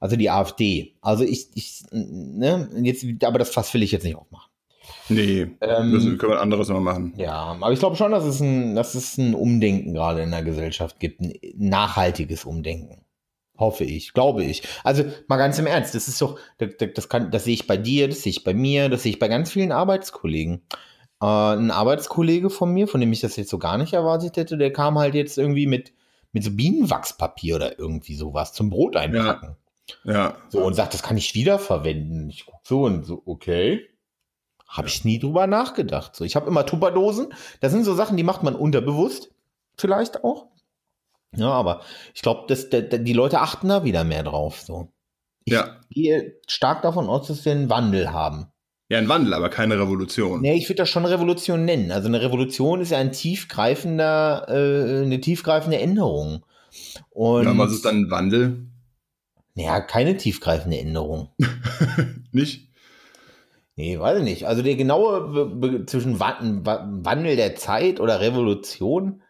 Also 0.00 0.16
die 0.16 0.30
AfD. 0.30 0.96
Also 1.02 1.24
ich, 1.24 1.48
ich, 1.54 1.82
ne, 1.92 2.68
jetzt, 2.82 3.04
aber 3.22 3.38
das 3.38 3.50
Fass 3.50 3.72
will 3.74 3.82
ich 3.82 3.92
jetzt 3.92 4.04
nicht 4.04 4.16
aufmachen. 4.16 4.50
Nee, 5.08 5.48
Ähm, 5.60 5.90
müssen, 5.90 6.18
können 6.18 6.32
wir 6.32 6.36
ein 6.36 6.42
anderes 6.42 6.68
mal 6.68 6.80
machen. 6.80 7.12
Ja, 7.16 7.34
aber 7.34 7.72
ich 7.72 7.78
glaube 7.78 7.96
schon, 7.96 8.12
dass 8.12 8.24
es 8.24 8.40
ein, 8.40 8.74
dass 8.74 8.94
es 8.94 9.18
ein 9.18 9.34
Umdenken 9.34 9.92
gerade 9.92 10.22
in 10.22 10.30
der 10.30 10.42
Gesellschaft 10.42 11.00
gibt, 11.00 11.20
ein 11.20 11.34
nachhaltiges 11.56 12.44
Umdenken. 12.44 13.04
Hoffe 13.58 13.84
ich, 13.84 14.14
glaube 14.14 14.42
ich. 14.42 14.62
Also 14.84 15.04
mal 15.28 15.36
ganz 15.36 15.58
im 15.58 15.66
Ernst, 15.66 15.94
das 15.94 16.08
ist 16.08 16.20
doch, 16.22 16.38
das, 16.56 16.70
das, 16.94 17.08
kann, 17.10 17.30
das 17.30 17.44
sehe 17.44 17.54
ich 17.54 17.66
bei 17.66 17.76
dir, 17.76 18.08
das 18.08 18.22
sehe 18.22 18.30
ich 18.30 18.42
bei 18.42 18.54
mir, 18.54 18.88
das 18.88 19.02
sehe 19.02 19.12
ich 19.12 19.18
bei 19.18 19.28
ganz 19.28 19.50
vielen 19.50 19.70
Arbeitskollegen. 19.70 20.62
Äh, 21.20 21.26
ein 21.26 21.70
Arbeitskollege 21.70 22.48
von 22.48 22.72
mir, 22.72 22.88
von 22.88 23.00
dem 23.00 23.12
ich 23.12 23.20
das 23.20 23.36
jetzt 23.36 23.50
so 23.50 23.58
gar 23.58 23.76
nicht 23.76 23.92
erwartet 23.92 24.38
hätte, 24.38 24.56
der 24.56 24.72
kam 24.72 24.98
halt 24.98 25.14
jetzt 25.14 25.36
irgendwie 25.36 25.66
mit, 25.66 25.92
mit 26.32 26.42
so 26.42 26.52
Bienenwachspapier 26.52 27.56
oder 27.56 27.78
irgendwie 27.78 28.14
sowas 28.14 28.54
zum 28.54 28.70
Brot 28.70 28.96
einpacken. 28.96 29.48
Ja, 29.50 29.56
So 30.48 30.64
und 30.64 30.74
sagt, 30.74 30.94
das 30.94 31.02
kann 31.02 31.16
ich 31.16 31.34
wiederverwenden. 31.34 32.28
Ich 32.30 32.46
gucke 32.46 32.62
so 32.64 32.82
und 32.84 33.04
so, 33.04 33.22
okay. 33.26 33.86
Habe 34.68 34.88
ich 34.88 35.04
nie 35.04 35.18
drüber 35.18 35.46
nachgedacht. 35.46 36.14
So, 36.14 36.24
ich 36.24 36.36
habe 36.36 36.46
immer 36.48 36.64
Tupperdosen. 36.64 37.34
Das 37.60 37.72
sind 37.72 37.84
so 37.84 37.94
Sachen, 37.94 38.16
die 38.16 38.22
macht 38.22 38.42
man 38.44 38.54
unterbewusst. 38.54 39.30
Vielleicht 39.76 40.22
auch. 40.22 40.46
Ja, 41.36 41.50
aber 41.50 41.80
ich 42.14 42.22
glaube, 42.22 42.52
die 42.54 43.12
Leute 43.12 43.40
achten 43.40 43.68
da 43.68 43.84
wieder 43.84 44.04
mehr 44.04 44.22
drauf. 44.22 44.60
So. 44.60 44.88
Ich 45.44 45.52
Ja. 45.54 45.76
gehe 45.90 46.36
stark 46.46 46.82
davon 46.82 47.08
aus, 47.08 47.26
dass 47.28 47.44
wir 47.44 47.52
einen 47.52 47.70
Wandel 47.70 48.12
haben. 48.12 48.46
ja, 48.88 48.98
ein 48.98 49.08
Wandel, 49.08 49.34
aber 49.34 49.48
keine 49.50 49.78
Revolution. 49.78 50.40
Nee, 50.40 50.54
ich 50.56 50.68
würde 50.68 50.78
das 50.82 50.88
schon 50.88 51.04
Revolution 51.04 51.64
nennen. 51.64 51.92
Also 51.92 52.08
eine 52.08 52.20
Revolution 52.20 52.80
ist 52.80 52.90
ja 52.90 52.98
ein 52.98 53.12
tiefgreifender, 53.12 54.46
äh, 54.48 55.02
eine 55.04 55.20
tiefgreifende 55.20 55.78
Änderung. 55.78 56.44
Und 57.10 57.44
Ja, 57.44 57.56
was 57.58 57.70
ist 57.72 57.84
dann 57.84 58.02
ein 58.02 58.10
Wandel? 58.10 58.66
Ja, 59.54 59.80
keine 59.80 60.16
tiefgreifende 60.16 60.78
Änderung. 60.78 61.28
Nicht? 62.32 62.68
Nee, 63.76 63.98
weiß 63.98 64.18
ich 64.18 64.24
nicht. 64.24 64.46
Also 64.46 64.62
der 64.62 64.76
genaue 64.76 65.28
Be 65.28 65.46
Be 65.46 65.86
zwischen 65.86 66.20
Wa 66.20 66.36
Wa- 66.40 66.86
Wandel 67.02 67.36
der 67.36 67.56
Zeit 67.56 67.98
oder 67.98 68.20
Revolution. 68.20 69.22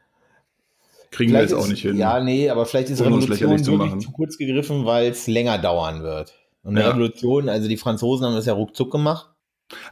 Kriegen 1.13 1.33
wir 1.33 1.41
jetzt 1.41 1.55
auch 1.55 1.67
nicht 1.69 1.83
hin. 1.83 1.97
Ja, 1.97 2.21
nee, 2.21 2.51
aber 2.51 2.67
vielleicht 2.67 2.91
ist 2.91 3.01
Revolution 3.01 3.59
zu 3.63 3.99
zu 3.99 4.11
kurz 4.13 4.39
gegriffen, 4.39 4.87
weil 4.87 5.11
es 5.11 5.27
länger 5.27 5.59
dauern 5.59 6.03
wird. 6.03 6.35
Und 6.63 6.77
Ja. 6.77 6.89
Revolution, 6.89 7.49
also 7.49 7.69
die 7.69 7.77
Franzosen 7.77 8.27
haben 8.27 8.35
das 8.35 8.47
ja 8.47 8.53
ruckzuck 8.53 8.91
gemacht. 8.93 9.29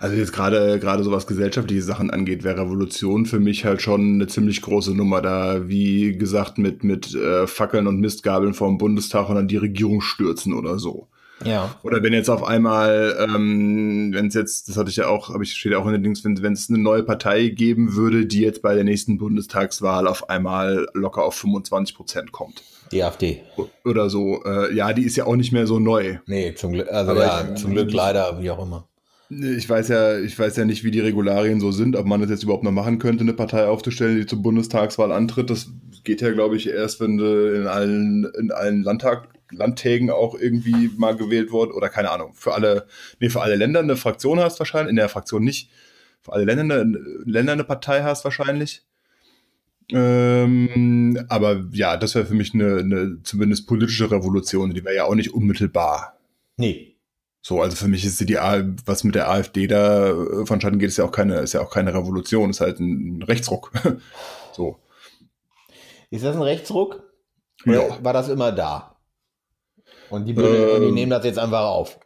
Also 0.00 0.16
jetzt 0.16 0.32
gerade 0.32 0.78
gerade 0.80 1.02
so 1.04 1.12
was 1.12 1.26
gesellschaftliche 1.26 1.82
Sachen 1.82 2.10
angeht, 2.10 2.44
wäre 2.44 2.60
Revolution 2.62 3.26
für 3.26 3.40
mich 3.40 3.64
halt 3.64 3.80
schon 3.82 4.14
eine 4.14 4.26
ziemlich 4.26 4.62
große 4.62 4.94
Nummer 4.94 5.22
da, 5.22 5.68
wie 5.68 6.16
gesagt, 6.16 6.58
mit, 6.58 6.84
mit 6.84 7.14
äh, 7.14 7.46
Fackeln 7.46 7.86
und 7.86 8.00
Mistgabeln 8.00 8.54
vor 8.54 8.68
dem 8.68 8.78
Bundestag 8.78 9.28
und 9.28 9.36
dann 9.36 9.48
die 9.48 9.56
Regierung 9.56 10.00
stürzen 10.00 10.52
oder 10.54 10.78
so. 10.78 11.08
Ja. 11.44 11.76
Oder 11.84 12.02
wenn 12.02 12.12
jetzt 12.12 12.28
auf 12.30 12.42
einmal, 12.42 13.16
ähm, 13.20 14.10
wenn 14.12 14.26
es 14.26 14.34
jetzt, 14.34 14.68
das 14.68 14.76
hatte 14.76 14.90
ich 14.90 14.96
ja 14.96 15.06
auch, 15.06 15.28
habe 15.32 15.44
ich 15.44 15.52
steht 15.54 15.70
ja 15.70 15.78
auch 15.78 15.86
in 15.86 15.92
den 15.92 16.02
Dings, 16.02 16.24
wenn 16.24 16.42
wenn 16.42 16.52
es 16.54 16.68
eine 16.68 16.78
neue 16.78 17.04
Partei 17.04 17.46
geben 17.48 17.94
würde, 17.94 18.26
die 18.26 18.40
jetzt 18.40 18.60
bei 18.60 18.74
der 18.74 18.82
nächsten 18.82 19.18
Bundestagswahl 19.18 20.08
auf 20.08 20.28
einmal 20.30 20.88
locker 20.94 21.22
auf 21.22 21.36
25 21.36 21.94
Prozent 21.94 22.32
kommt. 22.32 22.62
Die 22.90 23.04
AfD. 23.04 23.42
Oder 23.84 24.10
so. 24.10 24.42
Äh, 24.44 24.74
ja, 24.74 24.92
die 24.92 25.02
ist 25.04 25.14
ja 25.16 25.26
auch 25.26 25.36
nicht 25.36 25.52
mehr 25.52 25.66
so 25.68 25.78
neu. 25.78 26.18
Nee, 26.26 26.54
zum 26.54 26.72
Glück, 26.72 26.88
also 26.88 27.12
Aber 27.12 27.20
ja, 27.20 27.48
ich- 27.54 27.60
zum 27.62 27.70
Glück 27.72 27.92
leider, 27.92 28.40
wie 28.42 28.50
auch 28.50 28.60
immer. 28.64 28.88
Ich 29.30 29.68
weiß 29.68 29.88
ja, 29.88 30.18
ich 30.18 30.38
weiß 30.38 30.56
ja 30.56 30.64
nicht, 30.64 30.84
wie 30.84 30.90
die 30.90 31.00
Regularien 31.00 31.60
so 31.60 31.70
sind, 31.70 31.96
ob 31.96 32.06
man 32.06 32.20
das 32.22 32.30
jetzt 32.30 32.44
überhaupt 32.44 32.64
noch 32.64 32.72
machen 32.72 32.98
könnte, 32.98 33.22
eine 33.22 33.34
Partei 33.34 33.66
aufzustellen, 33.66 34.16
die 34.16 34.26
zur 34.26 34.40
Bundestagswahl 34.40 35.12
antritt. 35.12 35.50
Das 35.50 35.70
geht 36.04 36.22
ja, 36.22 36.30
glaube 36.30 36.56
ich, 36.56 36.68
erst, 36.68 37.00
wenn 37.00 37.18
du 37.18 37.54
in 37.54 37.66
allen, 37.66 38.24
in 38.38 38.50
allen 38.50 38.82
Landtag, 38.82 39.28
Landtägen 39.50 40.10
auch 40.10 40.38
irgendwie 40.38 40.90
mal 40.96 41.14
gewählt 41.14 41.52
wurde 41.52 41.74
oder 41.74 41.90
keine 41.90 42.10
Ahnung. 42.10 42.32
Für 42.34 42.54
alle, 42.54 42.86
nee, 43.20 43.28
für 43.28 43.42
alle 43.42 43.56
Länder 43.56 43.80
eine 43.80 43.96
Fraktion 43.96 44.40
hast 44.40 44.58
wahrscheinlich, 44.60 44.90
in 44.90 44.96
der 44.96 45.10
Fraktion 45.10 45.44
nicht. 45.44 45.70
Für 46.22 46.32
alle 46.32 46.44
Länder 46.44 46.84
Länder 47.24 47.52
eine 47.52 47.64
Partei 47.64 48.02
hast 48.02 48.24
wahrscheinlich. 48.24 48.82
Ähm, 49.90 51.18
aber 51.28 51.66
ja, 51.72 51.96
das 51.96 52.14
wäre 52.14 52.26
für 52.26 52.34
mich 52.34 52.52
eine, 52.54 52.78
eine 52.78 53.22
zumindest 53.22 53.66
politische 53.66 54.10
Revolution. 54.10 54.74
Die 54.74 54.84
wäre 54.84 54.96
ja 54.96 55.04
auch 55.04 55.14
nicht 55.14 55.32
unmittelbar. 55.32 56.18
Nee. 56.56 56.97
So, 57.40 57.62
also 57.62 57.76
für 57.76 57.88
mich 57.88 58.04
ist 58.04 58.20
die, 58.28 58.38
A- 58.38 58.64
was 58.84 59.04
mit 59.04 59.14
der 59.14 59.30
AfD 59.30 59.66
da 59.66 60.08
äh, 60.08 60.44
vonstatten 60.46 60.78
geht, 60.78 60.88
ist 60.88 60.96
ja 60.98 61.04
auch 61.04 61.12
keine, 61.12 61.36
ist 61.36 61.52
ja 61.54 61.60
auch 61.62 61.70
keine 61.70 61.94
Revolution, 61.94 62.50
ist 62.50 62.60
halt 62.60 62.78
ein 62.80 63.22
Rechtsruck. 63.22 63.70
so. 64.52 64.78
Ist 66.10 66.24
das 66.24 66.36
ein 66.36 66.42
Rechtsruck? 66.42 67.02
Oder 67.66 67.88
Ja. 67.88 68.04
war 68.04 68.12
das 68.12 68.28
immer 68.28 68.52
da? 68.52 68.96
Und 70.10 70.24
die, 70.26 70.32
Bürger- 70.32 70.74
und 70.74 70.80
die 70.82 70.88
Ähm. 70.88 70.94
nehmen 70.94 71.10
das 71.10 71.24
jetzt 71.24 71.38
einfach 71.38 71.62
auf. 71.66 71.98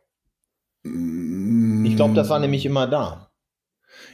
Ich 0.84 1.96
glaube, 1.96 2.14
das 2.14 2.28
war 2.28 2.38
nämlich 2.40 2.66
immer 2.66 2.86
da. 2.86 3.30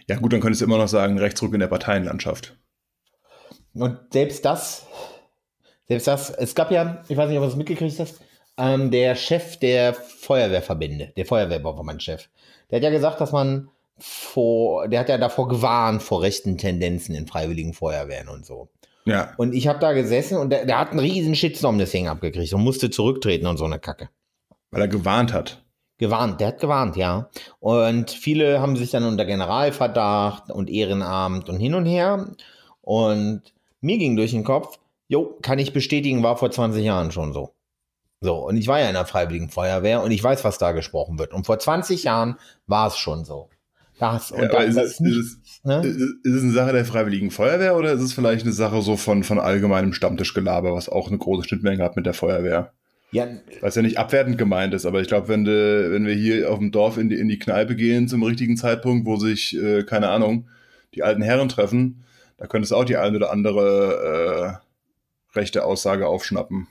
Ja, 0.06 0.16
gut, 0.16 0.32
dann 0.32 0.40
könntest 0.40 0.60
du 0.60 0.66
immer 0.66 0.76
noch 0.78 0.88
sagen, 0.88 1.18
Rechtsruck 1.18 1.54
in 1.54 1.60
der 1.60 1.68
Parteienlandschaft. 1.68 2.58
Und 3.74 3.98
selbst 4.12 4.44
das, 4.44 4.86
selbst 5.86 6.06
das, 6.06 6.30
es 6.30 6.54
gab 6.54 6.70
ja, 6.70 7.02
ich 7.08 7.16
weiß 7.16 7.28
nicht, 7.28 7.38
ob 7.38 7.44
du 7.44 7.50
es 7.50 7.56
mitgekriegt 7.56 7.98
hast, 7.98 8.20
ähm, 8.58 8.90
der 8.90 9.14
Chef 9.14 9.56
der 9.58 9.94
Feuerwehrverbände, 9.94 11.12
der 11.16 11.26
Feuerwehrverbandchef, 11.26 12.28
der 12.70 12.76
hat 12.76 12.84
ja 12.84 12.90
gesagt, 12.90 13.20
dass 13.20 13.32
man 13.32 13.68
vor, 13.98 14.88
der 14.88 15.00
hat 15.00 15.08
ja 15.08 15.18
davor 15.18 15.48
gewarnt 15.48 16.02
vor 16.02 16.22
rechten 16.22 16.58
Tendenzen 16.58 17.14
in 17.14 17.26
freiwilligen 17.26 17.74
Feuerwehren 17.74 18.28
und 18.28 18.46
so. 18.46 18.68
Ja. 19.04 19.32
Und 19.36 19.54
ich 19.54 19.66
habe 19.66 19.78
da 19.78 19.92
gesessen 19.92 20.36
und 20.36 20.50
der, 20.50 20.66
der 20.66 20.78
hat 20.78 20.90
einen 20.90 21.00
riesen 21.00 21.34
Shitstorm 21.34 21.78
deswegen 21.78 22.08
abgekriegt 22.08 22.52
und 22.52 22.62
musste 22.62 22.90
zurücktreten 22.90 23.46
und 23.46 23.56
so 23.56 23.64
eine 23.64 23.78
Kacke. 23.78 24.10
Weil 24.70 24.82
er 24.82 24.88
gewarnt 24.88 25.32
hat. 25.32 25.62
Gewarnt, 25.96 26.40
der 26.40 26.48
hat 26.48 26.60
gewarnt, 26.60 26.96
ja. 26.96 27.28
Und 27.58 28.10
viele 28.10 28.60
haben 28.60 28.76
sich 28.76 28.90
dann 28.90 29.04
unter 29.04 29.24
Generalverdacht 29.24 30.50
und 30.50 30.70
Ehrenamt 30.70 31.48
und 31.48 31.58
hin 31.58 31.74
und 31.74 31.86
her. 31.86 32.34
Und 32.82 33.42
mir 33.80 33.98
ging 33.98 34.14
durch 34.14 34.30
den 34.30 34.44
Kopf, 34.44 34.78
jo, 35.08 35.38
kann 35.42 35.58
ich 35.58 35.72
bestätigen, 35.72 36.22
war 36.22 36.36
vor 36.36 36.50
20 36.50 36.84
Jahren 36.84 37.10
schon 37.10 37.32
so. 37.32 37.54
So, 38.20 38.34
und 38.46 38.56
ich 38.56 38.66
war 38.66 38.80
ja 38.80 38.88
in 38.88 38.94
der 38.94 39.06
Freiwilligen 39.06 39.48
Feuerwehr 39.48 40.02
und 40.02 40.10
ich 40.10 40.22
weiß, 40.22 40.42
was 40.44 40.58
da 40.58 40.72
gesprochen 40.72 41.18
wird. 41.18 41.32
Und 41.32 41.46
vor 41.46 41.58
20 41.58 42.02
Jahren 42.04 42.36
war 42.66 42.88
es 42.88 42.96
schon 42.96 43.24
so. 43.24 43.48
Das, 43.98 44.30
und 44.30 44.42
Ja, 44.42 44.48
da, 44.48 44.56
aber 44.58 44.66
ist, 44.66 44.76
da 44.76 44.82
es, 44.82 45.00
ist 45.00 45.00
ist, 45.00 45.38
es, 45.44 45.64
ne? 45.64 45.86
ist, 45.86 46.26
es 46.26 46.42
eine 46.42 46.52
Sache 46.52 46.72
der 46.72 46.84
Freiwilligen 46.84 47.30
Feuerwehr 47.30 47.76
oder 47.76 47.92
ist 47.92 48.02
es 48.02 48.12
vielleicht 48.12 48.44
eine 48.44 48.52
Sache 48.52 48.80
so 48.82 48.96
von, 48.96 49.24
von 49.24 49.38
allgemeinem 49.38 49.92
Stammtischgelaber, 49.92 50.72
was 50.72 50.88
auch 50.88 51.08
eine 51.08 51.18
große 51.18 51.48
Schnittmenge 51.48 51.82
hat 51.82 51.96
mit 51.96 52.06
der 52.06 52.14
Feuerwehr? 52.14 52.72
Ja, 53.10 53.26
Was 53.62 53.74
ja 53.74 53.82
nicht 53.82 53.98
abwertend 53.98 54.36
gemeint 54.36 54.74
ist, 54.74 54.84
aber 54.84 55.00
ich 55.00 55.08
glaube, 55.08 55.28
wenn, 55.28 55.46
wenn 55.46 56.04
wir 56.04 56.14
hier 56.14 56.50
auf 56.50 56.58
dem 56.58 56.70
Dorf 56.70 56.98
in 56.98 57.08
die, 57.08 57.16
in 57.16 57.28
die 57.28 57.38
Kneipe 57.38 57.74
gehen 57.74 58.06
zum 58.06 58.22
richtigen 58.22 58.58
Zeitpunkt, 58.58 59.06
wo 59.06 59.16
sich, 59.16 59.56
äh, 59.56 59.82
keine 59.84 60.10
Ahnung, 60.10 60.48
die 60.94 61.02
alten 61.02 61.22
Herren 61.22 61.48
treffen, 61.48 62.04
da 62.36 62.46
könntest 62.46 62.72
du 62.72 62.76
auch 62.76 62.84
die 62.84 62.98
eine 62.98 63.16
oder 63.16 63.32
andere 63.32 64.60
äh, 65.32 65.36
rechte 65.38 65.64
Aussage 65.64 66.06
aufschnappen. 66.06 66.68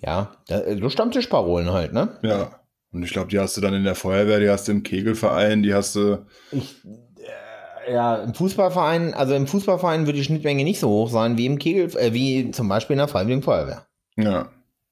Ja, 0.00 0.32
so 0.48 0.88
Stammtischparolen 0.88 1.72
halt, 1.72 1.92
ne? 1.92 2.18
Ja. 2.22 2.60
Und 2.92 3.02
ich 3.02 3.12
glaube, 3.12 3.28
die 3.28 3.38
hast 3.38 3.56
du 3.56 3.60
dann 3.60 3.74
in 3.74 3.84
der 3.84 3.94
Feuerwehr, 3.94 4.40
die 4.40 4.48
hast 4.48 4.68
du 4.68 4.72
im 4.72 4.82
Kegelverein, 4.82 5.62
die 5.62 5.74
hast 5.74 5.94
du. 5.94 6.24
Ich, 6.52 6.76
äh, 6.86 7.92
ja, 7.92 8.16
im 8.16 8.34
Fußballverein, 8.34 9.12
also 9.12 9.34
im 9.34 9.46
Fußballverein 9.46 10.06
wird 10.06 10.16
die 10.16 10.24
Schnittmenge 10.24 10.64
nicht 10.64 10.80
so 10.80 10.88
hoch 10.88 11.10
sein 11.10 11.36
wie 11.36 11.46
im 11.46 11.58
Kegel, 11.58 11.94
äh, 11.96 12.14
wie 12.14 12.50
zum 12.50 12.68
Beispiel 12.68 12.94
in 12.94 12.98
der 12.98 13.08
Freiwilligen 13.08 13.42
Feuerwehr. 13.42 13.86
Ja, 14.16 14.50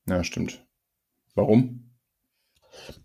ja, 0.09 0.23
stimmt. 0.25 0.63
Warum? 1.35 1.83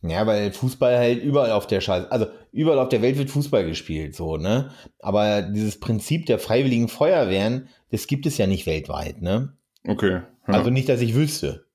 Ja, 0.02 0.28
weil 0.28 0.52
Fußball 0.52 0.98
halt 0.98 1.24
überall 1.24 1.52
auf 1.52 1.68
der 1.68 1.80
Scheiße, 1.80 2.12
also 2.12 2.28
überall 2.52 2.80
auf 2.80 2.90
der 2.90 3.02
Welt 3.02 3.18
wird 3.18 3.30
Fußball 3.30 3.66
gespielt, 3.66 4.16
so, 4.16 4.36
ne? 4.36 4.72
Aber 5.00 5.42
dieses 5.42 5.80
Prinzip 5.80 6.26
der 6.26 6.40
Freiwilligen 6.40 6.90
Feuerwehren, 6.90 7.70
das 7.92 8.08
gibt 8.08 8.26
es 8.26 8.38
ja 8.38 8.48
nicht 8.48 8.66
weltweit, 8.66 9.22
ne? 9.22 9.54
Okay. 9.88 10.22
Ja. 10.48 10.54
Also 10.54 10.70
nicht, 10.70 10.90
dass 10.90 11.02
ich 11.02 11.16
wüsste. 11.16 11.66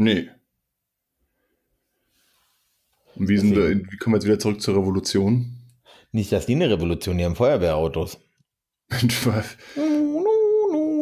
Nee. 0.00 0.28
Und 3.16 3.28
wie, 3.28 3.36
sind 3.38 3.54
Deswegen. 3.54 3.86
wie 3.90 3.96
kommen 3.96 4.14
wir 4.14 4.18
jetzt 4.18 4.26
wieder 4.26 4.38
zurück 4.38 4.60
zur 4.62 4.76
Revolution? 4.76 5.56
Nicht, 6.12 6.32
dass 6.32 6.46
die 6.46 6.54
eine 6.54 6.70
Revolution, 6.70 7.18
die 7.18 7.24
haben 7.24 7.36
Feuerwehrautos. 7.36 8.18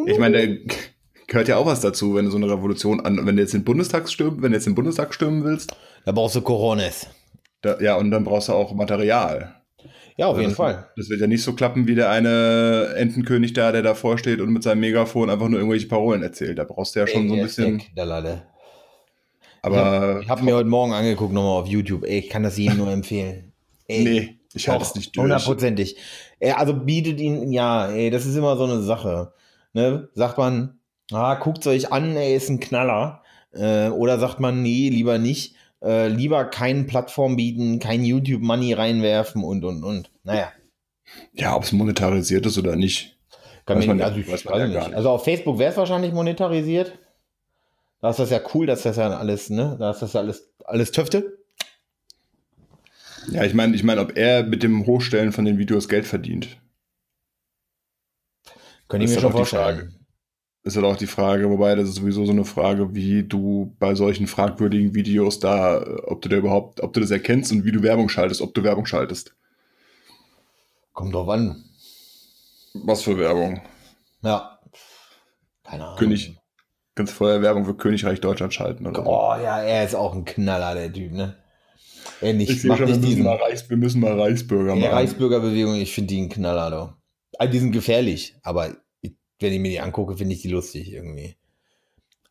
Ich 0.06 0.18
meine, 0.18 0.36
der 0.38 0.58
gehört 1.26 1.48
ja 1.48 1.56
auch 1.58 1.66
was 1.66 1.80
dazu, 1.82 2.14
wenn 2.14 2.24
du 2.24 2.30
so 2.30 2.38
eine 2.38 2.48
Revolution 2.50 3.00
an, 3.00 3.26
wenn 3.26 3.36
du 3.36 3.42
jetzt 3.42 3.52
den 3.52 3.64
Bundestag 3.64 4.08
stürmen, 4.08 4.40
wenn 4.42 4.52
du 4.52 4.56
jetzt 4.56 4.66
den 4.66 4.74
Bundestag 4.74 5.12
stürmen 5.12 5.44
willst, 5.44 5.76
Da 6.06 6.12
brauchst 6.12 6.34
du 6.36 6.40
Corones. 6.40 7.06
da, 7.60 7.78
ja, 7.80 7.96
und 7.96 8.10
dann 8.10 8.24
brauchst 8.24 8.48
du 8.48 8.54
auch 8.54 8.72
Material. 8.74 9.54
Ja, 10.16 10.26
auf 10.28 10.38
jeden 10.38 10.50
das, 10.50 10.56
Fall. 10.56 10.88
Das 10.96 11.10
wird 11.10 11.20
ja 11.20 11.26
nicht 11.26 11.42
so 11.42 11.52
klappen 11.52 11.86
wie 11.86 11.94
der 11.94 12.10
eine 12.10 12.94
Entenkönig 12.96 13.52
da, 13.52 13.70
der 13.70 13.82
davor 13.82 14.16
steht 14.16 14.40
und 14.40 14.50
mit 14.50 14.62
seinem 14.62 14.80
Megafon 14.80 15.28
einfach 15.28 15.48
nur 15.48 15.58
irgendwelche 15.58 15.88
Parolen 15.88 16.22
erzählt. 16.22 16.58
Da 16.58 16.64
brauchst 16.64 16.96
du 16.96 17.00
ja 17.00 17.06
schon 17.06 17.28
so 17.28 17.34
ein 17.34 17.40
Ey, 17.40 17.40
der 17.40 17.46
ist 17.46 17.56
bisschen. 17.56 17.78
weg, 17.80 17.90
der 17.96 18.06
Lade. 18.06 18.42
Aber 19.76 20.20
Ich 20.20 20.28
habe 20.28 20.42
mir 20.42 20.54
heute 20.54 20.68
Morgen 20.68 20.92
angeguckt, 20.92 21.32
nochmal 21.32 21.60
auf 21.62 21.68
YouTube. 21.68 22.04
Ey, 22.04 22.18
ich 22.20 22.28
kann 22.28 22.42
das 22.42 22.56
jedem 22.58 22.78
nur 22.78 22.90
empfehlen. 22.90 23.52
Ey, 23.86 24.04
nee, 24.04 24.38
ich 24.54 24.68
halte 24.68 24.84
es 24.84 24.94
nicht 24.94 25.16
durch. 25.16 25.22
Hundertprozentig. 25.24 25.96
Also 26.54 26.74
bietet 26.74 27.20
ihn, 27.20 27.52
ja, 27.52 27.88
ey, 27.90 28.10
das 28.10 28.26
ist 28.26 28.36
immer 28.36 28.56
so 28.56 28.64
eine 28.64 28.82
Sache. 28.82 29.32
Ne? 29.72 30.08
Sagt 30.14 30.38
man, 30.38 30.78
ah, 31.12 31.34
guckt 31.36 31.66
euch 31.66 31.92
an, 31.92 32.16
ey, 32.16 32.36
ist 32.36 32.48
ein 32.48 32.60
Knaller. 32.60 33.22
Äh, 33.52 33.88
oder 33.88 34.18
sagt 34.18 34.40
man, 34.40 34.62
nee, 34.62 34.88
lieber 34.90 35.18
nicht. 35.18 35.54
Äh, 35.82 36.08
lieber 36.08 36.44
keine 36.44 36.84
Plattform 36.84 37.36
bieten, 37.36 37.78
kein 37.78 38.04
YouTube-Money 38.04 38.72
reinwerfen 38.74 39.42
und, 39.44 39.64
und, 39.64 39.84
und. 39.84 40.10
Naja. 40.24 40.52
Ja, 41.32 41.56
ob 41.56 41.62
es 41.62 41.72
monetarisiert 41.72 42.44
ist 42.46 42.58
oder 42.58 42.76
nicht. 42.76 43.16
Kann 43.64 43.78
Weiß 43.78 43.86
man 43.86 43.98
ja- 43.98 44.06
also, 44.06 44.18
ich 44.18 44.30
weiß 44.30 44.44
man 44.44 44.58
ja 44.58 44.66
nicht. 44.66 44.74
gar 44.74 44.88
nicht. 44.88 44.96
also 44.96 45.10
auf 45.10 45.24
Facebook 45.24 45.58
wäre 45.58 45.70
es 45.70 45.76
wahrscheinlich 45.76 46.12
monetarisiert. 46.12 46.92
Da 48.00 48.10
ist 48.10 48.18
das 48.18 48.30
ja 48.30 48.40
cool, 48.54 48.66
dass 48.66 48.82
das 48.82 48.96
ja 48.96 49.10
alles, 49.10 49.50
ne? 49.50 49.76
Da 49.78 49.90
ist 49.90 50.00
das 50.00 50.12
ja 50.12 50.20
alles, 50.20 50.50
alles 50.64 50.92
Töfte. 50.92 51.38
Ja, 53.30 53.44
ich 53.44 53.54
meine, 53.54 53.74
ich 53.74 53.82
meine, 53.82 54.00
ob 54.00 54.16
er 54.16 54.44
mit 54.44 54.62
dem 54.62 54.86
Hochstellen 54.86 55.32
von 55.32 55.44
den 55.44 55.58
Videos 55.58 55.88
Geld 55.88 56.06
verdient. 56.06 56.58
Könnte 58.88 59.04
ich 59.04 59.12
mir 59.12 59.20
schon 59.20 59.32
doch 59.32 59.40
die 59.40 59.44
Frage. 59.44 59.78
vorstellen. 59.78 59.94
Ist 60.64 60.76
halt 60.76 60.86
auch 60.86 60.96
die 60.96 61.06
Frage, 61.06 61.48
wobei 61.50 61.74
das 61.74 61.88
ist 61.88 61.96
sowieso 61.96 62.24
so 62.24 62.32
eine 62.32 62.44
Frage, 62.44 62.94
wie 62.94 63.22
du 63.22 63.74
bei 63.78 63.94
solchen 63.94 64.26
fragwürdigen 64.26 64.94
Videos 64.94 65.38
da, 65.38 65.78
äh, 65.78 66.02
ob 66.06 66.22
du 66.22 66.28
da 66.28 66.36
überhaupt, 66.36 66.80
ob 66.80 66.92
du 66.92 67.00
das 67.00 67.10
erkennst 67.10 67.52
und 67.52 67.64
wie 67.64 67.72
du 67.72 67.82
Werbung 67.82 68.08
schaltest, 68.08 68.40
ob 68.40 68.54
du 68.54 68.62
Werbung 68.62 68.86
schaltest. 68.86 69.34
Kommt 70.92 71.14
drauf 71.14 71.28
an. 71.28 71.64
Was 72.74 73.02
für 73.02 73.18
Werbung? 73.18 73.60
Ja. 74.22 74.58
Keine 75.64 75.84
Ahnung. 75.84 75.98
König. 75.98 76.37
Kannst 76.98 77.14
vorher 77.14 77.40
Werbung 77.42 77.64
für 77.64 77.74
Königreich 77.74 78.20
Deutschland 78.20 78.52
schalten 78.52 78.86
oder 78.86 79.02
so. 79.04 79.08
Oh 79.10 79.34
ja, 79.42 79.62
er 79.62 79.84
ist 79.84 79.94
auch 79.94 80.14
ein 80.14 80.24
Knaller, 80.24 80.74
der 80.74 80.92
Typ, 80.92 81.12
ne? 81.12 81.36
Er 82.20 82.30
Ich 82.30 82.36
nicht, 82.36 82.60
sehe 82.60 82.68
macht 82.68 82.78
schon, 82.80 82.88
wir 82.88 82.96
müssen, 82.96 83.08
diesen 83.08 83.24
mal 83.24 83.36
Reichs, 83.36 83.70
wir 83.70 83.76
müssen 83.76 84.00
mal 84.00 84.20
Reichsbürger 84.20 84.74
die 84.74 84.80
machen. 84.80 84.92
Reichsbürgerbewegung, 84.92 85.76
ich 85.76 85.92
finde 85.94 86.08
die 86.14 86.20
ein 86.22 86.28
Knaller, 86.28 86.70
doch. 86.70 86.94
Also, 87.38 87.52
die 87.52 87.58
sind 87.60 87.70
gefährlich, 87.72 88.34
aber 88.42 88.76
ich, 89.00 89.12
wenn 89.38 89.52
ich 89.52 89.60
mir 89.60 89.70
die 89.70 89.80
angucke, 89.80 90.16
finde 90.16 90.34
ich 90.34 90.42
die 90.42 90.48
lustig 90.48 90.92
irgendwie. 90.92 91.36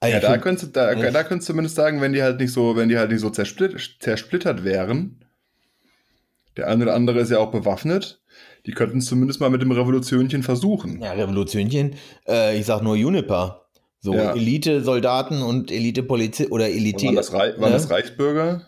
Also 0.01 0.11
Ja, 0.11 0.17
ich 0.17 0.25
da 0.25 0.31
find- 0.33 0.43
könntest, 0.43 0.67
du, 0.67 0.71
da, 0.79 0.91
Echt? 0.91 1.15
da 1.15 1.23
könntest 1.23 1.47
du 1.49 1.53
zumindest 1.53 1.75
sagen, 1.77 2.01
wenn 2.01 2.11
die 2.13 2.21
halt 2.21 2.39
nicht 2.39 2.51
so, 2.51 2.75
wenn 2.75 2.89
die 2.89 2.97
halt 2.97 3.09
nicht 3.11 3.21
so 3.21 3.29
zersplittert, 3.29 3.97
zersplittert 3.99 4.63
wären. 4.63 5.23
Der 6.57 6.67
eine 6.67 6.83
oder 6.83 6.93
andere 6.95 7.19
ist 7.19 7.31
ja 7.31 7.39
auch 7.39 7.51
bewaffnet. 7.51 8.21
Die 8.65 8.71
könnten 8.73 8.97
es 8.97 9.05
zumindest 9.05 9.39
mal 9.39 9.49
mit 9.49 9.61
dem 9.61 9.71
Revolutionchen 9.71 10.43
versuchen. 10.43 11.01
Ja, 11.01 11.13
Revolutionchen. 11.13 11.95
Äh, 12.27 12.59
ich 12.59 12.65
sag 12.65 12.81
nur 12.81 12.95
Juniper. 12.97 13.66
So 13.99 14.13
Ja. 14.13 14.33
Elite-Soldaten 14.33 15.41
und 15.41 15.71
Elite-Polizei 15.71 16.47
oder 16.49 16.69
Elite. 16.69 17.07
waren 17.07 17.15
das, 17.15 17.33
waren 17.33 17.59
ne? 17.59 17.69
das 17.71 17.89
Reichsbürger? 17.89 18.61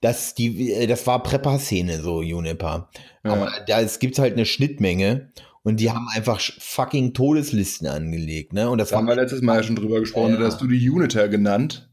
das, 0.00 0.34
die, 0.34 0.72
äh, 0.72 0.86
das 0.86 1.06
war 1.06 1.22
Prepper-Szene, 1.22 2.00
so 2.00 2.22
Juniper. 2.22 2.88
Ja. 3.24 3.32
Aber 3.32 3.52
da 3.66 3.80
es 3.80 3.98
gibt 3.98 4.18
halt 4.18 4.32
eine 4.34 4.46
Schnittmenge 4.46 5.30
und 5.62 5.78
die 5.80 5.90
haben 5.90 6.08
einfach 6.14 6.40
fucking 6.40 7.12
Todeslisten 7.12 7.86
angelegt, 7.86 8.54
ne? 8.54 8.70
Und 8.70 8.78
das 8.78 8.88
Da 8.90 8.96
haben 8.96 9.06
wir 9.08 9.14
letztes 9.16 9.42
Mal 9.42 9.56
ja 9.58 9.62
schon 9.62 9.76
drüber 9.76 10.00
gesprochen, 10.00 10.32
Ja. 10.32 10.38
da 10.40 10.46
hast 10.46 10.60
du 10.62 10.66
die 10.66 10.88
Uniter 10.88 11.28
genannt. 11.28 11.90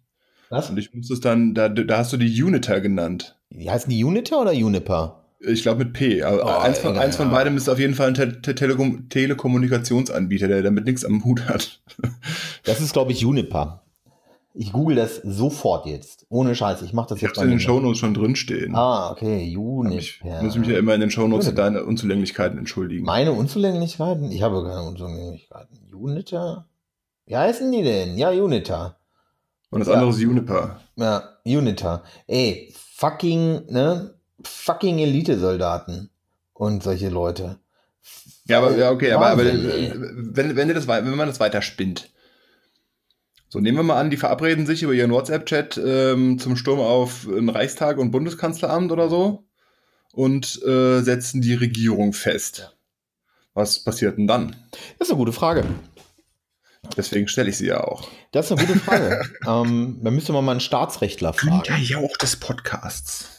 was? 0.49 0.69
Und 0.69 0.77
ich 0.77 0.93
musste 0.93 1.13
es 1.15 1.19
dann, 1.19 1.53
da, 1.53 1.67
da 1.67 1.97
hast 1.97 2.13
du 2.13 2.17
die 2.17 2.41
Uniter 2.41 2.79
genannt. 2.79 3.37
Die 3.49 3.69
heißen 3.69 3.89
die 3.89 4.01
Uniter 4.05 4.39
oder 4.41 4.53
Juniper? 4.53 5.25
Ich 5.39 5.61
glaube 5.61 5.83
mit 5.85 5.93
P. 5.93 6.23
Aber 6.23 6.43
Oh, 6.43 6.59
eins, 6.61 6.79
von, 6.79 6.97
eins 6.97 7.15
von 7.15 7.27
ja. 7.27 7.33
beidem 7.33 7.57
ist 7.57 7.69
auf 7.69 7.77
jeden 7.79 7.93
Fall 7.93 8.07
ein 8.09 8.13
Te 8.15 8.41
Te 8.41 8.55
Telekom 8.55 9.07
Telekommunikationsanbieter, 9.09 10.47
der 10.47 10.63
damit 10.63 10.85
nichts 10.85 11.05
am 11.05 11.23
Hut 11.23 11.47
hat. 11.47 11.81
Das 12.63 12.81
ist, 12.81 12.91
glaube 12.93 13.11
ich, 13.13 13.21
Juniper. 13.21 13.83
Ich 14.53 14.73
google 14.73 14.95
das 14.97 15.17
sofort 15.23 15.85
jetzt. 15.85 16.25
Ohne 16.29 16.55
Scheiß. 16.55 16.81
Ich 16.81 16.91
mache 16.91 17.09
das 17.09 17.17
Ich 17.17 17.21
jetzt 17.21 17.37
habe 17.37 17.45
in 17.45 17.51
den. 17.51 17.59
Shownotes 17.59 17.99
schon 17.99 18.13
drinstehen. 18.15 18.75
Ah, 18.75 19.11
okay. 19.11 19.43
Ich 19.43 19.53
Juniper. 19.53 20.41
muss 20.41 20.57
mich 20.57 20.67
ja 20.67 20.77
immer 20.79 20.95
in 20.95 21.01
den 21.01 21.11
Shownotes 21.11 21.45
für 21.45 21.51
Juniper. 21.51 21.63
deine 21.71 21.85
Unzulänglichkeiten 21.85 22.57
entschuldigen. 22.57 23.05
Meine 23.05 23.31
Unzulänglichkeiten? 23.33 24.31
Ich 24.31 24.41
habe 24.41 24.63
keine 24.63 24.81
Unzulänglichkeiten. 24.83 25.77
Uniter? 25.93 26.67
Wie 27.27 27.37
heißen 27.37 27.71
die 27.71 27.83
denn? 27.83 28.17
Ja, 28.17 28.31
Uniter. 28.31 28.97
Und 29.69 29.79
das 29.81 29.87
Ja. 29.89 29.93
andere 29.95 30.09
ist 30.09 30.19
Juniper. 30.19 30.79
Ja, 30.95 31.23
Uniter. 31.45 32.03
Ey, 32.25 32.73
fucking, 32.95 33.65
ne? 33.69 34.13
Fucking 34.47 34.99
Elite-Soldaten. 34.99 36.09
Und 36.53 36.81
solche 36.83 37.09
Leute. 37.09 37.59
Ja, 38.45 38.59
aber 38.59 38.75
ja, 38.75 38.91
okay, 38.91 39.11
aber, 39.11 39.27
aber 39.27 39.45
äh, 39.45 39.93
wenn, 39.95 40.55
wenn, 40.55 40.69
das, 40.69 40.87
wenn 40.87 41.15
man 41.15 41.27
das 41.27 41.39
weiter 41.39 41.61
spinnt. 41.61 42.09
So, 43.49 43.59
nehmen 43.59 43.77
wir 43.77 43.83
mal 43.83 43.99
an, 43.99 44.09
die 44.09 44.17
verabreden 44.17 44.65
sich 44.65 44.83
über 44.83 44.93
ihren 44.93 45.11
WhatsApp-Chat 45.11 45.79
ähm, 45.83 46.39
zum 46.39 46.57
Sturm 46.57 46.79
auf 46.79 47.25
den 47.25 47.49
Reichstag 47.49 47.97
und 47.97 48.11
Bundeskanzleramt 48.11 48.91
oder 48.91 49.09
so 49.09 49.45
und 50.13 50.61
äh, 50.63 51.01
setzen 51.01 51.41
die 51.41 51.53
Regierung 51.53 52.13
fest. 52.13 52.75
Was 53.53 53.79
passiert 53.83 54.17
denn 54.17 54.27
dann? 54.27 54.55
Das 54.99 55.07
ist 55.07 55.11
eine 55.11 55.19
gute 55.19 55.31
Frage. 55.31 55.63
Deswegen 56.95 57.27
stelle 57.27 57.49
ich 57.49 57.57
sie 57.57 57.67
ja 57.67 57.83
auch. 57.83 58.07
Das 58.31 58.51
ist 58.51 58.57
eine 58.57 58.67
gute 58.67 58.79
Frage. 58.79 59.21
ähm, 59.47 59.99
da 60.01 60.11
müsste 60.11 60.33
man 60.33 60.45
mal 60.45 60.51
einen 60.51 60.59
Staatsrechtler 60.59 61.33
fragen. 61.33 61.81
Jauch 61.81 62.17
des 62.17 62.35
Podcasts. 62.35 63.36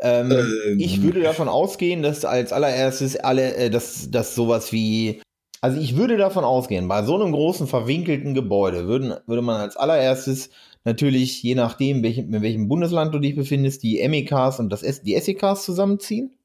Ähm, 0.00 0.30
Ähm. 0.30 0.78
Ich 0.78 1.02
würde 1.02 1.20
davon 1.20 1.48
ausgehen, 1.48 2.02
dass 2.02 2.24
als 2.24 2.52
allererstes 2.52 3.16
alle, 3.16 3.54
äh, 3.54 3.70
dass, 3.70 4.10
dass 4.10 4.34
sowas 4.34 4.72
wie, 4.72 5.20
also 5.60 5.80
ich 5.80 5.96
würde 5.96 6.16
davon 6.16 6.44
ausgehen, 6.44 6.88
bei 6.88 7.02
so 7.02 7.20
einem 7.20 7.32
großen 7.32 7.66
verwinkelten 7.66 8.34
Gebäude 8.34 8.86
würden, 8.86 9.14
würde 9.26 9.42
man 9.42 9.60
als 9.60 9.76
allererstes 9.76 10.50
natürlich, 10.84 11.42
je 11.42 11.54
nachdem, 11.54 12.02
welchem, 12.02 12.32
in 12.32 12.42
welchem 12.42 12.68
Bundesland 12.68 13.12
du 13.14 13.18
dich 13.18 13.34
befindest, 13.34 13.82
die 13.82 14.06
MEKs 14.06 14.60
und 14.60 14.70
das, 14.70 14.82
die 15.02 15.18
SEKs 15.18 15.64
zusammenziehen. 15.64 16.37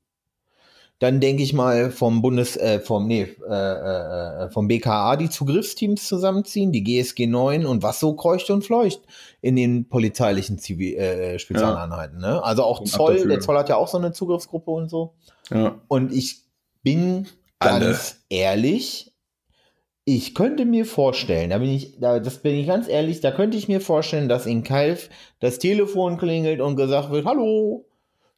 Dann 1.03 1.19
denke 1.19 1.43
ich 1.43 1.51
mal 1.51 1.91
vom 1.91 2.21
Bundes, 2.21 2.55
äh, 2.55 2.79
vom, 2.79 3.07
nee, 3.07 3.23
äh, 3.45 3.51
äh, 3.51 4.45
äh, 4.45 4.49
vom 4.51 4.69
BKA 4.69 5.17
die 5.17 5.29
Zugriffsteams 5.29 6.07
zusammenziehen, 6.07 6.71
die 6.71 6.81
GSG 6.81 7.27
9 7.27 7.65
und 7.65 7.83
was 7.83 7.99
so 7.99 8.15
kreucht 8.15 8.49
und 8.51 8.63
fleucht 8.63 9.01
in 9.41 9.57
den 9.57 9.89
polizeilichen 9.89 10.59
Zivil 10.59 10.95
äh, 10.95 11.39
Spezialeinheiten. 11.39 12.21
Ne? 12.21 12.41
Also 12.41 12.63
auch 12.63 12.79
Und 12.79 12.85
Zoll, 12.87 13.27
der 13.27 13.41
Zoll 13.41 13.57
hat 13.57 13.67
ja 13.67 13.75
auch 13.75 13.89
so 13.89 13.97
eine 13.97 14.13
Zugriffsgruppe 14.13 14.71
und 14.71 14.87
so. 14.87 15.15
Ja. 15.51 15.77
Und 15.89 16.13
ich 16.13 16.43
bin 16.83 17.27
Alle. 17.59 17.87
ganz 17.87 18.23
ehrlich, 18.29 19.13
ich 20.05 20.33
könnte 20.33 20.63
mir 20.63 20.85
vorstellen, 20.85 21.49
da 21.49 21.57
bin 21.57 21.71
ich, 21.71 21.99
da, 21.99 22.21
das 22.21 22.37
bin 22.37 22.55
ich 22.55 22.65
ganz 22.65 22.87
ehrlich, 22.87 23.19
da 23.19 23.31
könnte 23.31 23.57
ich 23.57 23.67
mir 23.67 23.81
vorstellen, 23.81 24.29
dass 24.29 24.45
in 24.45 24.63
Kalf 24.63 25.09
das 25.41 25.59
Telefon 25.59 26.17
klingelt 26.17 26.61
und 26.61 26.77
gesagt 26.77 27.11
wird, 27.11 27.25
hallo, 27.25 27.85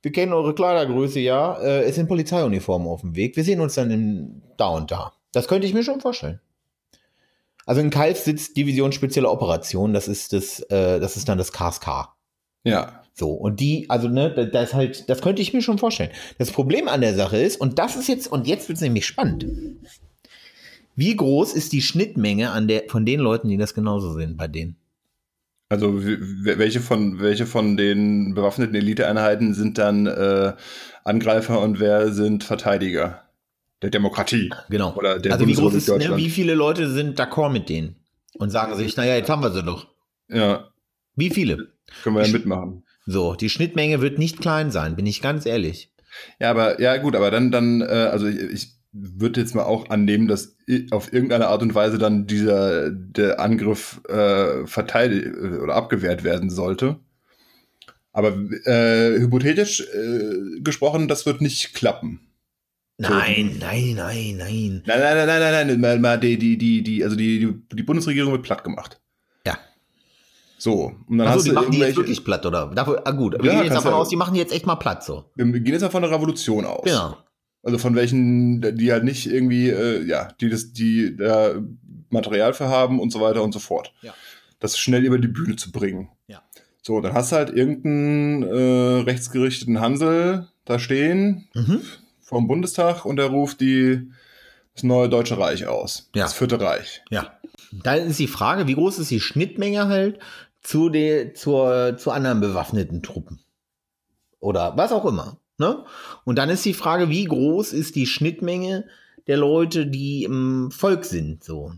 wir 0.06 0.12
kennen 0.12 0.34
eure 0.34 0.54
Kleidergröße, 0.54 1.20
ja, 1.20 1.58
äh, 1.58 1.82
es 1.86 1.96
sind 1.96 2.08
Polizeiuniformen 2.08 2.88
auf 2.88 3.02
dem 3.02 3.16
Weg, 3.16 3.36
wir 3.36 3.44
sehen 3.44 3.60
uns 3.60 3.74
dann 3.74 3.90
in, 3.90 4.44
da 4.56 4.68
und 4.68 4.92
da. 4.92 5.14
Das 5.32 5.48
könnte 5.48 5.66
ich 5.66 5.74
mir 5.74 5.82
schon 5.84 6.00
vorstellen. 6.00 6.40
Also 7.66 7.82
in 7.82 7.90
Kalf 7.90 8.20
sitzt 8.20 8.56
Division 8.56 8.92
Spezielle 8.92 9.28
Operation, 9.32 9.94
das 9.94 10.08
ist 10.08 10.32
das, 10.32 10.60
äh, 10.70 11.00
das 11.00 11.18
ist 11.18 11.28
dann 11.28 11.40
das 11.40 11.52
KSK. 11.52 12.10
Ja. 12.64 13.02
So, 13.16 13.32
und 13.32 13.60
die, 13.60 13.90
also, 13.90 14.08
ne, 14.08 14.32
da- 14.32 14.46
das 14.46 14.76
halt, 14.76 15.10
das 15.10 15.22
könnte 15.22 15.42
ich 15.42 15.54
mir 15.56 15.64
schon 15.64 15.80
vorstellen. 15.80 16.12
Das 16.38 16.52
Problem 16.52 16.88
an 16.88 17.02
der 17.02 17.16
Sache 17.16 17.38
ist, 17.38 17.60
und 17.60 17.80
das 17.80 17.96
ist 17.96 18.08
jetzt, 18.08 18.32
und 18.32 18.46
jetzt 18.46 18.70
wird 18.70 18.76
es 18.76 18.82
nämlich 18.84 19.08
spannend. 19.08 19.48
Wie 20.96 21.16
groß 21.16 21.54
ist 21.54 21.74
die 21.74 21.82
Schnittmenge 21.82 22.52
an 22.52 22.68
der, 22.68 22.84
von 22.90 23.08
den 23.08 23.22
Leuten, 23.22 23.50
die 23.50 23.58
das 23.58 23.74
genauso 23.74 24.14
sind 24.14 24.38
bei 24.38 24.48
denen? 24.48 24.78
Also 25.68 26.00
welche 26.00 26.80
von 26.80 27.20
welche 27.20 27.48
von 27.48 27.76
den 27.76 28.36
bewaffneten 28.36 28.76
Eliteeinheiten 28.76 29.56
sind 29.56 29.78
dann 29.80 30.06
äh, 30.06 30.54
Angreifer 31.04 31.60
und 31.60 31.80
wer 31.80 32.12
sind 32.12 32.44
Verteidiger 32.44 33.24
der 33.82 33.90
Demokratie? 33.90 34.52
Genau. 34.70 34.94
Oder 34.96 35.20
der 35.20 35.34
also, 35.34 35.48
wie 35.48 35.54
groß 35.54 35.74
ist, 35.74 35.88
ne, 35.90 36.18
wie 36.18 36.30
viele 36.30 36.54
Leute 36.54 36.90
sind 36.90 37.20
d'accord 37.20 37.52
mit 37.52 37.70
denen? 37.70 37.96
Und 38.38 38.52
sagen 38.52 38.76
sich, 38.76 38.96
naja, 38.98 39.16
jetzt 39.16 39.30
haben 39.30 39.42
wir 39.42 39.52
sie 39.52 39.64
doch. 39.64 39.88
Ja, 40.30 40.70
Wie 41.16 41.30
viele? 41.30 41.72
können 42.04 42.16
wir 42.18 42.26
ja 42.26 42.32
mitmachen. 42.32 42.84
So, 43.06 43.36
die 43.36 43.50
Schnittmenge 43.50 44.02
wird 44.02 44.20
nicht 44.20 44.42
klein 44.42 44.72
sein, 44.72 44.96
bin 44.96 45.06
ich 45.06 45.22
ganz 45.22 45.46
ehrlich. 45.46 45.94
Ja, 46.40 46.50
aber 46.50 46.82
ja 46.82 46.98
gut, 46.98 47.16
aber 47.16 47.32
dann 47.32 47.52
dann 47.52 47.82
äh, 47.82 47.86
also 47.86 48.28
ich, 48.28 48.40
ich 48.40 48.75
würde 48.98 49.42
jetzt 49.42 49.54
mal 49.56 49.64
auch 49.64 49.90
annehmen, 49.90 50.28
dass 50.28 50.56
auf 50.92 51.12
irgendeine 51.12 51.48
Art 51.48 51.62
und 51.62 51.76
Weise 51.76 51.98
dann 51.98 52.28
dieser 52.28 52.90
der 52.92 53.40
Angriff 53.42 54.00
äh, 54.08 54.66
verteidigt 54.66 55.36
oder 55.62 55.76
abgewehrt 55.76 56.24
werden 56.24 56.50
sollte. 56.50 56.98
Aber 58.14 58.30
äh, 58.66 59.20
hypothetisch 59.20 59.82
äh, 59.82 60.62
gesprochen, 60.62 61.10
das 61.10 61.26
wird 61.26 61.42
nicht 61.42 61.74
klappen. 61.74 62.22
Nein, 62.98 63.58
nein, 63.60 63.94
nein, 63.96 64.38
nein. 64.38 64.84
Nein, 64.86 65.00
nein, 65.00 65.18
nein, 65.18 65.28
nein, 65.28 65.40
nein, 65.52 65.68
nein, 65.68 65.80
mal, 65.82 66.00
mal 66.00 66.18
die, 66.20 66.38
die, 66.38 66.58
die, 66.58 66.82
die, 66.82 67.04
also 67.04 67.18
die, 67.18 67.40
die, 67.40 67.76
die 67.76 67.84
Bundesregierung 67.84 68.32
wird 68.32 68.44
platt 68.44 68.64
gemacht. 68.64 69.02
Ja. 69.46 69.58
So, 70.58 70.94
und 71.10 71.18
dann 71.18 71.28
Achso, 71.28 71.36
hast 71.40 71.44
die 71.46 71.50
du 71.50 71.56
machen 71.56 71.72
die 71.72 71.80
jetzt 71.80 71.98
wirklich 71.98 72.24
platt, 72.24 72.46
oder? 72.46 72.72
Dafür, 72.74 73.02
ah, 73.06 73.12
gut. 73.12 73.34
Wir 73.38 73.46
Ja, 73.52 73.56
gehen 73.56 73.66
jetzt 73.66 73.76
davon 73.76 73.92
ja- 73.92 73.98
aus, 73.98 74.08
die 74.08 74.16
machen 74.16 74.34
die 74.34 74.40
jetzt 74.40 74.54
echt 74.54 74.66
mal 74.66 74.76
platt, 74.76 75.04
so. 75.04 75.26
wir 75.36 75.46
gehen 75.46 75.74
jetzt 75.74 75.82
mal 75.82 75.90
von 75.90 76.04
der 76.04 76.12
Revolution 76.12 76.64
aus. 76.64 76.86
Genau. 76.86 77.18
Also 77.66 77.78
von 77.80 77.96
welchen, 77.96 78.62
die 78.78 78.92
halt 78.92 79.04
nicht 79.04 79.26
irgendwie, 79.26 79.70
äh, 79.70 80.04
ja, 80.06 80.30
die 80.40 80.50
das, 80.50 80.72
die 80.72 81.18
da 81.18 81.56
Material 82.10 82.54
für 82.54 82.70
haben 82.70 83.00
und 83.00 83.12
so 83.12 83.20
weiter 83.20 83.44
und 83.44 83.52
so 83.54 83.60
fort. 83.60 83.92
Ja. 84.02 84.14
Das 84.60 84.78
schnell 84.78 85.04
über 85.04 85.18
die 85.18 85.28
Bühne 85.28 85.56
zu 85.58 85.72
bringen. 85.72 86.10
Ja. 86.28 86.42
So, 86.84 87.02
dann 87.02 87.14
hast 87.14 87.32
du 87.32 87.36
halt 87.38 87.50
irgendeinen 87.50 88.44
äh, 88.44 89.02
rechtsgerichteten 89.02 89.82
Hansel 89.82 90.48
da 90.64 90.80
stehen 90.80 91.48
Mhm. 91.56 91.82
vom 92.22 92.48
Bundestag 92.48 93.04
und 93.06 93.18
der 93.18 93.28
ruft 93.28 93.60
die, 93.62 94.12
das 94.76 94.84
neue 94.84 95.10
Deutsche 95.10 95.38
Reich 95.38 95.66
aus. 95.68 96.10
Ja. 96.16 96.24
Das 96.24 96.34
Vierte 96.34 96.62
Reich. 96.62 97.02
Ja. 97.10 97.34
Dann 97.72 98.00
ist 98.08 98.20
die 98.20 98.28
Frage, 98.28 98.68
wie 98.68 98.76
groß 98.76 99.00
ist 99.00 99.10
die 99.12 99.20
Schnittmenge 99.20 99.88
halt 99.88 100.20
zu, 100.62 100.90
der, 100.90 101.34
zur, 101.34 101.98
zu 101.98 102.12
anderen 102.12 102.40
bewaffneten 102.42 103.02
Truppen? 103.04 103.40
Oder 104.40 104.78
was 104.78 104.92
auch 104.92 105.06
immer. 105.06 105.38
Ne? 105.58 105.86
Und 106.26 106.38
dann 106.38 106.50
ist 106.50 106.66
die 106.66 106.74
Frage, 106.74 107.10
wie 107.10 107.24
groß 107.26 107.72
ist 107.74 107.96
die 107.96 108.06
Schnittmenge 108.08 108.88
der 109.28 109.38
Leute, 109.38 109.88
die 109.88 110.24
im 110.24 110.70
Volk 110.72 111.06
sind, 111.06 111.44
so. 111.44 111.70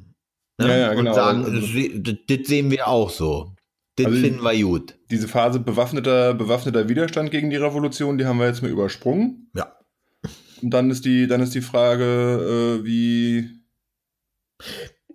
Ne? 0.58 0.68
Ja, 0.68 0.78
ja, 0.78 0.94
genau. 0.94 1.12
Und 1.12 1.16
sagen, 1.16 1.46
Also- 1.46 1.80
das, 2.00 2.16
das 2.28 2.48
sehen 2.48 2.72
wir 2.72 2.88
auch 2.88 3.10
so. 3.10 3.54
Das 3.96 4.08
Also- 4.08 4.20
finden 4.20 4.42
wir 4.44 4.64
gut. 4.64 4.96
Diese 5.12 5.28
Phase 5.28 5.60
bewaffneter, 5.60 6.34
bewaffneter 6.34 6.90
Widerstand 6.90 7.32
gegen 7.32 7.50
die 7.50 7.56
Revolution, 7.58 8.18
die 8.18 8.26
haben 8.26 8.40
wir 8.40 8.48
jetzt 8.48 8.62
mal 8.62 8.72
übersprungen. 8.72 9.50
Ja. 9.56 9.74
Und 10.62 10.72
dann 10.72 10.90
ist 10.90 11.06
die, 11.06 11.28
dann 11.28 11.42
ist 11.42 11.54
die 11.54 11.62
Frage, 11.62 12.80
äh, 12.82 12.86
wie, 12.86 13.50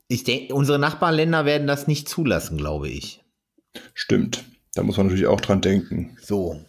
Ich 0.08 0.24
denke, 0.24 0.54
unsere 0.54 0.78
Nachbarländer 0.78 1.44
werden 1.44 1.66
das 1.66 1.86
nicht 1.88 2.08
zulassen, 2.08 2.56
glaube 2.58 2.88
ich. 2.88 3.20
stimmt. 3.94 4.44
Da 4.74 4.82
muss 4.82 4.96
man 4.96 5.06
natürlich 5.06 5.26
auch 5.26 5.40
dran 5.40 5.60
denken. 5.60 6.16
So. 6.20 6.62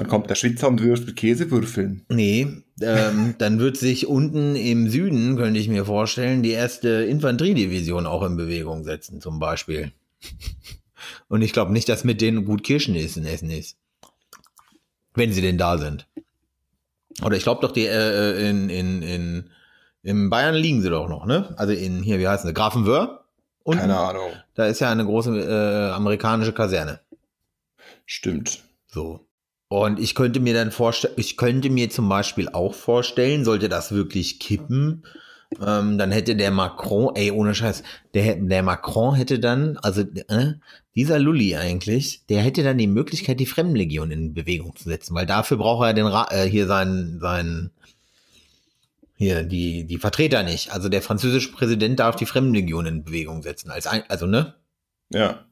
Dann 0.00 0.08
kommt 0.08 0.30
der 0.30 0.34
Schwitzer 0.34 0.66
und 0.68 0.82
wirft 0.82 1.06
mit 1.06 1.16
Käsewürfeln. 1.16 2.06
Nee, 2.08 2.62
ähm, 2.80 3.34
dann 3.38 3.58
wird 3.58 3.76
sich 3.76 4.06
unten 4.06 4.56
im 4.56 4.88
Süden, 4.88 5.36
könnte 5.36 5.60
ich 5.60 5.68
mir 5.68 5.84
vorstellen, 5.84 6.42
die 6.42 6.52
erste 6.52 6.88
Infanteriedivision 6.88 8.06
auch 8.06 8.22
in 8.22 8.38
Bewegung 8.38 8.82
setzen, 8.82 9.20
zum 9.20 9.38
Beispiel. 9.38 9.92
Und 11.28 11.42
ich 11.42 11.52
glaube 11.52 11.74
nicht, 11.74 11.86
dass 11.90 12.04
mit 12.04 12.22
denen 12.22 12.46
gut 12.46 12.64
Kirschen 12.64 12.94
ist 12.94 13.18
in 13.18 13.26
Essen 13.26 13.50
ist. 13.50 13.76
Wenn 15.12 15.34
sie 15.34 15.42
denn 15.42 15.58
da 15.58 15.76
sind. 15.76 16.06
Oder 17.22 17.36
ich 17.36 17.42
glaube 17.42 17.60
doch, 17.60 17.72
die 17.72 17.84
äh, 17.84 18.48
in, 18.48 18.70
in, 18.70 19.02
in, 19.02 19.50
in 20.02 20.30
Bayern 20.30 20.54
liegen 20.54 20.80
sie 20.80 20.88
doch 20.88 21.10
noch, 21.10 21.26
ne? 21.26 21.52
Also 21.58 21.74
in, 21.74 22.02
hier, 22.02 22.18
wie 22.20 22.28
heißt 22.28 22.46
sie, 22.46 22.54
Grafenwöhr? 22.54 23.26
Unten? 23.64 23.80
Keine 23.80 23.98
Ahnung. 23.98 24.30
Da 24.54 24.64
ist 24.64 24.80
ja 24.80 24.90
eine 24.90 25.04
große 25.04 25.38
äh, 25.38 25.92
amerikanische 25.92 26.54
Kaserne. 26.54 27.00
Stimmt. 28.06 28.62
So. 28.86 29.26
Und 29.72 30.00
ich 30.00 30.16
könnte 30.16 30.40
mir 30.40 30.52
dann 30.52 30.72
vorstellen, 30.72 31.14
ich 31.16 31.36
könnte 31.36 31.70
mir 31.70 31.90
zum 31.90 32.08
Beispiel 32.08 32.48
auch 32.48 32.74
vorstellen, 32.74 33.44
sollte 33.44 33.68
das 33.68 33.92
wirklich 33.92 34.40
kippen, 34.40 35.04
ähm, 35.64 35.96
dann 35.96 36.10
hätte 36.10 36.34
der 36.34 36.50
Macron, 36.50 37.14
ey, 37.14 37.30
ohne 37.30 37.54
Scheiß, 37.54 37.84
der, 38.12 38.34
der 38.34 38.64
Macron 38.64 39.14
hätte 39.14 39.38
dann, 39.38 39.76
also 39.76 40.00
äh, 40.00 40.54
dieser 40.96 41.20
Lulli 41.20 41.54
eigentlich, 41.54 42.26
der 42.28 42.42
hätte 42.42 42.64
dann 42.64 42.78
die 42.78 42.88
Möglichkeit, 42.88 43.38
die 43.38 43.46
Fremdenlegion 43.46 44.10
in 44.10 44.34
Bewegung 44.34 44.74
zu 44.74 44.88
setzen, 44.88 45.14
weil 45.14 45.26
dafür 45.26 45.58
braucht 45.58 45.86
er 45.86 45.94
den 45.94 46.06
Ra 46.06 46.26
äh, 46.32 46.48
hier 46.50 46.66
seinen, 46.66 47.20
seinen, 47.20 47.70
hier, 49.14 49.44
die, 49.44 49.84
die 49.84 49.98
Vertreter 49.98 50.42
nicht. 50.42 50.72
Also 50.72 50.88
der 50.88 51.00
französische 51.00 51.52
Präsident 51.52 52.00
darf 52.00 52.16
die 52.16 52.26
Fremdenlegion 52.26 52.86
in 52.86 53.04
Bewegung 53.04 53.44
setzen. 53.44 53.70
Als 53.70 53.86
ein, 53.86 54.02
also, 54.08 54.26
ne? 54.26 54.54
Ja. 55.10 55.44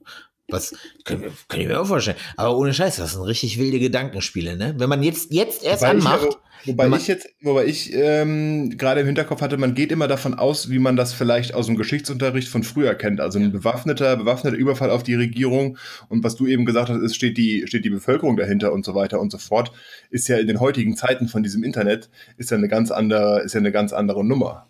Was 0.51 0.73
kann, 1.05 1.23
ich- 1.25 1.49
kann 1.49 1.61
ich 1.61 1.67
mir 1.69 1.79
auch 1.81 1.87
vorstellen. 1.87 2.17
Aber 2.37 2.57
ohne 2.57 2.73
Scheiß, 2.73 2.97
das 2.97 3.13
sind 3.13 3.23
richtig 3.23 3.59
wilde 3.59 3.79
Gedankenspiele, 3.79 4.57
ne? 4.57 4.75
Wenn 4.79 4.89
man 4.89 5.03
jetzt, 5.03 5.33
jetzt 5.33 5.63
erst 5.63 5.83
Wobei 5.83 5.91
anmacht, 5.91 6.27
Ich, 6.65 6.69
wobei 6.77 6.89
ich 6.97 7.07
jetzt, 7.07 7.29
wobei 7.43 7.67
ich 7.67 7.93
ähm, 7.93 8.71
gerade 8.79 9.01
im 9.03 9.07
Hinterkopf 9.07 9.43
hatte, 9.43 9.59
man 9.59 9.75
geht 9.75 9.93
immer 9.93 10.09
davon 10.09 10.33
aus, 10.35 10.71
wie 10.71 10.79
man 10.79 10.97
das 10.97 11.13
vielleicht 11.13 11.55
aus 11.55 11.67
dem 11.67 11.77
Geschichtsunterricht 11.77 12.49
von 12.49 12.63
früher 12.63 12.95
kennt. 12.95 13.21
Also 13.21 13.39
ein 13.39 13.53
bewaffneter, 13.53 14.17
bewaffneter 14.17 14.57
Überfall 14.57 14.91
auf 14.91 15.03
die 15.03 15.15
Regierung 15.15 15.77
und 16.09 16.25
was 16.25 16.35
du 16.37 16.47
eben 16.47 16.65
gesagt 16.65 16.89
hast, 16.89 17.03
ist, 17.03 17.15
steht 17.15 17.37
die, 17.37 17.67
steht 17.67 17.85
die 17.85 17.91
Bevölkerung 17.91 18.37
dahinter 18.39 18.73
und 18.73 18.87
so 18.87 18.95
weiter 18.95 19.21
und 19.21 19.31
so 19.31 19.37
fort, 19.39 19.71
ist 20.11 20.29
ja 20.29 20.39
in 20.39 20.47
den 20.47 20.61
heutigen 20.61 20.97
Zeiten 20.97 21.29
von 21.29 21.43
diesem 21.43 21.63
Internet, 21.63 22.09
ist 22.39 22.51
ja 22.51 22.57
eine 22.57 22.69
ganz 22.69 22.91
andere, 22.91 23.41
ist 23.43 23.53
ja 23.53 23.61
eine 23.61 23.71
ganz 23.73 23.93
andere 23.93 24.25
Nummer. 24.25 24.68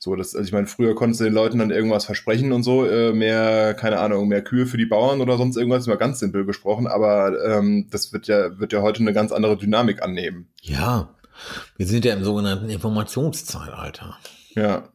So, 0.00 0.14
das, 0.14 0.36
also 0.36 0.46
ich 0.46 0.52
meine, 0.52 0.68
früher 0.68 0.94
konntest 0.94 1.20
du 1.20 1.24
den 1.24 1.32
Leuten 1.34 1.58
dann 1.58 1.70
irgendwas 1.70 2.04
versprechen 2.04 2.52
und 2.52 2.62
so, 2.62 2.86
äh, 2.86 3.12
mehr, 3.12 3.74
keine 3.74 3.98
Ahnung, 3.98 4.28
mehr 4.28 4.42
Kühe 4.42 4.66
für 4.66 4.76
die 4.76 4.86
Bauern 4.86 5.20
oder 5.20 5.36
sonst 5.38 5.56
irgendwas, 5.56 5.86
mal 5.88 5.96
ganz 5.96 6.20
simpel 6.20 6.44
gesprochen, 6.46 6.86
aber 6.86 7.32
ähm, 7.44 7.88
das 7.90 8.12
wird 8.12 8.28
ja, 8.28 8.58
wird 8.60 8.72
ja 8.72 8.80
heute 8.82 9.00
eine 9.00 9.12
ganz 9.12 9.32
andere 9.32 9.56
Dynamik 9.56 10.02
annehmen. 10.02 10.48
ja, 10.62 11.14
wir 11.76 11.86
sind 11.86 12.04
ja 12.04 12.14
im 12.14 12.24
sogenannten 12.24 12.68
Informationszeitalter. 12.68 14.18
Ja. 14.56 14.88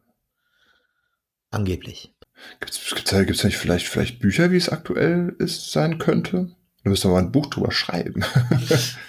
Angeblich. 1.52 2.14
Gibt's, 2.60 2.90
gibt's, 2.94 3.12
da- 3.12 3.24
gibt's 3.24 3.44
nicht 3.46 3.58
vielleicht, 3.58 3.88
vielleicht 3.88 4.20
Bücher, 4.20 4.52
wie 4.52 4.58
es 4.58 4.68
aktuell 4.68 5.36
ist, 5.40 5.72
sein 5.72 6.00
könnte? 6.00 6.50
Du 6.84 6.90
müsst 6.90 7.06
doch 7.06 7.12
mal 7.12 7.20
ein 7.20 7.32
Buch 7.32 7.46
drüber 7.46 7.72
schreiben. 7.72 8.26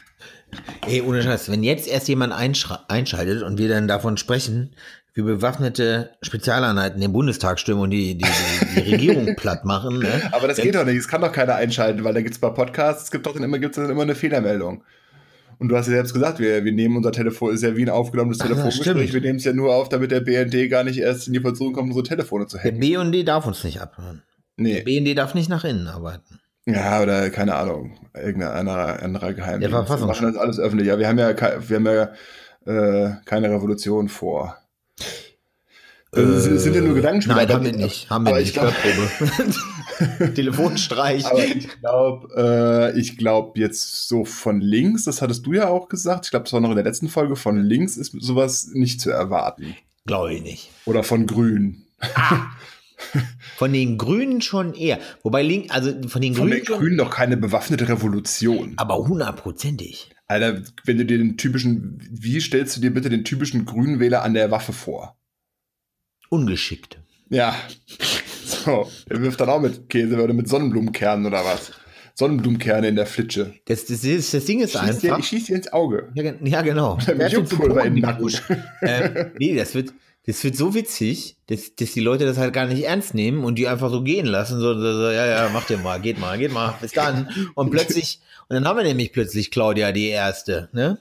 Ey, 0.86 1.00
ohne 1.02 1.22
Scheiß, 1.22 1.50
wenn 1.50 1.64
jetzt 1.64 1.88
erst 1.88 2.06
jemand 2.06 2.32
einschaltet 2.32 3.42
und 3.42 3.58
wir 3.58 3.68
dann 3.68 3.88
davon 3.88 4.16
sprechen, 4.16 4.76
wie 5.14 5.22
bewaffnete 5.22 6.10
Spezialeinheiten 6.22 7.00
den 7.00 7.12
Bundestag 7.12 7.60
stürmen 7.60 7.84
und 7.84 7.90
die, 7.90 8.16
die, 8.18 8.24
die, 8.24 8.80
die 8.82 8.92
Regierung 8.92 9.36
platt 9.36 9.64
machen, 9.64 10.00
ne? 10.00 10.08
Aber 10.32 10.48
das 10.48 10.56
geht 10.58 10.74
doch 10.74 10.84
nicht, 10.84 10.96
es 10.96 11.06
kann 11.08 11.20
doch 11.20 11.32
keiner 11.32 11.54
einschalten, 11.54 12.02
weil 12.04 12.14
da 12.14 12.20
gibt's 12.20 12.38
bei 12.38 12.50
Podcasts, 12.50 13.04
es 13.04 13.10
gibt 13.12 13.24
doch 13.26 13.32
dann 13.32 13.42
immer, 13.44 13.58
gibt's 13.58 13.76
dann 13.76 13.88
immer 13.88 14.02
eine 14.02 14.14
Fehlermeldung. 14.16 14.82
Und 15.60 15.68
du 15.68 15.76
hast 15.76 15.86
ja 15.86 15.92
selbst 15.92 16.14
gesagt, 16.14 16.40
wir, 16.40 16.64
wir 16.64 16.72
nehmen 16.72 16.96
unser 16.96 17.12
Telefon, 17.12 17.54
ist 17.54 17.62
ja 17.62 17.76
wie 17.76 17.82
ein 17.84 17.88
aufgenommenes 17.90 18.40
Ach 18.40 18.46
Telefongespräch, 18.48 19.12
wir 19.12 19.20
nehmen 19.20 19.38
es 19.38 19.44
ja 19.44 19.52
nur 19.52 19.72
auf, 19.74 19.88
damit 19.88 20.10
der 20.10 20.20
BND 20.20 20.68
gar 20.68 20.82
nicht 20.82 20.98
erst 20.98 21.28
in 21.28 21.32
die 21.32 21.40
Versuchung 21.40 21.74
kommt, 21.74 21.88
unsere 21.90 22.02
Telefone 22.04 22.48
zu 22.48 22.56
Der 22.56 22.64
hacken. 22.64 22.80
BND 22.80 23.26
darf 23.28 23.46
uns 23.46 23.62
nicht 23.62 23.80
abhören. 23.80 24.22
Der 24.58 24.64
Nee. 24.64 24.82
BND 24.82 25.16
darf 25.16 25.34
nicht 25.34 25.48
nach 25.48 25.62
innen 25.64 25.86
arbeiten. 25.86 26.40
Ja, 26.66 27.00
oder 27.02 27.30
keine 27.30 27.54
Ahnung, 27.54 27.96
irgendein 28.14 28.50
anderer, 28.52 29.00
anderer 29.02 29.32
Geheimdienst. 29.32 29.62
Der 29.62 29.70
Wir 29.70 29.86
Verfassungsschutz. 29.86 30.22
machen 30.22 30.32
das 30.34 30.42
alles 30.42 30.58
öffentlich. 30.58 30.88
Ja, 30.88 30.98
wir 30.98 31.06
haben 31.06 31.18
ja, 31.18 31.36
wir 31.68 31.76
haben 31.76 31.86
ja 31.86 32.12
äh, 32.66 33.12
keine 33.24 33.50
Revolution 33.50 34.08
vor. 34.08 34.56
Äh, 36.14 36.58
sind 36.58 36.74
ja 36.74 36.80
nur 36.80 36.94
Gedankenspiele. 36.94 37.36
Nein, 37.36 37.48
haben 37.48 37.64
wir 37.64 37.72
nicht. 37.72 38.08
Haben 38.10 38.26
wir 38.26 38.36
nicht. 38.36 38.48
ich 38.48 38.52
glaub-. 38.54 38.74
Telefonstreich. 40.34 41.26
Aber 41.26 41.44
ich 41.44 41.68
glaube, 41.80 42.92
äh, 42.94 42.98
ich 42.98 43.16
glaube 43.16 43.58
jetzt 43.58 44.08
so 44.08 44.24
von 44.24 44.60
links, 44.60 45.04
das 45.04 45.22
hattest 45.22 45.46
du 45.46 45.52
ja 45.54 45.68
auch 45.68 45.88
gesagt, 45.88 46.26
ich 46.26 46.30
glaube, 46.30 46.44
das 46.44 46.52
war 46.52 46.60
noch 46.60 46.70
in 46.70 46.76
der 46.76 46.84
letzten 46.84 47.08
Folge, 47.08 47.36
von 47.36 47.58
links 47.58 47.96
ist 47.96 48.14
sowas 48.20 48.70
nicht 48.72 49.00
zu 49.00 49.10
erwarten. 49.10 49.76
Glaube 50.06 50.34
ich 50.34 50.42
nicht. 50.42 50.70
Oder 50.84 51.02
von 51.02 51.26
grün. 51.26 51.86
Von 53.56 53.72
den 53.72 53.98
Grünen 53.98 54.40
schon 54.40 54.72
eher. 54.74 54.98
Wobei 55.22 55.42
Link, 55.42 55.74
also 55.74 55.90
von 56.08 56.22
den 56.22 56.34
Von 56.34 56.46
Grünen, 56.48 56.60
den 56.60 56.66
schon, 56.66 56.78
Grünen 56.78 56.96
doch 56.96 57.10
keine 57.10 57.36
bewaffnete 57.36 57.88
Revolution. 57.88 58.74
aber 58.76 58.96
hundertprozentig. 58.96 60.10
Alter, 60.26 60.62
wenn 60.84 60.98
du 60.98 61.04
dir 61.04 61.18
den 61.18 61.36
typischen, 61.36 61.98
wie 62.10 62.40
stellst 62.40 62.76
du 62.76 62.80
dir 62.80 62.92
bitte 62.92 63.10
den 63.10 63.24
typischen 63.24 63.64
Grünwähler 63.66 64.22
an 64.22 64.34
der 64.34 64.50
Waffe 64.50 64.72
vor? 64.72 65.16
Ungeschickt. 66.30 66.98
Ja. 67.28 67.54
So, 68.44 68.90
der 69.10 69.20
wirft 69.20 69.40
dann 69.40 69.50
auch 69.50 69.60
mit 69.60 69.88
Käse 69.88 70.22
oder 70.22 70.32
mit 70.32 70.48
Sonnenblumenkernen 70.48 71.26
oder 71.26 71.44
was? 71.44 71.72
Sonnenblumenkerne 72.14 72.88
in 72.88 72.96
der 72.96 73.06
Flitsche. 73.06 73.54
Das, 73.66 73.86
das, 73.86 74.04
ist, 74.04 74.32
das 74.32 74.44
Ding 74.44 74.60
ist 74.60 74.72
Schieß 74.72 74.98
dir, 75.00 75.08
einfach. 75.10 75.18
ich 75.18 75.26
schieß 75.26 75.46
dir 75.46 75.56
ins 75.56 75.72
Auge. 75.72 76.10
Ja, 76.14 76.32
ja, 76.42 76.62
genau. 76.62 76.96
Mit 76.96 77.18
Werf 77.18 77.32
den 77.32 77.40
Juckpulver 77.40 77.84
in 77.84 77.94
den 77.94 78.02
Nacken. 78.02 78.30
Ähm, 78.82 79.32
nee, 79.38 79.54
das 79.54 79.74
wird, 79.74 79.92
das 80.26 80.42
wird 80.42 80.56
so 80.56 80.74
witzig, 80.74 81.36
dass, 81.48 81.74
dass 81.76 81.92
die 81.92 82.00
Leute 82.00 82.24
das 82.24 82.38
halt 82.38 82.52
gar 82.54 82.66
nicht 82.66 82.84
ernst 82.84 83.14
nehmen 83.14 83.44
und 83.44 83.56
die 83.56 83.68
einfach 83.68 83.90
so 83.90 84.02
gehen 84.02 84.26
lassen. 84.26 84.58
So, 84.60 84.74
so, 84.74 84.92
so 84.94 85.10
ja, 85.10 85.26
ja, 85.26 85.48
macht 85.50 85.68
ihr 85.70 85.78
mal, 85.78 86.00
geht 86.00 86.18
mal, 86.18 86.38
geht 86.38 86.52
mal, 86.52 86.74
bis 86.80 86.92
dann. 86.92 87.28
Und 87.54 87.70
plötzlich, 87.70 88.20
und 88.48 88.54
dann 88.54 88.66
haben 88.66 88.76
wir 88.78 88.84
nämlich 88.84 89.12
plötzlich 89.12 89.50
Claudia 89.50 89.92
die 89.92 90.08
Erste, 90.08 90.68
ne? 90.72 90.98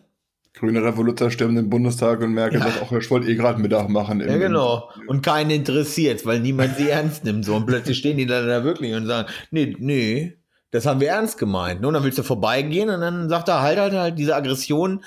Grüne 0.56 0.84
Revoluzer 0.84 1.32
stürmen 1.32 1.56
den 1.56 1.70
Bundestag 1.70 2.22
und 2.22 2.34
Merkel 2.34 2.60
Ja. 2.60 2.68
sagt, 2.68 2.84
ach, 2.86 2.92
ich 2.92 3.10
wollte 3.10 3.28
eh 3.28 3.36
gerade 3.36 3.60
Mittag 3.60 3.90
machen. 3.90 4.22
im- 4.22 4.30
Ja, 4.30 4.38
genau. 4.38 4.88
Und 5.08 5.24
keinen 5.24 5.50
interessiert, 5.50 6.26
weil 6.28 6.42
niemand 6.42 6.78
sie 6.78 6.90
ernst 6.90 7.24
nimmt. 7.24 7.44
So, 7.44 7.56
und 7.56 7.66
plötzlich 7.66 7.98
stehen 7.98 8.18
die 8.18 8.28
dann 8.28 8.46
da 8.48 8.64
wirklich 8.64 8.94
und 8.94 9.08
sagen, 9.08 9.28
nee, 9.50 9.76
nee, 9.80 10.38
das 10.70 10.86
haben 10.86 11.00
wir 11.00 11.08
ernst 11.10 11.40
gemeint. 11.40 11.82
ne? 11.82 11.88
Und 11.88 11.96
dann 11.96 12.04
willst 12.04 12.20
du 12.20 12.24
vorbeigehen 12.24 12.90
und 12.92 13.02
dann 13.02 13.30
sagt 13.30 13.48
er 13.48 13.62
halt, 13.64 13.80
halt, 13.80 13.94
halt, 13.94 14.20
diese 14.20 14.36
Aggression, 14.36 15.04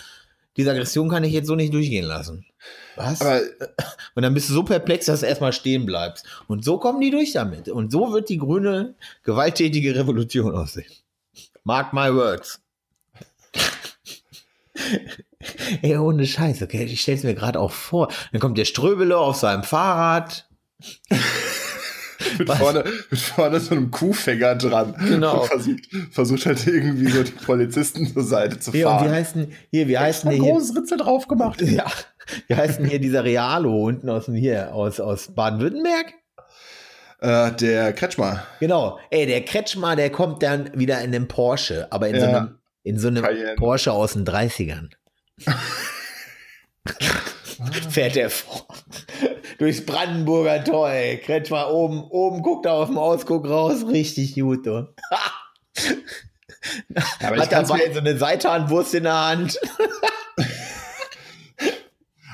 diese 0.57 0.71
Aggression 0.73 1.09
kann 1.09 1.23
ich 1.23 1.33
jetzt 1.33 1.47
so 1.47 1.55
nicht 1.55 1.73
durchgehen 1.73 2.07
lassen. 2.07 2.45
Was? 2.97 3.21
Aber 3.21 3.41
und 4.15 4.23
dann 4.23 4.35
bist 4.35 4.49
du 4.49 4.55
so 4.55 4.63
perplex, 4.63 5.07
dass 5.07 5.21
du 5.21 5.27
erstmal 5.27 5.53
stehen 5.53 5.87
bleibst. 5.87 6.27
Und 6.49 6.65
so 6.65 6.79
kommen 6.79 7.01
die 7.01 7.11
durch 7.11 7.33
damit. 7.33 7.69
Und 7.69 7.93
so 7.93 8.13
wird 8.13 8.29
die 8.29 8.39
grüne, 8.39 8.95
gewalttätige 9.23 9.95
Revolution 9.95 10.55
aussehen. 10.55 10.91
Mark 11.65 11.93
my 11.93 12.13
words. 12.15 12.61
Ey, 15.83 15.97
ohne 15.97 16.27
Scheiß, 16.27 16.63
okay, 16.63 16.85
ich 16.85 17.01
stell's 17.01 17.23
mir 17.23 17.35
gerade 17.35 17.61
auch 17.61 17.73
vor. 17.73 18.09
Dann 18.33 18.41
kommt 18.41 18.59
der 18.59 18.65
Ströbele 18.65 19.17
auf 19.17 19.37
seinem 19.37 19.63
Fahrrad. 19.63 20.49
mit, 22.39 22.49
Was? 22.49 22.59
vorne, 22.59 22.85
mit 23.11 23.21
vorne 23.21 23.61
so 23.61 23.75
einem 23.75 23.91
Kuhfänger 23.91 24.57
dran. 24.57 24.95
Genau. 25.07 25.43
Und 25.43 25.49
versucht, 25.49 25.81
versucht 26.11 26.47
halt 26.47 26.67
irgendwie 26.67 27.11
so 27.11 27.23
die 27.23 27.33
Polizisten 27.33 28.13
zur 28.13 28.23
Seite 28.23 28.59
zu 28.59 28.73
Hier, 28.73 28.89
und 28.89 28.95
wie 28.95 28.99
fahren. 28.99 29.11
heißt 29.11 29.37
denn, 29.37 29.53
hier, 29.71 29.89
wie 29.89 29.97
ein 29.97 30.15
der 30.23 30.33
hier? 30.33 30.41
großes 30.41 30.77
Ritzel 30.77 30.99
drauf 30.99 31.29
gemacht. 31.29 31.63
Ja, 31.63 31.87
wie 32.49 32.55
heißt 32.55 32.79
denn 32.79 32.87
hier 32.87 32.99
dieser 32.99 33.25
Realo 33.25 33.85
unten 33.87 34.09
aus 34.09 34.27
dem 34.27 34.35
hier, 34.35 34.75
aus, 34.75 35.01
aus 35.01 35.35
Baden-Württemberg? 35.35 36.15
Äh, 37.21 37.53
der 37.53 37.93
Kretschmer. 37.93 38.47
Genau. 38.61 38.99
Ey, 39.11 39.27
der 39.27 39.45
Kretschmer, 39.45 39.97
der 39.97 40.11
kommt 40.11 40.43
dann 40.43 40.71
wieder 40.79 41.01
in 41.01 41.15
einem 41.15 41.29
Porsche, 41.29 41.87
aber 41.91 42.09
in 42.09 42.21
so 42.21 42.27
Ja. 42.27 42.37
einem, 42.39 42.59
in 42.83 42.99
so 42.99 43.09
einem 43.09 43.25
Cayenne. 43.25 43.55
Porsche 43.57 43.93
aus 43.93 44.13
den 44.13 44.25
30ern. 44.27 44.91
Fährt 47.91 48.17
der 48.17 48.31
vor. 48.31 48.67
Durchs 49.59 49.85
Brandenburger 49.85 50.63
Tor, 50.63 50.91
ey. 50.91 51.19
Kretschmer 51.19 51.71
oben, 51.73 52.05
oben 52.05 52.43
guckt 52.43 52.67
er 52.67 52.75
auf 52.75 52.89
dem 52.89 52.99
Ausguck 52.99 53.49
raus. 53.49 53.87
Richtig 53.89 54.35
gut, 54.35 54.67
du. 54.67 54.89
Hat 56.95 57.51
dabei 57.53 57.65
so 57.65 57.73
eine 58.01 58.19
Seitanwurst 58.19 58.95
in 58.95 59.05
der 59.05 59.29
Hand. 59.29 59.59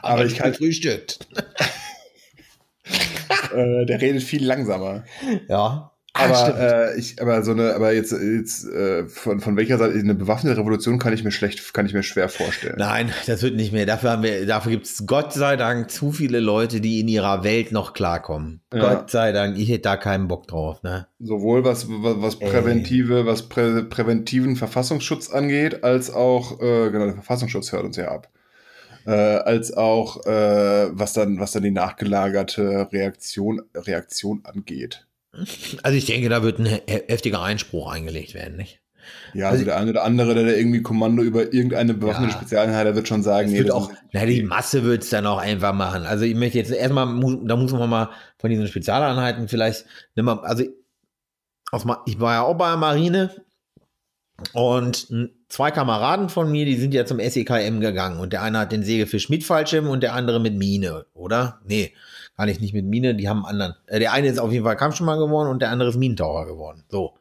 Aber 0.02 0.24
ich 0.26 0.36
kann- 0.36 0.52
Gefrühstückt. 0.52 1.18
Äh, 3.54 3.84
der 3.86 4.00
redet 4.00 4.22
viel 4.22 4.44
langsamer. 4.44 5.04
Ja. 5.48 5.90
Ah, 6.14 6.24
Aber, 6.26 6.34
stimmt. 6.34 6.58
äh, 6.58 6.94
ich, 6.96 7.22
aber 7.22 7.42
so 7.42 7.52
eine, 7.52 7.74
aber 7.74 7.92
jetzt, 7.94 8.12
jetzt 8.12 8.66
äh, 8.66 9.06
von, 9.08 9.40
von 9.40 9.56
welcher 9.56 9.78
Seite 9.78 9.98
eine 9.98 10.14
bewaffnete 10.14 10.58
Revolution 10.58 10.98
kann 10.98 11.14
ich 11.14 11.24
mir 11.24 11.30
schlecht, 11.30 11.72
kann 11.72 11.86
ich 11.86 11.94
mir 11.94 12.02
schwer 12.02 12.28
vorstellen. 12.28 12.74
Nein, 12.76 13.10
das 13.26 13.42
wird 13.42 13.56
nicht 13.56 13.72
mehr. 13.72 13.86
Dafür 13.86 14.10
haben 14.10 14.22
wir, 14.22 14.44
dafür 14.46 14.72
gibt 14.72 14.84
es 14.86 15.04
Gott 15.06 15.32
sei 15.32 15.56
Dank 15.56 15.90
zu 15.90 16.12
viele 16.12 16.40
Leute, 16.40 16.82
die 16.82 17.00
in 17.00 17.08
ihrer 17.08 17.44
Welt 17.44 17.72
noch 17.72 17.94
klarkommen. 17.94 18.60
Ja. 18.74 18.80
Gott 18.94 19.10
sei 19.10 19.32
Dank, 19.32 19.56
ich 19.58 19.68
hätte 19.70 19.82
da 19.82 19.96
keinen 19.96 20.28
Bock 20.28 20.46
drauf, 20.48 20.82
ne? 20.82 21.06
Sowohl 21.18 21.64
was, 21.64 21.86
was, 21.88 22.16
was 22.20 22.34
Ey. 22.42 22.50
präventive, 22.50 23.24
was 23.24 23.48
prä, 23.48 23.82
präventiven 23.82 24.56
Verfassungsschutz 24.56 25.30
angeht, 25.30 25.82
als 25.82 26.10
auch, 26.10 26.60
äh, 26.60 26.90
genau, 26.90 27.06
der 27.06 27.14
Verfassungsschutz 27.14 27.72
hört 27.72 27.84
uns 27.84 27.96
ja 27.96 28.08
ab. 28.08 28.28
Äh, 29.06 29.10
als 29.10 29.72
auch, 29.76 30.24
äh, 30.26 30.88
was 30.92 31.12
dann, 31.12 31.40
was 31.40 31.52
dann 31.52 31.62
die 31.64 31.70
nachgelagerte 31.70 32.88
Reaktion, 32.92 33.62
Reaktion 33.74 34.40
angeht. 34.44 35.06
Also 35.82 35.96
ich 35.96 36.06
denke, 36.06 36.28
da 36.28 36.42
wird 36.42 36.58
ein 36.58 36.66
he 36.66 36.80
heftiger 36.86 37.42
Einspruch 37.42 37.90
eingelegt 37.90 38.34
werden, 38.34 38.56
nicht? 38.56 38.80
Ja, 39.34 39.46
Also- 39.46 39.54
also 39.54 39.64
der 39.64 39.76
eine 39.78 39.90
oder 39.90 40.04
andere, 40.04 40.34
der 40.34 40.44
da 40.44 40.50
irgendwie 40.52 40.82
Kommando 40.82 41.22
über 41.22 41.52
irgendeine 41.52 41.94
bewaffnete 41.94 42.32
Ja. 42.32 42.38
Spezialeinheit, 42.38 42.86
der 42.86 42.94
wird 42.94 43.08
schon 43.08 43.22
sagen, 43.24 43.50
nee, 43.50 43.58
wird 43.58 43.70
auch, 43.72 43.90
na, 44.12 44.24
die 44.26 44.42
Masse 44.44 44.84
wird 44.84 45.02
es 45.02 45.10
dann 45.10 45.26
auch 45.26 45.38
einfach 45.38 45.72
machen. 45.72 46.04
Also 46.04 46.24
ich 46.24 46.34
möchte 46.36 46.58
jetzt 46.58 46.70
erstmal, 46.70 47.06
da 47.44 47.56
muss 47.56 47.72
man 47.72 47.90
mal 47.90 48.10
von 48.38 48.50
diesen 48.50 48.68
Spezialeinheiten 48.68 49.48
vielleicht, 49.48 49.86
also 50.16 50.64
aus, 51.72 51.84
ich 52.06 52.20
war 52.20 52.34
ja 52.34 52.42
auch 52.42 52.54
bei 52.54 52.68
der 52.68 52.76
Marine 52.76 53.34
und 54.52 55.08
zwei 55.52 55.70
Kameraden 55.70 56.30
von 56.30 56.50
mir, 56.50 56.64
die 56.64 56.76
sind 56.76 56.94
ja 56.94 57.04
zum 57.04 57.20
SEKM 57.20 57.80
gegangen 57.80 58.18
und 58.20 58.32
der 58.32 58.40
eine 58.42 58.58
hat 58.58 58.72
den 58.72 58.82
Segelfisch 58.82 59.28
mit 59.28 59.44
Fallschirm 59.44 59.86
und 59.86 60.02
der 60.02 60.14
andere 60.14 60.40
mit 60.40 60.54
Mine, 60.54 61.04
oder? 61.12 61.60
Nee, 61.66 61.92
gar 62.38 62.46
nicht, 62.46 62.62
nicht 62.62 62.72
mit 62.72 62.86
Mine, 62.86 63.14
die 63.14 63.28
haben 63.28 63.44
einen 63.44 63.60
anderen. 63.60 63.74
Äh, 63.86 63.98
der 64.00 64.12
eine 64.12 64.28
ist 64.28 64.38
auf 64.38 64.50
jeden 64.50 64.64
Fall 64.64 64.76
Kampfschimmer 64.76 65.18
geworden 65.18 65.50
und 65.50 65.60
der 65.60 65.68
andere 65.70 65.90
ist 65.90 65.96
Minentaucher 65.96 66.46
geworden. 66.46 66.84
So. 66.88 67.18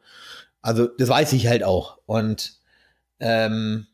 Also 0.62 0.86
das 0.86 1.10
weiß 1.10 1.34
ich 1.34 1.46
halt 1.46 1.62
auch. 1.62 1.98
Und 2.06 2.54
ähm, 3.20 3.86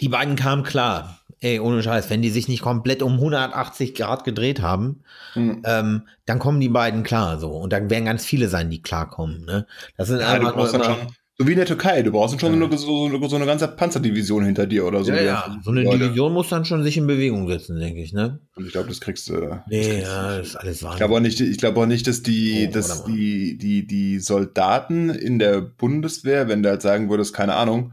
die 0.00 0.08
beiden 0.08 0.36
kamen 0.36 0.62
klar. 0.62 1.18
Ey, 1.40 1.58
ohne 1.58 1.82
Scheiß, 1.82 2.08
wenn 2.08 2.22
die 2.22 2.30
sich 2.30 2.46
nicht 2.46 2.62
komplett 2.62 3.02
um 3.02 3.14
180 3.14 3.94
Grad 3.96 4.22
gedreht 4.24 4.62
haben, 4.62 5.02
Hm. 5.32 5.62
ähm, 5.66 6.08
dann 6.24 6.38
kommen 6.38 6.60
die 6.60 6.68
beiden 6.68 7.02
klar 7.02 7.38
so. 7.40 7.50
Und 7.50 7.72
dann 7.72 7.90
werden 7.90 8.04
ganz 8.04 8.24
viele 8.24 8.48
sein, 8.48 8.70
die 8.70 8.80
klarkommen. 8.80 9.44
Ne? 9.44 9.66
Das 9.96 10.06
sind 10.08 10.20
Ja, 10.20 10.28
einfach 10.28 10.54
nur 10.54 10.72
immer, 10.72 10.84
schon, 10.84 11.14
so 11.36 11.46
wie 11.48 11.50
in 11.52 11.56
der 11.56 11.66
Türkei, 11.66 12.02
du 12.02 12.12
brauchst 12.12 12.40
schon 12.40 12.52
Ja. 12.60 12.68
so, 12.78 13.06
eine, 13.06 13.28
so, 13.28 13.36
eine 13.36 13.46
ganze 13.46 13.66
Panzerdivision 13.68 14.44
hinter 14.44 14.66
dir 14.66 14.84
oder 14.86 15.02
so. 15.02 15.10
ja, 15.12 15.20
ja, 15.22 15.60
so 15.64 15.70
eine 15.72 15.82
Leute- 15.82 15.98
Division 16.04 16.32
muss 16.32 16.48
dann 16.48 16.64
schon 16.64 16.82
sich 16.84 16.96
in 16.96 17.06
Bewegung 17.08 17.48
setzen, 17.48 17.78
denke 17.80 18.00
ich. 18.02 18.12
Ne? 18.12 18.38
Und 18.54 18.66
ich 18.66 18.72
glaube, 18.72 18.88
das 18.88 19.00
kriegst 19.00 19.28
du. 19.28 19.40
das 19.40 19.58
Nee, 19.68 19.82
kriegst 19.82 20.02
ja, 20.06 20.38
das 20.38 20.46
ist 20.48 20.56
alles 20.56 20.76
Ich 20.76 20.82
Wahnsinn. 20.84 20.98
glaube 20.98 21.14
auch 21.16 21.20
nicht, 21.20 21.40
ich 21.40 21.58
glaube 21.58 21.80
auch 21.80 21.86
nicht, 21.86 22.06
dass 22.06 22.22
die, 22.22 22.66
Oh, 22.68 22.72
dass 22.72 23.04
die, 23.04 23.58
die, 23.58 23.86
die 23.86 24.18
Soldaten 24.20 25.10
in 25.10 25.38
der 25.38 25.60
Bundeswehr, 25.60 26.48
wenn 26.48 26.62
du 26.62 26.68
halt 26.70 26.82
sagen 26.82 27.10
würdest, 27.10 27.34
keine 27.34 27.54
Ahnung, 27.54 27.92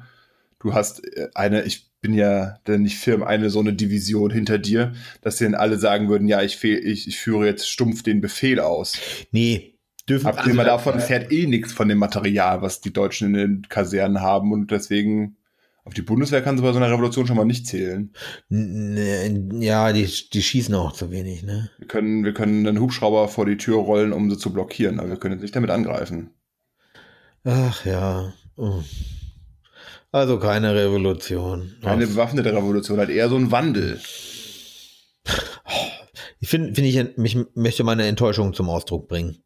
du 0.59 0.73
hast 0.73 1.03
äh, 1.17 1.29
eine, 1.33 1.63
ich 1.63 1.87
bin 2.01 2.13
ja 2.13 2.55
dann 2.63 2.81
nicht 2.81 2.97
firm, 2.97 3.21
eine 3.23 3.49
so 3.51 3.59
eine 3.59 3.73
Division 3.73 4.31
hinter 4.31 4.57
dir, 4.57 4.93
dass 5.21 5.37
die 5.37 5.43
dann 5.43 5.53
alle 5.55 5.77
sagen 5.77 6.09
würden, 6.09 6.27
ja, 6.27 6.41
ich, 6.41 6.57
fehl, 6.57 6.77
ich, 6.83 7.07
ich 7.07 7.17
führe 7.19 7.45
jetzt 7.45 7.69
stumpf 7.69 8.01
den 8.03 8.21
Befehl 8.21 8.59
aus. 8.59 8.93
nee, 9.31 9.70
dürfen 10.11 10.27
Abgesehen 10.27 10.55
mal 10.55 10.69
also, 10.69 10.85
davon 10.85 10.99
fährt 10.99 11.31
eh 11.31 11.47
nichts 11.47 11.73
von 11.73 11.87
dem 11.87 11.97
Material, 11.97 12.61
was 12.61 12.81
die 12.81 12.93
Deutschen 12.93 13.29
in 13.29 13.33
den 13.33 13.61
Kasernen 13.69 14.21
haben 14.21 14.51
und 14.51 14.71
deswegen 14.71 15.37
auf 15.83 15.95
die 15.95 16.03
Bundeswehr 16.03 16.43
kannst 16.43 16.61
du 16.61 16.67
bei 16.67 16.73
so 16.73 16.77
einer 16.77 16.91
Revolution 16.91 17.25
schon 17.25 17.37
mal 17.37 17.45
nicht 17.45 17.65
zählen. 17.65 18.13
Ja, 18.49 19.91
die, 19.91 20.07
die 20.31 20.43
schießen 20.43 20.75
auch 20.75 20.91
zu 20.91 21.09
wenig, 21.09 21.41
ne? 21.41 21.71
Wir 21.79 21.87
können, 21.87 22.23
wir 22.23 22.33
können 22.33 22.67
einen 22.67 22.79
Hubschrauber 22.79 23.27
vor 23.27 23.47
die 23.47 23.57
Tür 23.57 23.77
rollen, 23.77 24.13
um 24.13 24.29
sie 24.29 24.37
zu 24.37 24.53
blockieren, 24.53 24.99
aber 24.99 25.09
wir 25.09 25.17
können 25.17 25.33
jetzt 25.35 25.41
nicht 25.41 25.55
damit 25.55 25.71
angreifen. 25.71 26.29
Ach 27.43 27.83
ja. 27.85 28.33
Oh. 28.57 28.83
Also 30.11 30.37
keine 30.37 30.75
Revolution. 30.75 31.73
Keine 31.81 32.03
Ach. 32.03 32.09
bewaffnete 32.09 32.53
Revolution, 32.53 32.99
halt 32.99 33.09
eher 33.09 33.29
so 33.29 33.37
ein 33.37 33.51
Wandel. 33.51 33.99
Ich 36.43 36.49
finde, 36.49 36.73
find 36.73 36.87
ich, 36.87 37.17
mich 37.17 37.37
möchte 37.53 37.83
meine 37.83 38.07
Enttäuschung 38.07 38.55
zum 38.55 38.67
Ausdruck 38.67 39.07
bringen. 39.07 39.43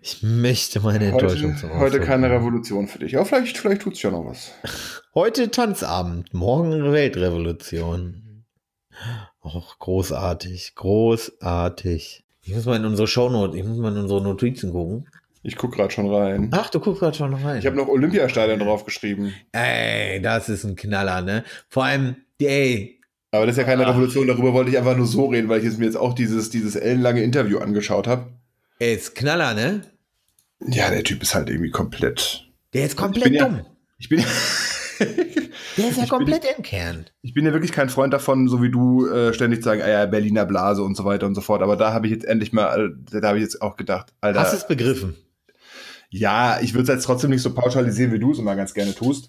Ich 0.00 0.22
möchte 0.22 0.78
meine 0.78 1.06
Enttäuschung 1.06 1.50
Heute, 1.50 1.60
zum 1.60 1.70
Ausdruck 1.70 1.80
heute 1.80 2.00
keine 2.00 2.28
bringen. 2.28 2.38
Revolution 2.38 2.86
für 2.86 3.00
dich. 3.00 3.16
Aber 3.16 3.26
vielleicht, 3.26 3.58
vielleicht 3.58 3.82
tut 3.82 3.94
es 3.94 4.02
ja 4.02 4.12
noch 4.12 4.24
was. 4.24 4.52
Heute 5.16 5.50
Tanzabend, 5.50 6.32
morgen 6.32 6.92
Weltrevolution. 6.92 8.44
Och, 9.42 9.80
großartig, 9.80 10.76
großartig. 10.76 12.24
Ich 12.42 12.54
muss 12.54 12.66
mal 12.66 12.76
in 12.76 12.84
unsere 12.84 13.08
Shownote, 13.08 13.58
ich 13.58 13.64
muss 13.64 13.78
mal 13.78 13.90
in 13.90 13.98
unsere 13.98 14.22
Notizen 14.22 14.70
gucken. 14.70 15.08
Ich 15.42 15.56
gucke 15.56 15.76
gerade 15.76 15.90
schon 15.90 16.12
rein. 16.12 16.50
Ach, 16.52 16.70
du 16.70 16.78
guckst 16.78 17.00
gerade 17.00 17.16
schon 17.16 17.34
rein. 17.34 17.58
Ich 17.58 17.66
habe 17.66 17.76
noch 17.76 17.88
Olympiastadion 17.88 18.60
draufgeschrieben. 18.60 19.34
ey, 19.50 20.22
das 20.22 20.48
ist 20.48 20.62
ein 20.62 20.76
Knaller, 20.76 21.20
ne? 21.20 21.42
Vor 21.68 21.84
allem, 21.84 22.16
ey, 22.40 22.97
Aber 23.30 23.44
das 23.46 23.54
ist 23.54 23.58
ja 23.58 23.64
keine 23.64 23.86
Ah. 23.86 23.90
Revolution, 23.90 24.26
darüber 24.26 24.52
wollte 24.54 24.70
ich 24.70 24.78
einfach 24.78 24.96
nur 24.96 25.06
so 25.06 25.26
reden, 25.26 25.48
weil 25.48 25.58
ich 25.58 25.64
jetzt 25.64 25.78
mir 25.78 25.84
jetzt 25.84 25.96
auch 25.96 26.14
dieses, 26.14 26.50
dieses 26.50 26.76
ellenlange 26.76 27.22
Interview 27.22 27.58
angeschaut 27.58 28.06
habe. 28.06 28.26
ey, 28.78 28.94
ist 28.94 29.14
Knaller, 29.14 29.54
ne? 29.54 29.82
Ja, 30.66 30.90
der 30.90 31.04
Typ 31.04 31.22
ist 31.22 31.34
halt 31.34 31.50
irgendwie 31.50 31.70
komplett. 31.70 32.48
Der 32.74 32.84
ist 32.84 32.92
Ich 32.92 32.96
komplett 32.96 33.32
ja- 33.32 33.44
dumm. 33.48 33.60
Ich 33.98 34.08
bin, 34.08 34.18
Der 34.98 35.06
ist 35.06 35.16
ja 35.78 35.86
ich 35.88 35.96
bin- 35.96 36.08
komplett 36.08 36.44
entkernt. 36.44 37.12
ich 37.22 37.34
bin 37.34 37.44
ja 37.44 37.52
wirklich 37.52 37.70
kein 37.72 37.88
Freund 37.88 38.12
davon, 38.12 38.48
so 38.48 38.62
wie 38.62 38.70
du 38.70 39.06
äh, 39.08 39.32
ständig 39.32 39.62
sagen, 39.62 39.80
ah 39.82 39.88
ja, 39.88 40.06
Berliner 40.06 40.44
Blase 40.44 40.82
und 40.82 40.96
so 40.96 41.04
weiter 41.04 41.26
und 41.26 41.34
so 41.36 41.40
fort. 41.40 41.62
Aber 41.62 41.76
da 41.76 41.92
habe 41.92 42.06
ich 42.06 42.12
jetzt 42.12 42.24
endlich 42.24 42.52
mal, 42.52 42.92
äh, 43.12 43.20
da 43.20 43.28
habe 43.28 43.38
ich 43.38 43.42
jetzt 43.44 43.62
auch 43.62 43.76
gedacht, 43.76 44.12
Alter. 44.20 44.40
Hast 44.40 44.52
du 44.52 44.56
es 44.56 44.66
begriffen? 44.66 45.14
Ja, 46.10 46.58
ich 46.62 46.72
würde 46.74 46.82
es 46.84 46.88
jetzt 46.88 47.04
trotzdem 47.04 47.30
nicht 47.30 47.42
so 47.42 47.52
pauschalisieren, 47.54 48.12
wie 48.12 48.18
du 48.18 48.32
es 48.32 48.38
immer 48.38 48.56
ganz 48.56 48.74
gerne 48.74 48.94
tust. 48.94 49.28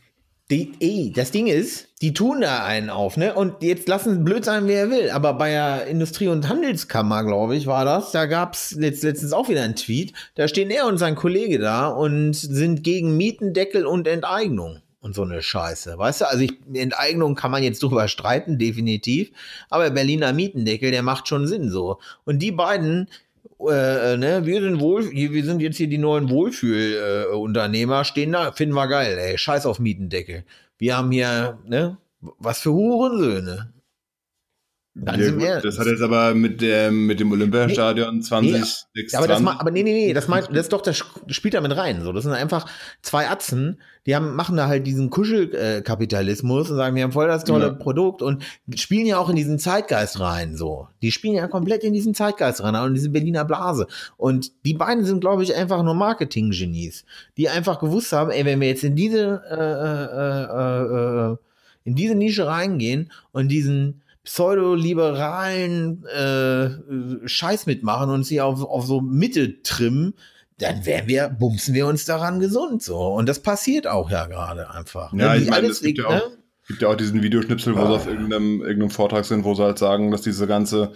Die, 0.52 0.72
ey, 0.80 1.14
das 1.16 1.30
Ding 1.30 1.46
ist, 1.46 1.90
die 2.02 2.12
tun 2.12 2.42
da 2.42 2.64
einen 2.64 2.90
auf, 2.90 3.18
ne? 3.18 3.36
Und 3.36 3.62
jetzt 3.62 3.88
lassen 3.88 4.24
blöd 4.24 4.44
sein, 4.44 4.66
wer 4.66 4.80
er 4.80 4.90
will. 4.90 5.10
Aber 5.12 5.34
bei 5.34 5.52
der 5.52 5.86
Industrie- 5.86 6.28
und 6.28 6.50
Handelskammer, 6.50 7.24
glaube 7.24 7.56
ich, 7.56 7.68
war 7.68 7.86
das, 7.86 8.12
da 8.12 8.26
gab's 8.26 8.76
jetzt 8.80 9.04
letztens 9.04 9.32
auch 9.32 9.48
wieder 9.48 9.62
einen 9.62 9.76
Tweet. 9.76 10.14
Da 10.34 10.48
stehen 10.48 10.72
er 10.72 10.88
und 10.88 10.98
sein 10.98 11.14
Kollege 11.14 11.60
da 11.60 11.90
und 11.90 12.34
sind 12.34 12.84
gegen 12.84 13.16
Mietendeckel 13.16 13.86
und 13.86 14.08
Enteignung. 14.08 14.82
Und 15.02 15.16
so 15.16 15.22
eine 15.22 15.42
Scheiße, 15.42 15.98
weißt 15.98 16.22
du? 16.22 16.30
Also 16.30 16.44
ich, 16.44 16.54
Enteignung 16.74 17.36
kann 17.36 17.52
man 17.52 17.64
jetzt 17.64 17.82
drüber 17.84 18.10
streiten, 18.10 18.58
definitiv. 18.58 19.32
Aber 19.70 19.90
Berliner 19.92 20.34
Mietendeckel, 20.34 20.92
der 20.92 21.04
macht 21.04 21.28
schon 21.28 21.48
Sinn 21.48 21.70
so. 21.70 22.00
Und 22.26 22.40
die 22.40 22.52
beiden, 22.52 23.08
äh, 23.68 24.16
ne, 24.18 24.46
wir 24.46 24.62
sind 24.62 24.80
wohl, 24.80 25.12
wir 25.12 25.44
sind 25.44 25.62
jetzt 25.62 25.78
hier 25.78 25.88
die 25.88 25.98
neuen 25.98 26.30
Wohlfühlunternehmer, 26.30 28.02
äh, 28.02 28.06
stehen 28.06 28.32
da, 28.32 28.52
finden 28.52 28.76
wir 28.76 28.88
geil, 28.88 29.18
ey, 29.18 29.38
scheiß 29.38 29.66
auf 29.66 29.80
Mietendeckel. 29.80 30.46
Wir 30.78 30.96
haben 30.98 31.12
hier, 31.12 31.58
ne, 31.68 31.98
was 32.22 32.62
für 32.62 32.72
Hurensöhne. 32.72 33.74
Ganz 35.06 35.20
Ja, 35.20 35.28
im 35.30 35.40
Ernst. 35.40 35.66
das 35.66 35.80
hat 35.80 35.86
jetzt 35.88 36.02
aber 36.02 36.34
mit 36.34 36.60
dem, 36.62 37.06
mit 37.06 37.20
dem 37.20 37.32
Olympiastadion 37.32 38.22
20, 38.22 38.86
Ja, 39.12 39.20
aber 39.20 39.28
das 39.28 39.40
ma- 39.40 39.56
aber 39.60 39.72
nee, 39.72 39.84
nee, 39.84 39.94
nee, 40.08 40.14
das 40.14 40.28
meint, 40.28 40.50
das 40.50 40.62
ist 40.66 40.74
doch, 40.74 40.82
das 40.82 40.98
spielt 41.30 41.54
da 41.54 41.62
mit 41.62 41.76
rein. 41.78 42.02
So, 42.02 42.12
das 42.12 42.24
sind 42.24 42.34
einfach 42.34 42.66
zwei 43.02 43.30
Atzen, 43.30 43.80
die 44.08 44.16
haben, 44.16 44.36
machen 44.36 44.58
da 44.58 44.68
halt 44.68 44.88
diesen 44.88 45.10
Kuschelkapitalismus 45.10 46.70
und 46.70 46.78
sagen, 46.78 46.96
wir 46.96 47.04
haben 47.04 47.12
voll 47.12 47.28
das 47.28 47.44
tolle 47.46 47.68
Ja. 47.68 47.74
Produkt 47.74 48.22
und 48.22 48.44
spielen 48.76 49.06
ja 49.06 49.18
auch 49.20 49.30
in 49.30 49.36
diesen 49.36 49.60
Zeitgeist 49.60 50.20
rein. 50.20 50.56
So, 50.58 50.88
die 51.02 51.12
spielen 51.12 51.36
ja 51.36 51.48
komplett 51.48 51.84
in 51.84 51.94
diesen 51.94 52.14
Zeitgeist 52.14 52.62
rein 52.64 52.76
und 52.76 52.88
in 52.90 52.94
diese 52.96 53.10
Berliner 53.10 53.46
Blase. 53.46 53.88
Und 54.18 54.52
die 54.66 54.74
beiden 54.74 55.06
sind, 55.06 55.22
glaube 55.22 55.44
ich, 55.44 55.56
einfach 55.56 55.84
nur 55.84 55.94
Marketing-Genies, 55.94 57.06
die 57.38 57.48
einfach 57.50 57.80
gewusst 57.80 58.12
haben, 58.12 58.32
ey, 58.32 58.44
wenn 58.46 58.60
wir 58.60 58.68
jetzt 58.68 58.84
in 58.84 58.96
diese, 58.96 59.42
äh, 59.50 59.56
äh, 59.56 61.30
äh, 61.30 61.34
äh, 61.34 61.38
in 61.86 61.96
diese 61.96 62.16
Nische 62.16 62.46
reingehen 62.48 63.12
und 63.32 63.48
diesen 63.50 64.02
pseudoliberalen 64.30 66.06
äh, 66.06 67.28
Scheiß 67.28 67.66
mitmachen 67.66 68.10
und 68.10 68.24
sie 68.24 68.42
auf, 68.42 68.64
auf 68.64 68.86
so 68.86 69.02
Mitte 69.02 69.62
trimmen, 69.64 70.14
dann 70.60 70.86
wären 70.86 71.08
wir, 71.08 71.30
bumsen 71.30 71.74
wir 71.74 71.88
uns 71.88 72.06
daran 72.06 72.40
gesund 72.40 72.84
so. 72.84 72.98
Und 72.98 73.28
das 73.30 73.40
passiert 73.40 73.88
auch 73.88 74.10
ja 74.12 74.26
gerade 74.28 74.70
einfach. 74.72 75.14
Ja, 75.14 75.34
Ne? 75.36 75.42
ich 75.42 75.50
meine, 75.50 75.68
es 75.68 75.82
gibt 75.82 75.98
liegt, 75.98 76.10
ja 76.10 76.16
ne? 76.16 76.24
auch, 76.24 76.30
gibt 76.68 76.82
ja 76.82 76.88
auch 76.90 76.96
diesen 76.96 77.24
Videoschnipsel, 77.24 77.76
wo 77.76 77.86
sie 77.86 77.94
auf 77.96 78.08
irgendeinem, 78.08 78.62
irgendeinem 78.62 78.90
Vortrag 78.92 79.26
sind, 79.26 79.44
wo 79.46 79.54
sie 79.56 79.64
halt 79.64 79.80
sagen, 79.80 80.12
dass 80.12 80.22
diese 80.22 80.48
ganze 80.48 80.92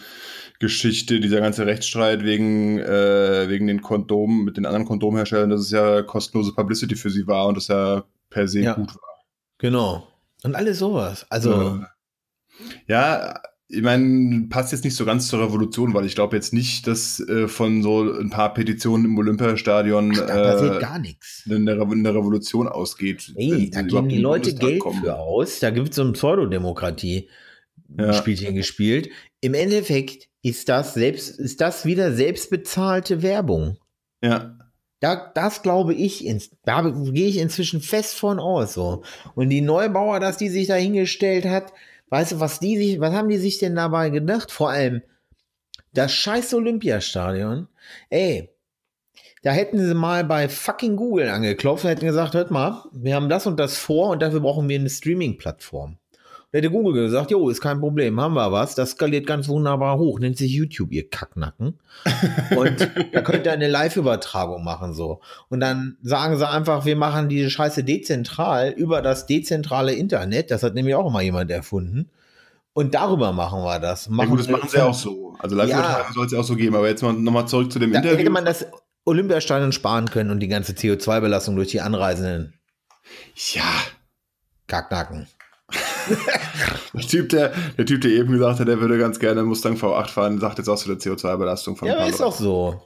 Geschichte, 0.60 1.20
dieser 1.20 1.40
ganze 1.42 1.66
Rechtsstreit 1.66 2.24
wegen, 2.24 2.80
äh, 2.80 3.50
wegen 3.50 3.68
den 3.68 3.82
Kondomen 3.82 4.44
mit 4.44 4.58
den 4.58 4.66
anderen 4.66 4.86
Kondomherstellern, 4.86 5.50
dass 5.50 5.62
es 5.62 5.72
ja 5.72 6.02
kostenlose 6.04 6.54
Publicity 6.54 6.96
für 6.96 7.10
sie 7.10 7.26
war 7.28 7.48
und 7.48 7.56
das 7.58 7.68
ja 7.70 8.04
per 8.30 8.48
se 8.48 8.62
Ja. 8.62 8.74
gut 8.74 8.94
war. 8.96 9.02
Genau. 9.58 10.08
Und 10.44 10.56
alles 10.56 10.80
sowas. 10.80 11.26
Also, 11.30 11.52
Ja, 11.52 11.88
ich 13.68 13.82
meine, 13.82 14.48
passt 14.50 14.72
jetzt 14.72 14.84
nicht 14.84 14.96
so 14.96 15.04
ganz 15.04 15.28
zur 15.28 15.44
Revolution, 15.44 15.94
weil 15.94 16.06
ich 16.06 16.16
glaube 16.16 16.36
jetzt 16.36 16.54
nicht, 16.54 16.86
dass 16.86 17.20
äh, 17.22 17.48
von 17.48 17.82
so 17.82 18.04
ein 18.14 18.30
paar 18.30 18.54
Petitionen 18.54 19.06
im 19.06 19.18
Olympiastadion 19.18 20.14
da 20.14 20.26
passiert 20.26 20.78
äh, 20.78 20.80
gar 20.80 21.00
nichts. 21.00 21.44
eine, 21.50 21.72
eine 21.72 22.10
Revolution 22.10 22.68
ausgeht. 22.68 23.32
Wenn 23.36 23.72
da 23.72 23.82
geben 23.82 24.10
die 24.10 24.18
in 24.18 24.22
Leute 24.22 24.54
Geld 24.54 24.80
kommen. 24.80 25.02
für 25.02 25.18
aus. 25.18 25.60
Da 25.60 25.72
gibt 25.72 25.90
es 25.90 25.96
so 25.96 26.04
ein 26.04 26.14
Pseudodemokratie. 26.14 27.30
Ja. 27.98 28.14
Spielchen 28.14 28.56
gespielt. 28.56 29.10
Im 29.42 29.54
Endeffekt 29.54 30.30
ist 30.42 30.70
das 30.70 30.94
selbst, 30.94 31.40
ist 31.40 31.62
das 31.62 31.86
wieder 31.86 32.14
selbstbezahlte 32.14 33.22
Werbung. 33.22 33.78
Ja. 34.24 34.58
Da, 35.00 35.32
das 35.34 35.64
glaube 35.64 35.94
ich, 35.94 36.26
ins, 36.26 36.52
da 36.64 36.82
gehe 36.90 37.28
ich 37.28 37.38
inzwischen 37.38 37.82
fest 37.82 38.16
von 38.16 38.40
aus, 38.40 38.74
so. 38.74 39.04
Und 39.36 39.50
die 39.50 39.62
Neubauer, 39.62 40.20
dass 40.20 40.38
die 40.38 40.50
sich 40.50 40.68
da 40.68 40.76
hingestellt 40.76 41.46
hat, 41.46 41.74
weißt 42.14 42.34
du, 42.34 42.40
was 42.40 42.60
die 42.60 42.78
sich, 42.78 43.00
was 43.00 43.12
haben 43.12 43.28
die 43.28 43.38
sich 43.38 43.58
denn 43.58 43.76
dabei 43.76 44.12
gedacht? 44.12 44.52
Vor 44.52 44.70
allem, 44.70 45.02
das 45.94 46.12
scheiß 46.12 46.54
Olympiastadion, 46.54 47.68
ey, 48.12 48.52
da 49.42 49.50
hätten 49.50 49.80
sie 49.80 49.96
mal 49.96 50.24
bei 50.24 50.48
fucking 50.48 50.96
Google 50.96 51.30
angeklopft 51.30 51.86
und 51.86 51.90
hätten 51.90 52.06
gesagt, 52.06 52.36
hört 52.36 52.52
mal, 52.52 52.84
wir 52.92 53.16
haben 53.16 53.30
das 53.30 53.48
und 53.48 53.60
das 53.60 53.78
vor 53.78 54.10
und 54.10 54.22
dafür 54.22 54.42
brauchen 54.42 54.70
wir 54.70 54.80
eine 54.80 54.92
Streaming-Plattform. 54.92 55.98
Da 56.54 56.60
hätte 56.60 56.70
Google 56.70 56.94
gesagt, 56.94 57.32
jo, 57.32 57.50
ist 57.50 57.62
kein 57.62 57.80
Problem, 57.80 58.22
haben 58.22 58.36
wir 58.36 58.52
was, 58.52 58.76
das 58.76 58.92
skaliert 58.92 59.26
ganz 59.26 59.48
wunderbar 59.48 59.98
hoch, 59.98 60.20
nennt 60.20 60.38
sich 60.38 60.52
YouTube, 60.52 60.92
ihr 60.92 61.10
Kacknacken. 61.10 61.80
Und 62.56 62.92
da 63.12 63.22
könnt 63.22 63.48
ihr 63.48 63.54
eine 63.54 63.68
Live-Übertragung 63.68 64.64
machen, 64.64 64.94
so. 64.94 65.20
Und 65.50 65.62
dann 65.62 65.98
sagen 66.04 66.38
sie 66.38 66.48
einfach, 66.48 66.86
wir 66.86 66.96
machen 66.96 67.28
diese 67.28 67.50
Scheiße 67.50 67.84
dezentral 67.84 68.70
über 68.70 69.02
das 69.02 69.26
dezentrale 69.26 69.94
Internet, 69.94 70.52
das 70.52 70.62
hat 70.62 70.76
nämlich 70.76 70.94
auch 70.94 71.12
mal 71.12 71.24
jemand 71.24 71.50
erfunden. 71.50 72.12
Und 72.74 72.94
darüber 72.94 73.32
machen 73.32 73.64
wir 73.64 73.80
das. 73.80 74.06
Ja 74.06 74.12
Machen 74.12 74.30
gut, 74.30 74.40
das 74.42 74.48
machen 74.48 74.70
sie 74.70 74.80
auch 74.80 74.94
so. 74.94 75.36
Also 75.40 75.56
live 75.56 75.70
Ja. 75.70 76.06
soll 76.14 76.28
es 76.28 76.32
ja 76.34 76.40
auch 76.40 76.44
so 76.44 76.56
geben. 76.56 76.76
Aber 76.76 76.88
jetzt 76.88 77.02
mal 77.02 77.14
nochmal 77.14 77.48
zurück 77.48 77.72
zu 77.72 77.80
dem 77.80 77.92
Da 77.94 78.00
Interview. 78.00 78.18
hätte 78.20 78.30
man 78.30 78.46
das 78.46 78.66
Olympiastadion 79.06 79.72
sparen 79.72 80.10
können 80.10 80.30
und 80.30 80.40
die 80.40 80.48
ganze 80.48 80.74
CO2-Belastung 80.74 81.56
durch 81.56 81.70
die 81.70 81.82
Anreisenden 81.82 82.54
ja, 83.54 83.64
Kacknacken. 84.68 85.28
Der 86.94 87.02
Typ, 87.08 87.30
der, 87.30 87.54
der 87.78 87.86
Typ, 87.86 88.02
der 88.02 88.12
eben 88.12 88.32
gesagt 88.32 88.60
hat, 88.60 88.68
der 88.68 88.80
würde 88.80 88.98
ganz 88.98 89.20
gerne 89.20 89.44
Mustang 89.44 89.76
V8 89.76 90.08
fahren, 90.10 90.40
sagt 90.40 90.58
jetzt 90.58 90.68
auch 90.70 90.78
zu 90.78 90.88
der 90.88 90.98
CO2-Belastung 90.98 91.76
von 91.76 91.88
Ja, 91.88 91.98
aber 91.98 92.08
ist 92.10 92.20
doch 92.20 92.36
so. 92.36 92.82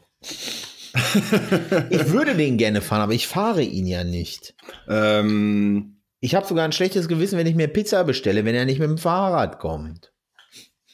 ich 1.89 2.11
würde 2.11 2.36
den 2.36 2.57
gerne 2.57 2.82
fahren, 2.82 3.01
aber 3.01 3.13
ich 3.13 3.28
fahre 3.28 3.61
ihn 3.61 3.86
ja 3.88 4.03
nicht. 4.03 4.55
Ähm, 4.88 5.97
Ich 6.20 6.34
habe 6.36 6.47
sogar 6.47 6.65
ein 6.65 6.72
schlechtes 6.72 7.07
Gewissen, 7.07 7.38
wenn 7.38 7.47
ich 7.47 7.55
mir 7.55 7.68
Pizza 7.68 8.03
bestelle, 8.03 8.45
wenn 8.45 8.55
er 8.55 8.65
nicht 8.65 8.80
mit 8.80 8.89
dem 8.89 8.97
Fahrrad 8.97 9.59
kommt. 9.59 10.11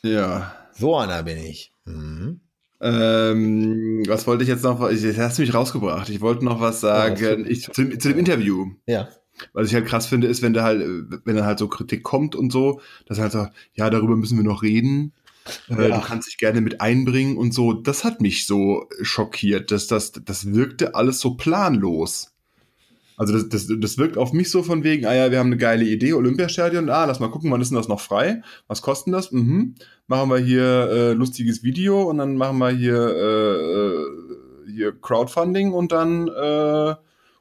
ja. 0.04 0.54
So 0.76 0.98
einer 0.98 1.22
bin 1.22 1.38
ich. 1.38 1.72
Mhm. 1.86 2.42
Ähm, 2.82 4.04
was 4.08 4.26
wollte 4.26 4.42
ich 4.44 4.50
jetzt 4.50 4.64
noch? 4.64 4.90
Ich, 4.90 5.04
jetzt 5.04 5.20
hast 5.20 5.38
du 5.38 5.44
mich 5.44 5.54
rausgebracht. 5.54 6.10
Ich 6.10 6.20
wollte 6.20 6.44
noch 6.44 6.60
was 6.60 6.82
sagen. 6.82 7.24
Ja, 7.24 7.34
ich, 7.48 7.62
zu, 7.72 7.72
zu 7.98 8.10
dem 8.10 8.18
Interview. 8.18 8.72
Ja. 8.88 9.08
Was 9.54 9.68
ich 9.68 9.74
halt 9.74 9.86
krass 9.86 10.06
finde, 10.06 10.28
ist, 10.28 10.42
wenn 10.42 10.54
da 10.54 10.64
halt, 10.64 10.82
wenn 11.26 11.36
dann 11.36 11.46
halt 11.46 11.60
so 11.60 11.68
Kritik 11.68 12.04
kommt 12.04 12.36
und 12.36 12.52
so, 12.52 12.82
dass 13.08 13.20
halt 13.20 13.32
so, 13.32 13.48
ja, 13.74 13.90
darüber 13.90 14.16
müssen 14.16 14.38
wir 14.38 14.44
noch 14.44 14.62
reden. 14.64 15.12
Äh, 15.70 15.90
Ja. 15.90 16.00
Du 16.00 16.06
kannst 16.06 16.28
dich 16.28 16.38
gerne 16.38 16.62
mit 16.62 16.82
einbringen 16.82 17.38
und 17.38 17.54
so. 17.54 17.74
Das 17.74 18.04
hat 18.04 18.22
mich 18.22 18.46
so 18.46 18.88
schockiert, 19.02 19.72
dass 19.72 19.88
das, 19.88 20.12
das 20.12 20.54
wirkte 20.54 20.96
alles 20.96 21.20
so 21.20 21.36
planlos. 21.36 22.30
Also 23.16 23.34
das, 23.34 23.50
das, 23.50 23.68
das 23.80 23.98
wirkt 23.98 24.18
auf 24.18 24.34
mich 24.34 24.50
so 24.50 24.64
von 24.64 24.84
wegen, 24.84 25.06
ah 25.06 25.14
ja, 25.14 25.30
wir 25.32 25.38
haben 25.40 25.48
eine 25.48 25.58
geile 25.58 25.86
Idee, 25.86 26.14
Olympiastadion, 26.14 26.90
ah, 26.90 27.06
lass 27.06 27.20
mal 27.20 27.30
gucken, 27.30 27.52
wann 27.52 27.62
ist 27.62 27.70
denn 27.70 27.78
das 27.78 27.88
noch 27.88 28.00
frei? 28.02 28.42
Was 28.68 28.82
kostet 28.82 29.14
das? 29.14 29.32
Mhm. 29.32 29.76
Machen 30.08 30.30
wir 30.30 30.40
hier 30.40 30.64
äh, 30.64 31.14
lustiges 31.14 31.64
Video 31.64 32.04
und 32.10 32.18
dann 32.18 32.38
machen 32.38 32.58
wir 32.58 32.70
hier, 32.72 32.96
äh, 32.96 33.56
äh, 33.76 34.06
hier 34.74 35.00
Crowdfunding 35.00 35.74
und 35.74 35.92
dann, 35.92 36.28
äh, 36.28 36.96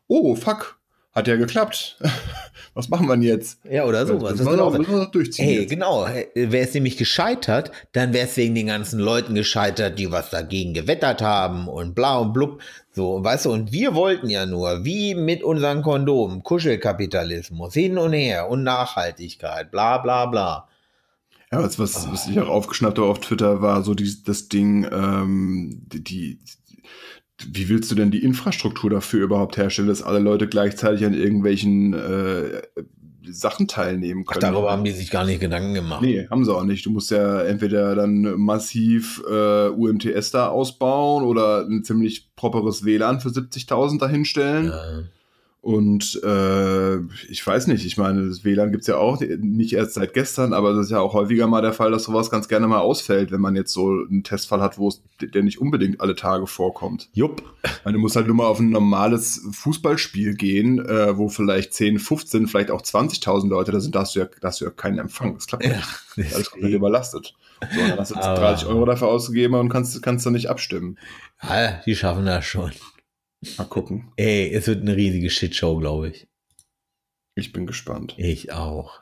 oh, 0.08 0.34
fuck, 0.36 0.78
hat 1.14 1.28
ja 1.28 1.36
geklappt. 1.36 1.98
Was 2.74 2.88
machen 2.88 3.06
wir 3.06 3.12
denn 3.14 3.22
jetzt? 3.22 3.58
Ja, 3.70 3.84
oder 3.84 4.06
sowas. 4.06 4.30
Das 4.30 4.38
Das 4.38 4.48
genau 4.48 4.70
doch- 4.70 4.78
müssen 4.78 4.92
wir 4.94 5.04
doch 5.04 5.10
durchziehen. 5.10 5.44
Hey, 5.44 5.60
jetzt. 5.60 5.70
genau. 5.70 6.06
Wäre 6.34 6.64
es 6.66 6.72
nämlich 6.72 6.96
gescheitert, 6.96 7.70
dann 7.92 8.14
wäre 8.14 8.26
es 8.26 8.36
wegen 8.38 8.54
den 8.54 8.68
ganzen 8.68 8.98
Leuten 8.98 9.34
gescheitert, 9.34 9.98
die 9.98 10.10
was 10.10 10.30
dagegen 10.30 10.72
gewettert 10.72 11.20
haben 11.20 11.68
und 11.68 11.94
bla 11.94 12.16
und 12.16 12.32
blub. 12.32 12.62
So, 12.94 13.22
weißt 13.22 13.44
du, 13.44 13.52
und 13.52 13.72
wir 13.72 13.94
wollten 13.94 14.30
ja 14.30 14.46
nur, 14.46 14.84
wie 14.86 15.14
mit 15.14 15.42
unseren 15.42 15.82
Kondomen, 15.82 16.42
Kuschelkapitalismus, 16.42 17.74
hin 17.74 17.98
und 17.98 18.14
her 18.14 18.48
und 18.48 18.62
Nachhaltigkeit, 18.62 19.70
bla 19.70 19.98
bla 19.98 20.24
bla. 20.26 20.68
Ja, 21.50 21.62
was, 21.62 21.78
was, 21.78 22.10
was 22.10 22.26
ich 22.28 22.40
auch 22.40 22.48
aufgeschnappt 22.48 22.96
habe 22.98 23.08
auf 23.08 23.20
Twitter, 23.20 23.60
war 23.60 23.82
so 23.82 23.92
die, 23.94 24.10
das 24.24 24.48
Ding, 24.48 24.84
ähm, 24.90 25.82
die, 25.92 26.02
die, 26.02 26.38
wie 27.50 27.68
willst 27.68 27.90
du 27.90 27.94
denn 27.94 28.10
die 28.10 28.22
Infrastruktur 28.22 28.90
dafür 28.90 29.24
überhaupt 29.24 29.56
herstellen, 29.56 29.88
dass 29.88 30.02
alle 30.02 30.18
Leute 30.18 30.48
gleichzeitig 30.48 31.04
an 31.04 31.14
irgendwelchen 31.14 31.94
äh, 31.94 32.62
Sachen 33.30 33.68
teilnehmen 33.68 34.24
Ach, 34.26 34.32
können? 34.32 34.52
darüber 34.52 34.72
haben 34.72 34.84
die 34.84 34.90
sich 34.90 35.10
gar 35.10 35.24
nicht 35.24 35.40
Gedanken 35.40 35.74
gemacht. 35.74 36.02
Nee, 36.02 36.26
haben 36.30 36.44
sie 36.44 36.54
auch 36.54 36.64
nicht. 36.64 36.84
Du 36.86 36.90
musst 36.90 37.10
ja 37.10 37.42
entweder 37.42 37.94
dann 37.94 38.22
massiv 38.38 39.22
äh, 39.28 39.68
UMTS 39.68 40.30
da 40.32 40.48
ausbauen 40.48 41.24
oder 41.24 41.66
ein 41.66 41.84
ziemlich 41.84 42.34
properes 42.36 42.84
WLAN 42.84 43.20
für 43.20 43.28
70.000 43.28 43.98
dahinstellen. 43.98 44.66
Ja. 44.66 45.02
Und 45.62 46.20
äh, 46.24 46.96
ich 47.30 47.46
weiß 47.46 47.68
nicht, 47.68 47.86
ich 47.86 47.96
meine, 47.96 48.26
das 48.26 48.42
WLAN 48.44 48.72
gibt's 48.72 48.88
ja 48.88 48.96
auch 48.96 49.20
nicht 49.20 49.72
erst 49.74 49.94
seit 49.94 50.12
gestern, 50.12 50.52
aber 50.54 50.72
das 50.74 50.86
ist 50.86 50.90
ja 50.90 50.98
auch 50.98 51.14
häufiger 51.14 51.46
mal 51.46 51.62
der 51.62 51.72
Fall, 51.72 51.92
dass 51.92 52.02
sowas 52.02 52.30
ganz 52.30 52.48
gerne 52.48 52.66
mal 52.66 52.80
ausfällt, 52.80 53.30
wenn 53.30 53.40
man 53.40 53.54
jetzt 53.54 53.72
so 53.72 53.86
einen 53.90 54.24
Testfall 54.24 54.60
hat, 54.60 54.76
wo 54.78 54.88
es 54.88 55.04
der 55.20 55.44
nicht 55.44 55.60
unbedingt 55.60 56.00
alle 56.00 56.16
Tage 56.16 56.48
vorkommt. 56.48 57.10
Jupp. 57.12 57.44
Meine, 57.84 57.96
du 57.96 58.00
musst 58.00 58.16
halt 58.16 58.26
nur 58.26 58.34
mal 58.34 58.46
auf 58.46 58.58
ein 58.58 58.70
normales 58.70 59.40
Fußballspiel 59.52 60.34
gehen, 60.34 60.84
äh, 60.84 61.16
wo 61.16 61.28
vielleicht 61.28 61.74
10, 61.74 62.00
15, 62.00 62.48
vielleicht 62.48 62.72
auch 62.72 62.82
20.000 62.82 63.48
Leute 63.48 63.70
da 63.70 63.78
sind, 63.78 63.94
da 63.94 64.00
hast 64.00 64.16
du 64.16 64.18
ja, 64.20 64.26
da 64.40 64.48
hast 64.48 64.60
du 64.60 64.64
ja 64.64 64.72
keinen 64.72 64.98
Empfang. 64.98 65.34
Das 65.34 65.46
klappt 65.46 65.64
Ja, 65.64 65.80
nicht. 66.16 66.34
Alles 66.34 66.50
komplett 66.50 66.72
überlastet. 66.72 67.34
So, 67.72 67.78
dann 67.78 67.98
hast 68.00 68.10
du 68.10 68.16
jetzt 68.16 68.24
Aber- 68.26 68.40
30 68.40 68.66
Euro 68.66 68.84
dafür 68.84 69.06
ausgegeben 69.06 69.54
und 69.54 69.68
kannst, 69.68 70.02
kannst 70.02 70.26
du 70.26 70.30
nicht 70.30 70.50
abstimmen. 70.50 70.98
Ja, 71.48 71.80
die 71.86 71.94
schaffen 71.94 72.26
das 72.26 72.44
schon. 72.44 72.72
Mal 73.58 73.64
gucken. 73.64 74.12
Ey, 74.16 74.50
es 74.52 74.66
wird 74.66 74.82
eine 74.82 74.96
riesige 74.96 75.30
Shitshow, 75.30 75.76
glaube 75.78 76.10
ich. 76.10 76.28
Ich 77.34 77.52
bin 77.52 77.66
gespannt. 77.66 78.14
Ich 78.18 78.52
auch. 78.52 79.00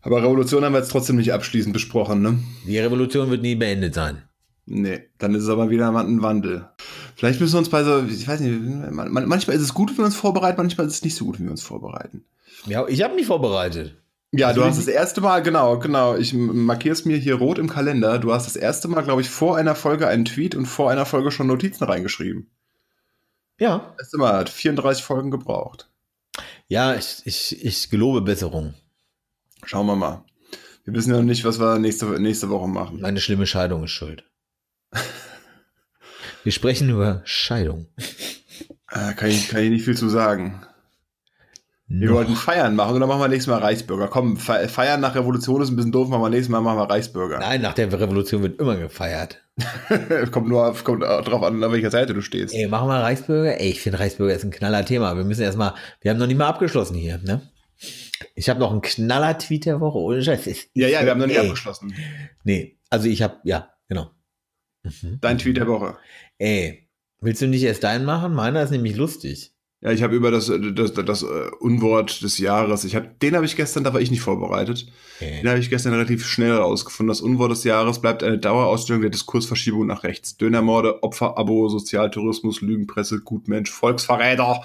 Aber 0.00 0.22
Revolution 0.22 0.64
haben 0.64 0.72
wir 0.74 0.80
jetzt 0.80 0.90
trotzdem 0.90 1.16
nicht 1.16 1.32
abschließend 1.32 1.72
besprochen, 1.72 2.22
ne? 2.22 2.38
Die 2.66 2.78
Revolution 2.78 3.30
wird 3.30 3.42
nie 3.42 3.54
beendet 3.54 3.94
sein. 3.94 4.22
Nee, 4.66 5.02
dann 5.18 5.34
ist 5.34 5.42
es 5.44 5.48
aber 5.48 5.70
wieder 5.70 5.88
ein 5.88 6.22
Wandel. 6.22 6.68
Vielleicht 7.16 7.40
müssen 7.40 7.54
wir 7.54 7.58
uns 7.58 7.68
bei 7.68 7.84
so, 7.84 8.02
ich 8.04 8.26
weiß 8.26 8.40
nicht, 8.40 8.92
man- 8.92 9.10
man- 9.10 9.26
manchmal 9.28 9.56
ist 9.56 9.62
es 9.62 9.74
gut, 9.74 9.90
wenn 9.90 9.98
wir 9.98 10.04
uns 10.06 10.16
vorbereiten, 10.16 10.56
manchmal 10.58 10.86
ist 10.86 10.94
es 10.94 11.04
nicht 11.04 11.16
so 11.16 11.26
gut, 11.26 11.38
wenn 11.38 11.46
wir 11.46 11.50
uns 11.52 11.62
vorbereiten. 11.62 12.24
Ja, 12.66 12.86
ich 12.88 13.02
habe 13.02 13.14
mich 13.14 13.26
vorbereitet. 13.26 13.96
Ja, 14.32 14.48
Also 14.48 14.62
du 14.62 14.66
hast 14.66 14.78
das 14.78 14.88
erste 14.88 15.20
Mal, 15.20 15.42
genau, 15.42 15.78
genau, 15.78 16.16
ich 16.16 16.32
markiere 16.34 16.92
es 16.94 17.04
mir 17.04 17.16
hier 17.18 17.36
rot 17.36 17.58
im 17.58 17.68
Kalender. 17.68 18.18
Du 18.18 18.32
hast 18.32 18.46
das 18.46 18.56
erste 18.56 18.88
Mal, 18.88 19.02
glaube 19.02 19.20
ich, 19.20 19.28
vor 19.30 19.56
einer 19.56 19.74
Folge 19.74 20.08
einen 20.08 20.24
Tweet 20.24 20.54
und 20.54 20.66
vor 20.66 20.90
einer 20.90 21.06
Folge 21.06 21.30
schon 21.30 21.46
Notizen 21.46 21.84
reingeschrieben. 21.84 22.50
Ja. 23.58 23.94
Das 23.98 24.12
Mal 24.14 24.32
hat 24.34 24.48
34 24.48 25.04
Folgen 25.04 25.30
gebraucht. 25.30 25.88
Ja, 26.68 26.94
ich, 26.94 27.22
ich, 27.24 27.64
ich 27.64 27.90
gelobe 27.90 28.20
Besserung. 28.22 28.74
Schauen 29.64 29.86
wir 29.86 29.96
mal. 29.96 30.24
Wir 30.84 30.92
wissen 30.94 31.10
ja 31.10 31.16
noch 31.18 31.24
nicht, 31.24 31.44
was 31.44 31.58
wir 31.60 31.78
nächste, 31.78 32.06
nächste 32.20 32.50
Woche 32.50 32.68
machen. 32.68 33.00
Meine 33.00 33.20
schlimme 33.20 33.46
Scheidung 33.46 33.84
ist 33.84 33.92
schuld. 33.92 34.24
Wir 36.42 36.52
sprechen 36.52 36.90
über 36.90 37.22
Scheidung. 37.24 37.86
Äh, 38.90 39.14
kann, 39.14 39.30
ich, 39.30 39.48
kann 39.48 39.62
ich 39.62 39.70
nicht 39.70 39.84
viel 39.84 39.96
zu 39.96 40.08
sagen. 40.08 40.66
Wir 41.86 42.12
wollten 42.12 42.34
Feiern 42.34 42.76
machen 42.76 42.96
oder 42.96 43.06
machen 43.06 43.20
wir 43.20 43.28
nächstes 43.28 43.50
Mal 43.52 43.60
Reichsbürger? 43.60 44.08
Komm, 44.08 44.36
fe- 44.36 44.68
Feiern 44.68 45.00
nach 45.00 45.14
Revolution 45.14 45.62
ist 45.62 45.70
ein 45.70 45.76
bisschen 45.76 45.92
doof, 45.92 46.08
machen 46.08 46.22
wir 46.22 46.30
nächstes 46.30 46.48
Mal 46.50 46.60
machen 46.60 46.78
wir 46.78 46.90
Reichsbürger. 46.90 47.38
Nein, 47.38 47.60
nach 47.62 47.74
der 47.74 47.92
Revolution 47.92 48.42
wird 48.42 48.58
immer 48.60 48.76
gefeiert. 48.76 49.43
kommt 50.32 50.48
nur 50.48 50.68
auf, 50.68 50.82
kommt 50.82 51.02
drauf 51.02 51.42
an, 51.42 51.62
auf 51.62 51.72
welcher 51.72 51.90
Seite 51.90 52.14
du 52.14 52.22
stehst. 52.22 52.54
Ey, 52.54 52.66
machen 52.66 52.88
wir 52.88 52.96
Reichsbürger? 52.96 53.60
Ey, 53.60 53.70
ich 53.70 53.80
finde 53.80 54.00
Reichsbürger 54.00 54.34
ist 54.34 54.44
ein 54.44 54.50
knaller 54.50 54.84
Thema. 54.84 55.16
Wir 55.16 55.24
müssen 55.24 55.42
erstmal, 55.42 55.74
wir 56.00 56.10
haben 56.10 56.18
noch 56.18 56.26
nicht 56.26 56.36
mal 56.36 56.48
abgeschlossen 56.48 56.96
hier, 56.96 57.18
ne? 57.18 57.40
Ich 58.34 58.48
habe 58.48 58.60
noch 58.60 58.70
einen 58.70 58.82
Knaller-Tweet 58.82 59.66
der 59.66 59.80
Woche. 59.80 59.98
Ohne 59.98 60.22
Scheiß. 60.22 60.68
Ja, 60.74 60.88
ja, 60.88 61.02
wir 61.02 61.10
haben 61.10 61.18
noch 61.18 61.26
nicht 61.26 61.38
ey, 61.38 61.46
abgeschlossen. 61.46 61.94
Nee, 62.42 62.78
also 62.90 63.08
ich 63.08 63.22
habe, 63.22 63.38
ja, 63.44 63.70
genau. 63.88 64.10
Mhm. 64.82 65.18
Dein 65.20 65.38
Tweet 65.38 65.56
der 65.56 65.66
Woche. 65.66 65.96
Ey, 66.38 66.88
willst 67.20 67.42
du 67.42 67.46
nicht 67.46 67.62
erst 67.62 67.84
deinen 67.84 68.04
machen? 68.04 68.34
Meiner 68.34 68.62
ist 68.62 68.70
nämlich 68.70 68.96
lustig. 68.96 69.53
Ja, 69.84 69.92
ich 69.92 70.02
habe 70.02 70.16
über 70.16 70.30
das, 70.30 70.46
das, 70.46 70.94
das, 70.94 71.04
das 71.04 71.22
äh, 71.22 71.50
Unwort 71.60 72.22
des 72.22 72.38
Jahres, 72.38 72.84
ich 72.84 72.96
hab, 72.96 73.20
den 73.20 73.36
habe 73.36 73.44
ich 73.44 73.54
gestern, 73.54 73.84
da 73.84 73.92
war 73.92 74.00
ich 74.00 74.10
nicht 74.10 74.22
vorbereitet. 74.22 74.86
Den 75.20 75.28
Ey. 75.28 75.44
habe 75.44 75.58
ich 75.58 75.68
gestern 75.68 75.92
relativ 75.92 76.26
schnell 76.26 76.52
rausgefunden. 76.52 77.08
Das 77.08 77.20
Unwort 77.20 77.50
des 77.50 77.64
Jahres 77.64 78.00
bleibt 78.00 78.22
eine 78.22 78.38
Dauerausstellung 78.38 79.02
der 79.02 79.10
Diskursverschiebung 79.10 79.86
nach 79.86 80.02
rechts. 80.02 80.38
Dönermorde, 80.38 81.02
Opferabo, 81.02 81.68
Sozialtourismus, 81.68 82.62
Lügenpresse, 82.62 83.20
Gutmensch, 83.20 83.70
Volksverräter, 83.70 84.62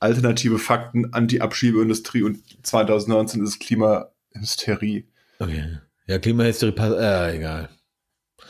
alternative 0.00 0.58
Fakten, 0.58 1.12
Anti-Abschiebeindustrie 1.12 2.22
und 2.22 2.42
2019 2.62 3.44
ist 3.44 3.58
Klimahysterie. 3.60 5.04
Okay. 5.40 5.78
Ja, 6.06 6.18
Klimahistorie 6.18 6.72
passt, 6.72 6.96
äh, 6.96 7.36
egal. 7.36 7.68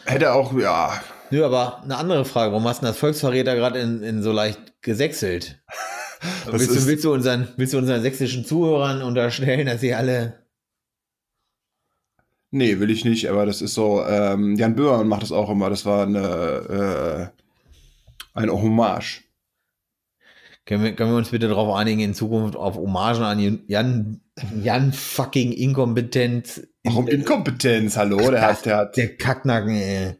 Hätte 0.05 0.33
auch, 0.33 0.57
ja, 0.57 1.03
Nö, 1.31 1.45
aber 1.45 1.83
eine 1.83 1.97
andere 1.97 2.24
Frage. 2.24 2.53
Warum 2.53 2.66
hast 2.66 2.83
du 2.83 2.87
das 2.87 2.99
Volksverräter 2.99 3.55
gerade 3.55 3.81
in, 3.81 4.03
in 4.03 4.22
so 4.22 4.33
leicht 4.33 4.83
gesächselt? 4.83 5.62
Willst 6.51 6.70
du, 6.70 6.87
willst, 6.87 7.05
du 7.05 7.12
unseren, 7.12 7.47
willst 7.57 7.74
du 7.74 7.79
unseren 7.79 8.03
sächsischen 8.03 8.45
Zuhörern 8.45 9.03
unterstellen, 9.03 9.66
dass 9.66 9.81
sie 9.81 9.95
alle. 9.95 10.47
nee, 12.51 12.81
will 12.81 12.91
ich 12.91 13.05
nicht, 13.05 13.29
aber 13.29 13.47
das 13.47 13.62
ist 13.62 13.74
so, 13.74 14.05
ähm, 14.05 14.57
Jan 14.57 14.74
Böhmermann 14.74 15.07
macht 15.07 15.22
das 15.22 15.31
auch 15.31 15.49
immer, 15.49 15.70
das 15.70 15.87
war 15.87 16.07
eine, 16.07 17.31
äh, 17.33 17.41
eine 18.35 18.53
Hommage. 18.53 19.22
Können 20.64 20.83
wir, 20.83 20.93
können 20.95 21.12
wir 21.12 21.18
uns 21.18 21.31
bitte 21.31 21.49
darauf 21.49 21.74
einigen, 21.76 22.01
in 22.01 22.14
Zukunft 22.14 22.57
auf 22.57 22.74
Hommagen 22.74 23.22
an 23.22 23.61
Jan, 23.68 24.20
Jan 24.61 24.93
fucking 24.93 25.53
Inkompetenz. 25.53 26.66
Warum 26.83 27.07
Inkompetenz, 27.07 27.97
hallo, 27.97 28.31
der 28.31 28.43
hat, 28.43 28.66
der 28.66 28.76
hat, 28.76 28.97
Der 28.97 29.16
Kacknacken, 29.16 29.76
ey. 29.76 30.16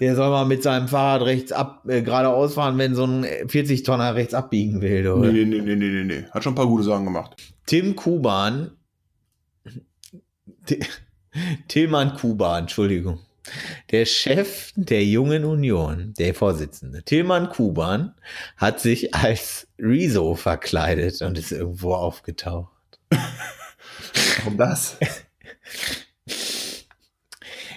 Der 0.00 0.16
soll 0.16 0.30
mal 0.30 0.44
mit 0.44 0.62
seinem 0.62 0.88
Fahrrad 0.88 1.22
rechts 1.26 1.52
ab, 1.52 1.84
äh, 1.88 2.02
geradeaus 2.02 2.54
fahren, 2.54 2.78
wenn 2.78 2.94
so 2.94 3.04
ein 3.04 3.24
40-Tonner 3.24 4.14
rechts 4.16 4.34
abbiegen 4.34 4.80
will. 4.80 5.04
Du. 5.04 5.16
nee, 5.18 5.44
nee, 5.44 5.60
nee, 5.60 5.76
nee, 5.76 5.88
nee, 5.88 6.04
nee, 6.04 6.24
hat 6.32 6.42
schon 6.42 6.52
ein 6.52 6.56
paar 6.56 6.66
gute 6.66 6.82
Sachen 6.84 7.04
gemacht. 7.04 7.36
Tim 7.66 7.94
Kuban. 7.94 8.72
Ti- 10.66 10.80
Tilman 11.68 12.14
Kuban, 12.14 12.62
Entschuldigung. 12.64 13.20
Der 13.90 14.06
Chef 14.06 14.72
der 14.74 15.04
Jungen 15.04 15.44
Union, 15.44 16.14
der 16.18 16.32
Vorsitzende, 16.34 17.02
Tilman 17.02 17.50
Kuban, 17.50 18.14
hat 18.56 18.80
sich 18.80 19.14
als 19.14 19.66
Rezo 19.78 20.34
verkleidet 20.34 21.20
und 21.22 21.36
ist 21.36 21.52
irgendwo 21.52 21.92
aufgetaucht. 21.94 22.72
Warum 24.38 24.56
das? 24.56 24.96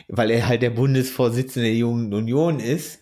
Weil 0.08 0.32
er 0.32 0.47
halt 0.47 0.62
der 0.62 0.70
Bundesvorsitzende 0.70 1.68
der 1.68 1.78
Jungen 1.78 2.14
Union 2.14 2.60
ist 2.60 2.99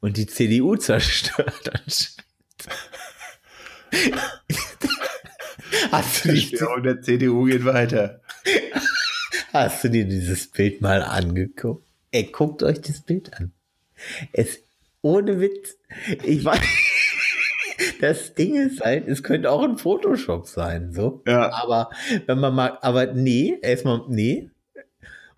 und 0.00 0.16
die 0.16 0.26
CDU 0.26 0.76
zerstört. 0.76 1.70
Hast 5.90 6.24
du, 6.24 6.28
Die 6.28 6.34
dich, 6.34 6.48
Störung 6.48 6.82
der 6.82 7.00
CDU 7.02 7.44
geht 7.44 7.64
weiter. 7.64 8.20
hast 9.52 9.84
du 9.84 9.90
dir 9.90 10.04
dieses 10.04 10.48
Bild 10.50 10.80
mal 10.80 11.02
angeguckt? 11.02 11.86
Ey, 12.10 12.24
guckt 12.24 12.62
euch 12.62 12.80
das 12.80 13.00
Bild 13.02 13.32
an. 13.34 13.52
Es, 14.32 14.60
ohne 15.02 15.40
Witz, 15.40 15.76
ich 16.24 16.44
weiß, 16.44 16.60
das 18.00 18.34
Ding 18.34 18.54
ist 18.56 18.80
halt, 18.80 19.08
es 19.08 19.22
könnte 19.22 19.50
auch 19.50 19.62
ein 19.62 19.78
Photoshop 19.78 20.46
sein, 20.46 20.92
so. 20.92 21.22
Ja, 21.26 21.52
Aber 21.52 21.90
wenn 22.26 22.38
man 22.38 22.54
mal, 22.54 22.78
aber 22.82 23.12
nee, 23.12 23.56
erstmal, 23.62 24.02
nee. 24.08 24.50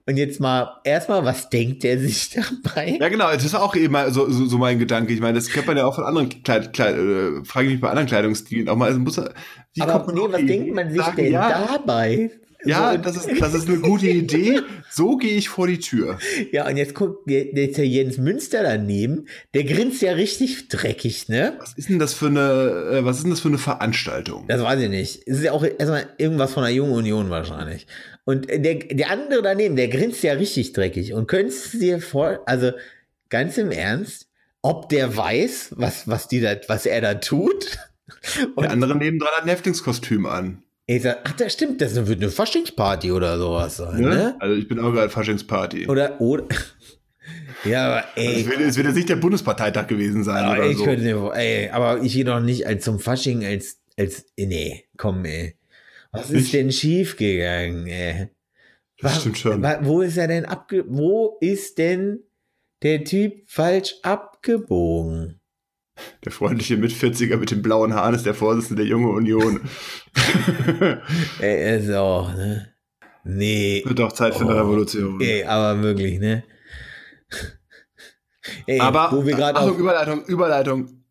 Und 0.09 0.16
jetzt 0.18 0.38
mal, 0.38 0.80
erstmal, 0.84 1.24
was 1.24 1.50
denkt 1.50 1.84
er 1.84 1.98
sich 1.98 2.30
dabei? 2.64 2.96
ja 3.00 3.09
genau, 3.09 3.32
das 3.32 3.44
ist 3.44 3.57
auch 3.57 3.74
eben 3.74 3.96
so, 4.11 4.30
so, 4.30 4.46
so 4.46 4.59
mein 4.59 4.78
Gedanke. 4.78 5.12
Ich 5.12 5.20
meine, 5.20 5.34
das 5.34 5.48
kennt 5.48 5.66
man 5.66 5.76
ja 5.76 5.84
auch 5.84 5.96
von 5.96 6.04
anderen 6.04 6.42
Kleid, 6.44 6.72
Kleid, 6.72 6.96
äh, 6.96 7.44
frage 7.44 7.66
ich 7.66 7.72
mich 7.72 7.80
bei 7.80 7.88
anderen 7.88 8.07
Kleidungsstilen 8.07 8.68
auch 8.68 8.76
mal. 8.76 8.86
Also 8.86 9.00
muss 9.00 9.16
wie 9.16 9.82
aber 9.82 10.04
kommt 10.04 10.07
man 10.07 10.14
nee, 10.14 10.32
was 10.32 10.46
denkt 10.46 10.74
man 10.74 10.90
sich 10.90 11.00
sagen, 11.00 11.16
denn 11.16 11.32
ja, 11.32 11.68
dabei? 11.72 12.30
Ja, 12.64 12.92
So, 12.92 12.98
das 12.98 13.16
ist, 13.16 13.40
das 13.40 13.54
ist 13.54 13.68
eine 13.68 13.78
gute 13.78 14.09
Idee. 14.09 14.61
So 14.90 15.16
gehe 15.16 15.36
ich 15.36 15.48
vor 15.48 15.66
die 15.66 15.78
Tür. 15.78 16.18
ja, 16.52 16.66
und 16.68 16.76
jetzt 16.76 16.94
guckt 16.94 17.28
der, 17.28 17.44
der 17.52 17.86
Jens 17.86 18.18
Münster 18.18 18.62
daneben, 18.62 19.26
der 19.54 19.64
grinst 19.64 20.02
ja 20.02 20.12
richtig 20.12 20.68
dreckig, 20.68 21.28
ne? 21.28 21.54
Was 21.59 21.74
ist 21.74 21.88
denn 21.88 21.98
das 21.98 22.14
für 22.14 22.26
eine, 22.26 22.98
äh, 22.98 23.04
was 23.04 23.18
ist 23.18 23.22
denn 23.24 23.30
das 23.30 23.40
für 23.40 23.48
eine 23.48 23.59
Veranstaltung? 23.59 24.46
Das 24.48 24.62
weiß 24.62 24.80
ich 24.80 24.88
nicht. 24.88 25.22
Es 25.26 25.38
ist 25.38 25.44
ja 25.44 25.52
auch 25.52 25.64
erstmal 25.64 26.07
irgendwas 26.18 26.54
von 26.54 26.62
der 26.62 26.72
Jungen 26.72 26.92
Union 26.92 27.30
wahrscheinlich. 27.30 27.86
Und 28.27 28.49
der, 28.51 28.74
der 28.74 29.11
andere 29.11 29.41
daneben, 29.41 29.77
der 29.77 29.87
grinst 29.87 30.22
ja 30.24 30.33
richtig 30.33 30.72
dreckig. 30.72 31.12
Und 31.14 31.29
könntest 31.29 31.72
du 31.74 31.79
dir 31.79 32.01
vor, 32.01 32.41
also 32.47 32.72
ganz 33.29 33.57
im 33.57 33.70
Ernst, 33.70 34.27
ob 34.62 34.89
der 34.89 35.16
weiß, 35.16 35.74
was, 35.77 36.09
was 36.09 36.27
die 36.27 36.41
da, 36.41 36.57
was 36.66 36.87
er 36.87 37.01
da 37.01 37.14
tut? 37.14 37.79
Der 38.61 38.70
andere 38.70 38.97
nebendran 38.97 39.31
hat 39.37 39.43
ein 39.45 39.49
Häftlingskostüm 39.49 40.27
an. 40.27 40.62
Ich 40.87 41.03
sag, 41.03 41.18
ach, 41.24 41.33
das 41.33 41.53
stimmt, 41.53 41.81
das 41.81 41.95
wird 41.95 42.20
eine 42.20 42.31
Faschingsparty 42.31 43.11
oder 43.12 43.39
sowas 43.39 43.77
sein, 43.77 44.01
Ne? 44.01 44.09
ne? 44.09 44.37
Also 44.41 44.55
ich 44.57 44.68
bin 44.68 44.79
auch 44.81 44.93
gerade 44.93 45.11
Faschingsparty. 45.11 45.89
Oder, 45.89 46.20
oder, 46.20 46.45
ja, 47.64 47.87
aber 47.87 48.05
ey, 48.16 48.41
Es 48.43 48.47
wird, 48.49 48.61
es 48.61 48.77
wird 48.77 48.87
jetzt 48.87 48.97
nicht 48.97 49.09
der 49.09 49.16
Bundesparteitag 49.16 49.87
gewesen 49.89 50.22
sein 50.24 50.45
aber 50.45 50.55
oder 50.61 50.66
ich 50.70 50.79
so. 50.79 50.85
könnte 50.85 51.33
ey, 51.35 51.68
aber 51.70 52.01
ich 52.03 52.12
gehe 52.12 52.24
doch 52.24 52.41
nicht 52.41 52.66
als 52.66 52.85
zum 52.85 53.01
Fasching 53.01 53.45
als, 53.45 53.79
als, 53.97 54.27
nee, 54.37 54.85
komm, 54.97 55.24
ey. 55.24 55.57
Was 56.16 56.30
ist 56.30 56.52
denn 56.52 56.72
schiefgegangen, 56.72 57.86
ey? 57.86 58.28
Das 58.98 59.16
Wa- 59.16 59.20
stimmt 59.20 59.38
schon. 59.38 59.62
Wo 59.82 60.00
ist 60.00 60.16
er 60.16 60.28
denn 60.28 60.44
abge, 60.46 60.84
wo 60.88 61.36
ist 61.40 61.78
denn 61.78 62.20
der 62.82 63.04
Typ 63.04 63.48
falsch 63.48 63.94
abgebogen? 64.02 65.40
Der 66.24 66.32
freundliche 66.32 66.76
Mit-40er 66.76 67.36
mit 67.38 67.50
den 67.50 67.62
blauen 67.62 67.94
Haaren 67.94 68.14
ist 68.14 68.26
der 68.26 68.34
Vorsitzende 68.34 68.82
der 68.82 68.90
Junge 68.90 69.08
Union. 69.10 69.60
Ey, 71.40 71.78
ist 71.80 71.90
auch, 71.92 72.34
ne? 72.34 72.72
Nee, 73.24 73.82
Wird 73.86 74.00
auch 74.02 74.12
Zeit 74.12 74.34
für 74.34 74.42
eine 74.44 74.54
Oh, 74.54 74.58
Revolution. 74.58 75.20
ey, 75.20 75.42
aber 75.44 75.82
wirklich, 75.82 76.20
ne? 76.20 76.44
Ey, 78.66 78.78
Aber, 78.80 79.10
wo 79.12 79.26
wir 79.26 79.34
gerade 79.34 79.58
Achtung, 79.58 79.72
auf, 79.72 79.78
Überleitung, 79.78 80.24
Überleitung. 80.26 81.04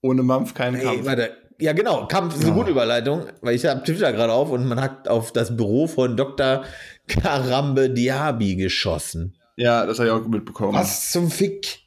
Ohne 0.00 0.22
Mampf 0.22 0.54
kein 0.54 0.74
Ey, 0.76 0.82
Kampf. 0.84 1.04
warte. 1.04 1.36
Ja, 1.60 1.72
genau. 1.72 2.06
Kampf 2.06 2.36
ist 2.36 2.44
eine 2.44 2.52
gute 2.54 2.70
Überleitung, 2.70 3.26
weil 3.40 3.54
ich 3.56 3.64
habe 3.66 3.82
Twitter 3.82 4.12
gerade 4.12 4.32
auf 4.32 4.50
und 4.50 4.66
man 4.66 4.80
hat 4.80 5.08
auf 5.08 5.32
das 5.32 5.56
Büro 5.56 5.86
von 5.88 6.16
Dr. 6.16 6.64
Karambe 7.08 7.90
Diaby 7.90 8.54
geschossen. 8.56 9.36
Ja, 9.56 9.84
das 9.86 9.98
habe 9.98 10.08
ich 10.08 10.14
auch 10.14 10.26
mitbekommen. 10.28 10.74
Was 10.74 11.10
zum 11.10 11.30
Fick? 11.30 11.80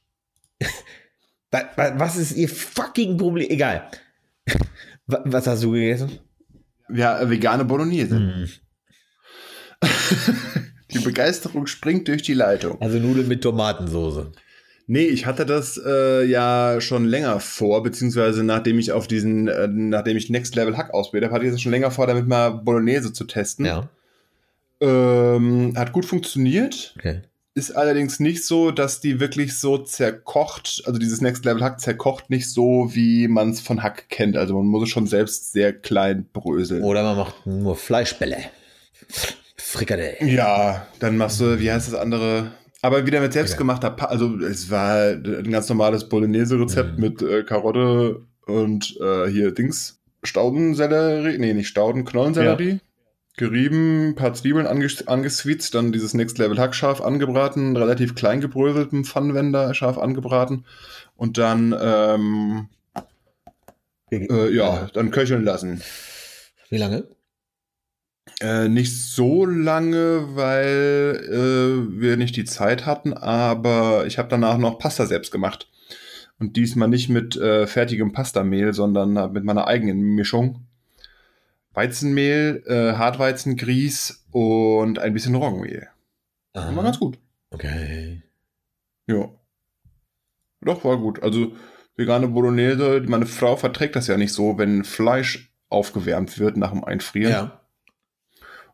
Wa- 1.52 1.70
wa- 1.78 1.94
Was 1.98 2.18
ist 2.18 2.34
ihr 2.34 2.50
fucking 2.50 3.18
Problem? 3.18 3.50
Egal. 3.50 3.90
Wa- 5.08 5.22
Was 5.26 5.48
hast 5.48 5.64
du 5.64 5.72
gegessen? 5.72 6.20
Ja, 6.94 7.30
vegane 7.30 7.64
Bolognese. 7.64 8.16
Hm. 8.18 8.50
Die 10.94 11.00
Begeisterung 11.00 11.68
springt 11.68 12.08
durch 12.10 12.22
die 12.24 12.34
Leitung. 12.34 12.82
Also 12.82 13.00
Nudeln 13.00 13.28
mit 13.30 13.42
Tomatensoße. 13.42 14.32
Nee, 14.92 15.06
ich 15.06 15.26
hatte 15.26 15.46
das 15.46 15.80
äh, 15.82 16.26
ja 16.26 16.82
schon 16.82 17.06
länger 17.06 17.40
vor, 17.40 17.82
beziehungsweise 17.82 18.44
nachdem 18.44 18.78
ich 18.78 18.92
auf 18.92 19.08
diesen, 19.08 19.48
äh, 19.48 19.70
nachdem 19.70 20.18
ich 20.18 20.30
Next 20.30 20.54
Level 20.54 20.76
Hack 20.76 20.94
ausbildet 20.94 21.30
habe, 21.30 21.36
hatte 21.36 21.46
ich 21.46 21.54
das 21.54 21.62
schon 21.62 21.72
länger 21.72 21.92
vor, 21.92 22.08
damit 22.08 22.28
mal 22.28 22.50
Bolognese 22.50 23.14
zu 23.14 23.24
testen. 23.24 23.64
Ja. 23.64 23.88
Ähm, 24.82 25.76
hat 25.78 25.94
gut 25.94 26.04
funktioniert. 26.04 26.94
Okay. 27.00 27.22
Ist 27.54 27.72
allerdings 27.72 28.20
nicht 28.20 28.46
so, 28.46 28.72
dass 28.72 29.00
die 29.00 29.22
wirklich 29.22 29.58
so 29.58 29.78
zerkocht, 29.78 30.84
also 30.86 31.00
dieses 31.00 31.22
Next 31.22 31.46
Level 31.46 31.64
Hack 31.64 31.80
zerkocht 31.80 32.30
nicht 32.30 32.52
so, 32.52 32.90
wie 32.92 33.30
man 33.30 33.52
es 33.52 33.62
von 33.62 33.84
Hack 33.84 34.10
kennt. 34.10 34.36
Also 34.36 34.58
man 34.58 34.66
muss 34.66 34.84
es 34.84 34.90
schon 34.90 35.08
selbst 35.08 35.54
sehr 35.54 35.72
klein 35.72 36.28
bröseln. 36.34 36.84
Oder 36.84 37.04
man 37.04 37.16
macht 37.16 37.46
nur 37.46 37.78
Fleischbälle. 37.78 38.40
Frikadelle. 39.56 40.18
Ja, 40.26 40.86
dann 41.00 41.16
machst 41.16 41.40
du, 41.40 41.62
wie 41.62 41.72
heißt 41.72 41.88
das 41.88 41.98
andere? 41.98 42.52
Aber 42.82 43.06
wieder 43.06 43.22
mit 43.22 43.34
selbstgemachter, 43.34 43.92
Pa- 43.92 44.08
also 44.08 44.38
es 44.40 44.70
war 44.72 45.12
ein 45.12 45.52
ganz 45.52 45.70
normales 45.70 46.10
Bolognese-Rezept 46.10 46.96
Mhm. 46.98 47.00
mit 47.02 47.22
äh, 47.22 47.44
Karotte 47.44 48.26
und 48.48 48.98
äh, 49.02 49.28
hier 49.28 49.52
Dings, 49.54 50.00
Staudensellerie, 50.24 51.38
nee, 51.38 51.54
nicht 51.54 51.68
Stauden, 51.68 52.06
Knollensellerie. 52.06 52.80
Gerieben, 53.38 54.14
paar 54.16 54.34
Zwiebeln 54.34 54.68
anges 54.68 55.08
angeswitzt, 55.08 55.74
dann 55.74 55.92
dieses 55.94 56.14
Next 56.14 56.38
Level 56.38 56.60
Hack 56.60 56.76
scharf 56.76 57.02
angebraten, 57.02 57.78
relativ 57.78 58.14
klein 58.14 58.42
gebröseltem 58.42 59.06
Pfannenwender 59.06 59.74
scharf 59.74 59.98
angebraten 59.98 60.66
und 61.16 61.38
dann, 61.38 61.74
ähm, 61.82 62.68
äh, 64.12 64.54
ja, 64.54 64.90
dann 64.94 65.12
köcheln 65.12 65.44
lassen. 65.46 65.82
Wie 66.70 66.78
lange? 66.78 67.06
Äh, 68.40 68.70
nicht 68.70 69.00
so 69.00 69.46
lange, 69.46 70.36
weil 70.36 71.28
äh, 71.28 72.00
wir 72.00 72.18
nicht 72.18 72.36
die 72.36 72.46
Zeit 72.46 72.86
hatten, 72.86 73.14
aber 73.14 74.06
ich 74.06 74.18
habe 74.18 74.30
danach 74.30 74.58
noch 74.58 74.80
Pasta 74.80 75.06
selbst 75.06 75.32
gemacht. 75.32 75.70
Und 76.40 76.58
diesmal 76.58 76.88
nicht 76.88 77.10
mit 77.10 77.36
äh, 77.36 77.68
fertigem 77.68 78.14
Pastamehl, 78.14 78.74
sondern 78.74 79.16
äh, 79.16 79.28
mit 79.28 79.44
meiner 79.44 79.68
eigenen 79.68 80.00
Mischung. 80.16 80.66
Weizenmehl, 81.74 82.64
äh, 82.66 82.98
Hartweizengrieß 82.98 84.26
und 84.32 85.00
ein 85.00 85.14
bisschen 85.14 85.36
Roggenmehl. 85.36 85.88
Aha. 86.54 86.76
War 86.76 86.84
ganz 86.84 87.00
gut. 87.00 87.18
Okay. 87.52 88.24
Ja. 89.08 89.30
Doch, 90.62 90.84
war 90.84 90.98
gut. 90.98 91.22
Also 91.24 91.56
vegane 91.96 92.28
Bolognese, 92.28 93.04
meine 93.08 93.26
Frau 93.26 93.56
verträgt 93.56 93.96
das 93.96 94.08
ja 94.08 94.18
nicht 94.18 94.34
so, 94.34 94.58
wenn 94.58 94.84
Fleisch 94.84 95.54
aufgewärmt 95.70 96.40
wird 96.40 96.58
nach 96.58 96.72
dem 96.72 96.84
Einfrieren. 96.84 97.32
Ja. 97.32 97.61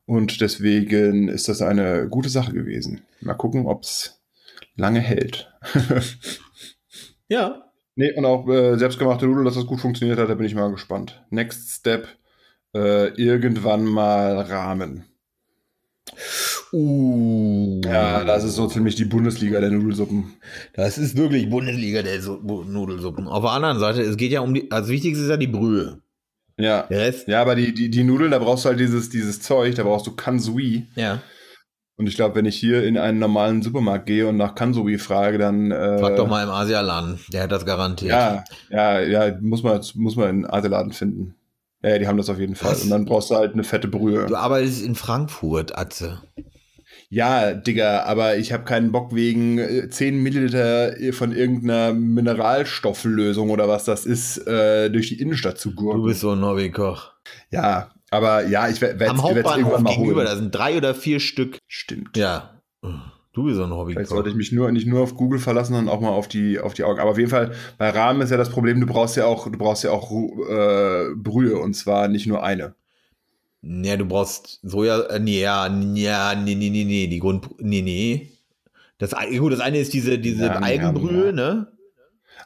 Und 0.07 0.39
deswegen 0.39 1.27
ist 1.27 1.49
das 1.49 1.61
eine 1.61 2.07
gute 2.07 2.29
Sache 2.29 2.53
gewesen. 2.53 3.01
Mal 3.19 3.33
gucken, 3.33 3.67
ob 3.67 3.83
es 3.83 4.19
lange 4.75 4.99
hält. 4.99 5.51
Ja. 7.29 7.69
nee, 7.95 8.13
und 8.13 8.23
auch 8.23 8.47
äh, 8.47 8.77
selbstgemachte 8.77 9.25
Nudeln, 9.25 9.43
dass 9.43 9.55
das 9.55 9.65
gut 9.65 9.81
funktioniert 9.81 10.17
hat, 10.17 10.29
da 10.29 10.35
bin 10.35 10.45
ich 10.45 10.55
mal 10.55 10.71
gespannt. 10.71 11.25
Next 11.29 11.69
Step, 11.71 12.07
äh, 12.73 13.09
irgendwann 13.21 13.83
mal 13.83 14.39
Rahmen. 14.39 15.03
Uh. 16.71 17.81
Ja, 17.83 18.23
das 18.23 18.45
ist 18.45 18.55
so 18.55 18.67
ziemlich 18.67 18.95
die 18.95 19.03
Bundesliga 19.03 19.59
der 19.59 19.71
Nudelsuppen. 19.71 20.33
Das 20.73 20.97
ist 20.97 21.17
wirklich 21.17 21.49
Bundesliga 21.49 22.01
der 22.01 22.21
Su 22.21 22.37
Nudelsuppen. 22.37 23.27
Auf 23.27 23.43
der 23.43 23.51
anderen 23.51 23.79
Seite, 23.79 24.01
es 24.01 24.15
geht 24.15 24.31
ja 24.31 24.39
um 24.39 24.53
die, 24.53 24.71
als 24.71 24.87
wichtigste 24.87 25.23
ist 25.23 25.29
ja 25.29 25.35
die 25.35 25.47
Brühe. 25.47 26.01
Ja. 26.57 26.83
Der 26.83 26.99
Rest, 26.99 27.27
Ja, 27.27 27.41
aber 27.41 27.55
die, 27.55 27.73
die, 27.73 27.89
die 27.89 28.03
Nudeln, 28.03 28.31
da 28.31 28.39
brauchst 28.39 28.65
du 28.65 28.69
halt 28.69 28.79
dieses, 28.79 29.09
dieses 29.09 29.41
Zeug, 29.41 29.75
da 29.75 29.83
brauchst 29.83 30.07
du 30.07 30.15
Kansui. 30.15 30.87
ja. 30.95 31.21
Und 31.99 32.05
ich 32.05 32.13
glaube, 32.15 32.35
wenn 32.35 32.45
ich 32.45 32.55
hier 32.55 32.83
in 32.83 32.95
einen 32.95 33.17
normalen 33.17 33.63
Supermarkt 33.63 34.05
gehe 34.05 34.27
und 34.27 34.37
nach 34.37 34.53
Kansui 34.53 34.99
frage, 34.99 35.39
dann. 35.39 35.71
Äh, 35.71 35.97
Frag 35.97 36.15
doch 36.15 36.27
mal 36.27 36.43
im 36.43 36.51
Asialaden, 36.51 37.19
der 37.33 37.41
hat 37.41 37.51
das 37.51 37.65
garantiert. 37.65 38.11
Ja, 38.11 38.43
ja, 38.69 38.99
ja, 38.99 39.35
muss 39.41 39.63
man, 39.63 39.81
muss 39.95 40.15
man 40.15 40.29
in 40.29 40.45
Asialaden 40.45 40.93
finden. 40.93 41.33
Ja, 41.81 41.97
die 41.97 42.07
haben 42.07 42.17
das 42.17 42.29
auf 42.29 42.37
jeden 42.37 42.53
Fall. 42.53 42.73
Was? 42.73 42.83
Und 42.83 42.91
dann 42.91 43.05
brauchst 43.05 43.31
du 43.31 43.35
halt 43.35 43.53
eine 43.53 43.63
fette 43.63 43.87
Brühe. 43.87 44.27
Du 44.27 44.35
arbeitest 44.35 44.85
in 44.85 44.93
Frankfurt, 44.93 45.75
Atze. 45.75 46.21
Ja, 47.09 47.53
Digga, 47.53 48.03
aber 48.03 48.35
ich 48.37 48.51
habe 48.51 48.65
keinen 48.65 48.91
Bock 48.91 49.15
wegen 49.15 49.59
äh, 49.59 49.89
10 49.89 50.21
Milliliter 50.21 50.93
von 51.13 51.31
irgendeiner 51.31 51.93
Mineralstofflösung 51.93 53.49
oder 53.49 53.67
was 53.69 53.85
das 53.85 54.05
ist, 54.05 54.45
äh, 54.47 54.89
durch 54.89 55.07
die 55.09 55.21
Innenstadt 55.21 55.57
zu 55.57 55.69
Du 55.69 55.75
gurken. 55.75 56.03
bist 56.03 56.19
so 56.21 56.31
ein 56.31 56.39
Norwegen-Koch. 56.41 57.11
Ja, 57.51 57.91
aber 58.09 58.45
ja, 58.47 58.67
ich 58.67 58.81
werde 58.81 59.07
Am 59.09 59.17
es 59.17 59.23
irgendwann 59.23 59.53
Hauptbahnhof 59.63 59.79
mal 59.81 59.89
gegenüber, 59.91 60.15
holen. 60.21 60.25
da 60.27 60.35
sind 60.35 60.53
drei 60.53 60.77
oder 60.77 60.93
vier 60.95 61.19
Stück. 61.19 61.59
Stimmt. 61.67 62.15
Ja. 62.17 62.59
Du 63.33 63.43
bist 63.43 63.55
so 63.57 63.63
ein 63.63 63.69
Vielleicht 63.69 63.69
Norwegen-Koch. 63.69 64.05
sollte 64.09 64.29
ich 64.29 64.35
mich 64.35 64.51
nur 64.51 64.71
nicht 64.71 64.87
nur 64.87 65.01
auf 65.01 65.15
Google 65.15 65.39
verlassen, 65.39 65.75
sondern 65.75 65.93
auch 65.95 66.01
mal 66.01 66.09
auf 66.09 66.27
die 66.27 66.59
auf 66.59 66.73
die 66.73 66.83
Augen. 66.83 66.99
Aber 66.99 67.11
auf 67.11 67.17
jeden 67.17 67.29
Fall 67.29 67.51
bei 67.77 67.89
Rahmen 67.89 68.21
ist 68.21 68.31
ja 68.31 68.37
das 68.37 68.49
Problem, 68.49 68.79
du 68.81 68.87
brauchst 68.87 69.15
ja 69.15 69.25
auch 69.25 69.49
du 69.49 69.57
brauchst 69.57 69.83
ja 69.83 69.91
auch 69.91 70.11
äh, 70.11 71.13
Brühe 71.15 71.57
und 71.57 71.73
zwar 71.75 72.07
nicht 72.07 72.27
nur 72.27 72.43
eine. 72.43 72.75
Ja, 73.69 73.97
du 73.97 74.05
brauchst 74.05 74.59
Soja, 74.63 75.01
äh, 75.07 75.19
nee, 75.19 75.41
ja, 75.41 75.67
nee, 75.67 76.55
nee, 76.55 76.55
nee, 76.55 76.83
nee, 76.85 77.07
die 77.07 77.19
Grund, 77.19 77.49
nee, 77.59 77.81
nee. 77.81 78.31
Das, 78.97 79.13
gut, 79.37 79.51
das 79.51 79.59
eine 79.59 79.79
ist 79.79 79.93
diese, 79.93 80.17
diese 80.17 80.45
Ja, 80.45 80.59
Algenbrühe, 80.59 81.27
ja. 81.27 81.31
ne? 81.31 81.67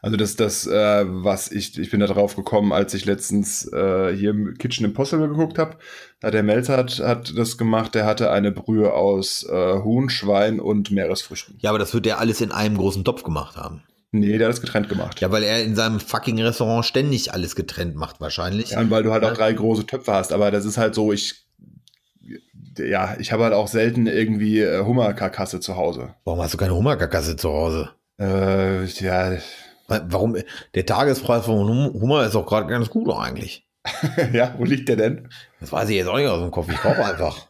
Also 0.02 0.18
das 0.18 0.36
das 0.36 0.66
äh, 0.66 1.06
was 1.08 1.52
ich 1.52 1.78
ich 1.78 1.92
bin 1.92 2.00
da 2.00 2.08
drauf 2.08 2.36
gekommen, 2.36 2.74
als 2.74 2.96
ich 2.96 3.06
letztens 3.06 3.72
äh, 3.72 4.16
hier 4.16 4.32
im 4.32 4.58
Kitchen 4.58 4.84
Impossible 4.84 5.28
geguckt 5.28 5.60
habe. 5.60 5.78
Da 6.22 6.32
der 6.32 6.42
Melzer 6.42 6.76
hat, 6.78 7.00
hat 7.00 7.38
das 7.38 7.56
gemacht. 7.58 7.94
Der 7.94 8.06
hatte 8.06 8.32
eine 8.32 8.52
Brühe 8.52 8.94
aus 8.94 9.44
äh, 9.48 9.76
Huhn, 9.84 10.10
Schwein 10.10 10.60
und 10.60 10.90
Meeresfrüchten. 10.90 11.56
Ja, 11.60 11.70
aber 11.70 11.78
das 11.78 11.94
wird 11.94 12.08
er 12.08 12.20
alles 12.20 12.42
in 12.42 12.52
einem 12.52 12.78
großen 12.78 13.04
Topf 13.04 13.22
gemacht 13.22 13.58
haben. 13.58 13.84
Nee, 14.14 14.38
der 14.38 14.48
hat 14.48 14.54
das 14.56 14.62
getrennt 14.62 14.90
gemacht. 14.90 15.22
Ja, 15.22 15.32
weil 15.32 15.44
er 15.44 15.64
in 15.64 15.76
seinem 15.76 16.00
fucking 16.00 16.42
Restaurant 16.42 16.86
ständig 16.86 17.34
alles 17.34 17.56
getrennt 17.56 17.96
macht, 17.96 18.20
wahrscheinlich. 18.20 18.72
Ja, 18.72 18.80
und 18.82 18.92
weil 18.92 19.04
du 19.04 19.12
halt 19.12 19.24
auch 19.24 19.34
drei 19.34 19.54
große 19.54 19.86
Töpfe 19.86 20.12
hast, 20.14 20.34
aber 20.34 20.52
das 20.52 20.66
ist 20.66 20.78
halt 20.78 20.96
so, 20.96 21.14
ich 21.14 21.46
ja, 22.78 23.16
ich 23.20 23.32
habe 23.32 23.44
halt 23.44 23.54
auch 23.54 23.68
selten 23.68 24.08
irgendwie 24.08 24.60
äh, 24.62 24.84
Hummerkarkasse 24.84 25.60
zu 25.60 25.76
Hause. 25.76 26.14
Warum 26.24 26.42
hast 26.42 26.54
du 26.54 26.58
keine 26.58 26.76
Hummerkarkasse 26.76 27.36
zu 27.36 27.50
Hause? 27.50 27.90
Äh, 28.20 28.86
ja, 28.86 29.34
Wa- 29.88 30.06
Warum? 30.08 30.38
Der 30.76 30.86
Tagespreis 30.86 31.46
von 31.46 31.68
Hum- 31.68 31.94
Hummer 32.02 32.26
ist 32.26 32.36
doch 32.36 32.46
gerade 32.46 32.68
ganz 32.68 32.90
gut 32.90 33.10
eigentlich. 33.14 33.66
ja, 34.34 34.56
wo 34.58 34.64
liegt 34.64 34.88
der 34.90 34.96
denn? 34.96 35.30
Das 35.60 35.72
weiß 35.72 35.90
ich 35.90 35.96
jetzt 35.96 36.08
auch 36.08 36.18
nicht 36.18 36.28
aus 36.28 36.40
dem 36.42 36.52
Kopf. 36.52 36.70
Ich 36.70 36.78
kaufe 36.78 37.04
einfach. 37.04 37.48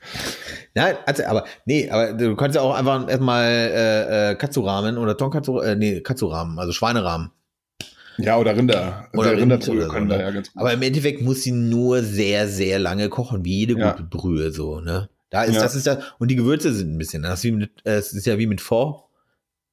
Nein, 0.74 0.96
also, 1.06 1.24
aber, 1.24 1.44
nee, 1.66 1.88
aber 1.88 2.12
du 2.14 2.34
kannst 2.34 2.56
ja 2.56 2.62
auch 2.62 2.74
einfach 2.74 3.08
erstmal 3.08 3.44
äh, 3.46 4.30
äh, 4.32 4.34
Katsuramen 4.34 4.98
oder 4.98 5.16
Tonkatsu, 5.16 5.60
äh, 5.60 5.76
nee, 5.76 6.00
Katsuramen, 6.00 6.58
also 6.58 6.72
Schweinerahmen. 6.72 7.30
Ja, 8.18 8.38
oder 8.38 8.56
Rinder. 8.56 9.08
Oder 9.12 9.30
Der 9.30 9.32
Rind 9.40 9.52
Rinderbrühe 9.52 9.76
oder 9.76 9.86
so, 9.86 9.92
können 9.92 10.08
da 10.08 10.16
ne? 10.16 10.22
ja 10.22 10.30
ganz 10.30 10.52
gut. 10.52 10.60
Aber 10.60 10.72
im 10.72 10.82
Endeffekt 10.82 11.22
muss 11.22 11.42
sie 11.42 11.52
nur 11.52 12.02
sehr, 12.02 12.48
sehr 12.48 12.78
lange 12.78 13.08
kochen, 13.08 13.44
wie 13.44 13.58
jede 13.60 13.78
Ja. 13.78 13.92
gute 13.92 14.04
Brühe, 14.04 14.50
so, 14.52 14.80
ne? 14.80 15.08
Da 15.30 15.42
ist, 15.44 15.56
Ja. 15.56 15.62
das 15.62 15.74
ist 15.74 15.86
das, 15.86 15.98
und 16.18 16.30
die 16.30 16.36
Gewürze 16.36 16.72
sind 16.72 16.94
ein 16.94 16.98
bisschen, 16.98 17.22
das 17.22 17.40
ist, 17.40 17.44
wie 17.44 17.52
mit, 17.52 17.70
äh, 17.84 17.94
es 17.96 18.12
ist 18.12 18.26
ja 18.26 18.38
wie 18.38 18.46
mit 18.46 18.60
Pho, 18.60 19.04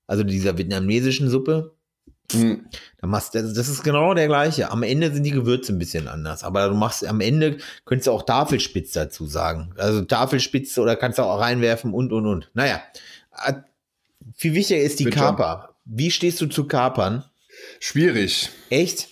also 0.07 0.23
dieser 0.23 0.57
vietnamesischen 0.57 1.29
Suppe. 1.29 1.73
Hm. 2.33 2.65
Da 2.99 3.07
machst, 3.07 3.35
das, 3.35 3.57
ist 3.57 3.83
genau 3.83 4.13
der 4.13 4.27
gleiche. 4.27 4.71
Am 4.71 4.83
Ende 4.83 5.13
sind 5.13 5.23
die 5.23 5.31
Gewürze 5.31 5.73
ein 5.73 5.79
bisschen 5.79 6.07
anders. 6.07 6.43
Aber 6.43 6.69
du 6.69 6.75
machst 6.75 7.05
am 7.05 7.21
Ende, 7.21 7.57
könntest 7.85 8.07
du 8.07 8.11
auch 8.11 8.23
Tafelspitz 8.23 8.91
dazu 8.91 9.25
sagen. 9.25 9.73
Also 9.77 10.01
Tafelspitze 10.01 10.81
oder 10.81 10.95
kannst 10.95 11.19
du 11.19 11.23
auch 11.23 11.39
reinwerfen 11.39 11.93
und 11.93 12.11
und 12.11 12.25
und. 12.25 12.49
Naja. 12.53 12.81
Äh, 13.45 13.53
Viel 14.35 14.53
wichtiger 14.53 14.81
ist 14.81 14.99
die 14.99 15.05
schon. 15.05 15.13
Kaper. 15.13 15.75
Wie 15.85 16.11
stehst 16.11 16.39
du 16.41 16.47
zu 16.47 16.67
Kapern? 16.67 17.25
Schwierig. 17.79 18.49
Echt? 18.69 19.09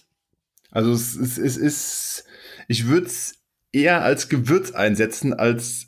Also 0.71 0.91
es 0.91 1.15
ist, 1.15 1.37
es 1.37 1.57
ist 1.57 2.23
ich 2.67 2.87
würde 2.87 3.07
es 3.07 3.35
eher 3.71 4.03
als 4.03 4.29
Gewürz 4.29 4.71
einsetzen 4.71 5.33
als 5.33 5.87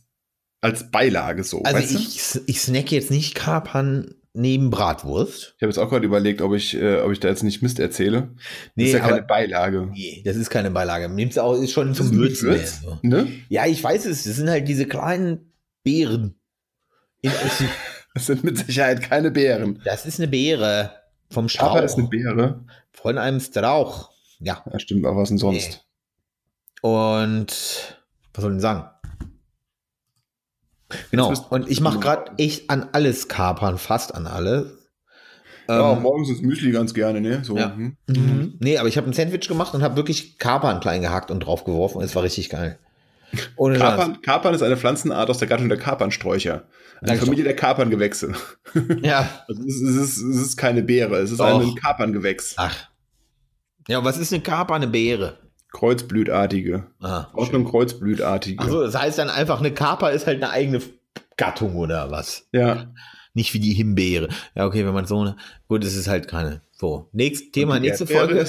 als 0.61 0.91
Beilage 0.91 1.43
so. 1.43 1.63
Also 1.63 1.79
ich, 1.79 2.39
ich 2.45 2.61
snack 2.61 2.91
jetzt 2.91 3.09
nicht 3.09 3.35
Kapern 3.35 4.15
neben 4.33 4.69
Bratwurst. 4.69 5.55
Ich 5.57 5.61
habe 5.63 5.69
jetzt 5.71 5.77
auch 5.77 5.89
gerade 5.89 6.05
überlegt, 6.05 6.41
ob 6.41 6.53
ich, 6.53 6.75
äh, 6.75 7.01
ob 7.01 7.11
ich 7.11 7.19
da 7.19 7.27
jetzt 7.27 7.43
nicht 7.43 7.61
Mist 7.61 7.79
erzähle. 7.79 8.31
Das 8.35 8.45
Nee, 8.75 8.85
ist 8.85 8.93
ja 8.93 8.99
keine 8.99 9.13
aber- 9.17 9.21
Beilage. 9.23 9.87
Nee, 9.91 10.21
das 10.25 10.35
ist 10.37 10.49
keine 10.49 10.71
Beilage. 10.71 11.09
Nimmst 11.09 11.37
auch, 11.39 11.53
ist 11.55 11.71
schon 11.71 11.93
zum 11.93 12.07
Das 12.07 12.15
ein 12.15 12.19
Würzen. 12.19 12.49
Gewürz, 12.49 12.81
so. 12.81 12.97
Ne? 13.01 13.27
Ja, 13.49 13.65
ich 13.65 13.83
weiß 13.83 14.05
es. 14.05 14.23
Das 14.23 14.35
sind 14.37 14.49
halt 14.49 14.67
diese 14.67 14.85
kleinen 14.85 15.51
Beeren. 15.83 16.35
Das 18.13 18.25
sind 18.25 18.43
mit 18.43 18.57
Sicherheit 18.57 19.01
keine 19.01 19.31
Beeren. 19.31 19.79
das 19.85 20.05
ist 20.05 20.19
eine 20.19 20.27
Beere 20.27 20.91
vom 21.29 21.47
Strauch. 21.47 21.69
Papa 21.75 21.79
ist 21.79 21.97
eine 21.97 22.09
Beere. 22.09 22.65
Von 22.91 23.17
einem 23.17 23.39
Strauch. 23.39 24.11
Ja. 24.39 24.61
Ja, 24.69 24.79
stimmt, 24.79 25.05
aber 25.05 25.21
was 25.21 25.29
denn 25.29 25.37
sonst? 25.37 25.85
Und 26.81 27.47
was 28.33 28.41
soll 28.41 28.51
ich 28.51 28.55
denn 28.55 28.59
sagen? 28.59 28.89
Genau. 31.11 31.33
Und 31.49 31.69
ich 31.69 31.81
mache 31.81 31.99
gerade 31.99 32.31
echt 32.37 32.69
an 32.69 32.87
alles 32.91 33.27
Kapern, 33.27 33.77
fast 33.77 34.13
an 34.15 34.27
alle. 34.27 34.77
Ja, 35.67 35.93
Ähm, 35.93 36.01
morgens 36.01 36.29
ist 36.29 36.41
Müsli 36.41 36.71
ganz 36.71 36.93
gerne, 36.93 37.21
ne? 37.21 37.43
So, 37.43 37.57
Ja. 37.57 37.73
hm. 37.75 37.97
mhm. 38.07 38.55
Nee, 38.59 38.77
aber 38.77 38.89
ich 38.89 38.97
habe 38.97 39.07
ein 39.09 39.13
Sandwich 39.13 39.47
gemacht 39.47 39.73
und 39.73 39.83
habe 39.83 39.95
wirklich 39.95 40.37
Kapern 40.37 40.79
klein 40.79 41.01
gehackt 41.01 41.31
und 41.31 41.41
draufgeworfen 41.41 41.97
und 41.99 42.03
es 42.03 42.15
war 42.15 42.23
richtig 42.23 42.49
geil. 42.49 42.77
Ohne. 43.55 43.77
Kapern, 43.77 44.21
Kapern 44.21 44.53
ist 44.53 44.61
eine 44.63 44.75
Pflanzenart 44.75 45.29
aus 45.29 45.37
der 45.37 45.47
Gattung 45.47 45.69
der 45.69 45.77
Kapernsträucher. 45.77 46.65
Eine 46.99 47.07
Danke. 47.07 47.25
Familie 47.25 47.43
der 47.45 47.55
Kaperngewächse. 47.55 48.33
Ja. 49.01 49.27
Also 49.47 49.61
es, 49.63 49.75
ist, 49.75 49.81
es, 49.81 49.95
ist, 49.95 50.17
es 50.23 50.41
ist 50.41 50.57
keine 50.57 50.83
Beere, 50.83 51.17
es 51.17 51.31
ist 51.31 51.39
Doch. 51.39 51.61
ein 51.61 51.75
Kaperngewächs. 51.75 52.55
Ach. 52.57 52.75
Ja, 53.87 54.03
was 54.03 54.17
ist 54.17 54.33
eine 54.33 54.41
Kaper? 54.43 54.75
Eine 54.75 54.87
Beere. 54.87 55.37
Kreuzblütartige. 55.71 56.87
Ah. 56.99 57.27
Ordnung 57.33 57.65
Kreuzblütartige. 57.65 58.59
Achso, 58.61 58.81
das 58.83 58.95
heißt 58.97 59.17
dann 59.17 59.29
einfach, 59.29 59.59
eine 59.59 59.73
Kaper 59.73 60.11
ist 60.11 60.27
halt 60.27 60.41
eine 60.43 60.51
eigene 60.51 60.81
Gattung 61.37 61.75
oder 61.75 62.11
was? 62.11 62.47
Ja. 62.51 62.91
Nicht 63.33 63.53
wie 63.53 63.59
die 63.59 63.73
Himbeere. 63.73 64.27
Ja, 64.55 64.65
okay, 64.65 64.85
wenn 64.85 64.93
man 64.93 65.05
so 65.05 65.21
eine. 65.21 65.37
Gut, 65.69 65.83
es 65.85 65.95
ist 65.95 66.07
halt 66.07 66.27
keine. 66.27 66.61
So, 66.73 67.07
nächstes 67.13 67.51
Thema, 67.51 67.79
Die 67.79 67.87
nächste 67.87 68.05
Folge. 68.07 68.45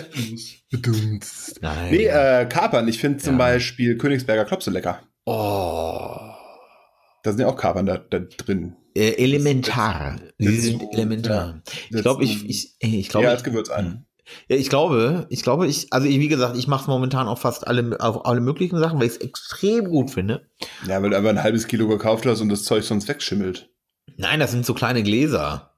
Nein. 1.61 1.91
Nee, 1.91 2.07
äh, 2.07 2.47
Kapern. 2.47 2.89
Ich 2.89 2.99
finde 2.99 3.19
zum 3.19 3.35
Ja. 3.35 3.39
Beispiel 3.39 3.97
Königsberger 3.97 4.45
Klopse 4.45 4.71
lecker. 4.71 5.01
oh. 5.27 6.17
Da 7.25 7.31
sind 7.31 7.41
ja 7.41 7.47
auch 7.47 7.57
Kapern 7.57 7.87
da, 7.87 7.99
da 7.99 8.19
drin. 8.19 8.75
Äh, 8.97 9.11
elementar. 9.23 10.17
Sie 10.39 10.47
das- 10.57 10.65
sind 10.65 10.83
elementar. 10.93 11.63
Ich 11.85 11.91
Das- 11.93 12.03
glaube, 12.03 12.25
ich, 12.25 12.45
ich, 12.51 12.75
ich 12.81 13.05
Ja, 13.07 13.11
glaube, 13.13 13.29
als 13.29 13.45
Gewürz 13.45 13.71
ein. 13.71 14.07
Ja, 14.49 14.57
ich 14.57 14.69
glaube, 14.69 15.27
ich 15.31 15.43
glaube, 15.43 15.67
ich, 15.67 15.93
also 15.93 16.07
ich, 16.07 16.19
wie 16.19 16.29
gesagt, 16.29 16.57
ich 16.57 16.67
mache 16.67 16.91
momentan 16.91 17.29
auf 17.29 17.41
fast 17.41 17.67
alle, 17.67 17.99
auf 18.01 18.27
alle 18.27 18.41
möglichen 18.41 18.79
Sachen, 18.79 18.99
weil 18.99 19.07
ich 19.07 19.15
es 19.15 19.19
extrem 19.19 19.89
gut 19.89 20.11
finde. 20.11 20.49
Ja, 20.87 21.03
weil 21.03 21.11
du 21.11 21.17
einfach 21.17 21.31
ein 21.31 21.43
halbes 21.43 21.67
Kilo 21.67 21.89
gekauft 21.89 22.27
hast 22.27 22.41
und 22.41 22.49
das 22.49 22.65
Zeug 22.65 22.85
sonst 22.85 23.09
wegschimmelt. 23.09 23.71
Nein, 24.17 24.41
das 24.41 24.51
sind 24.51 24.67
so 24.67 24.75
kleine 24.75 25.03
Gläser. 25.03 25.75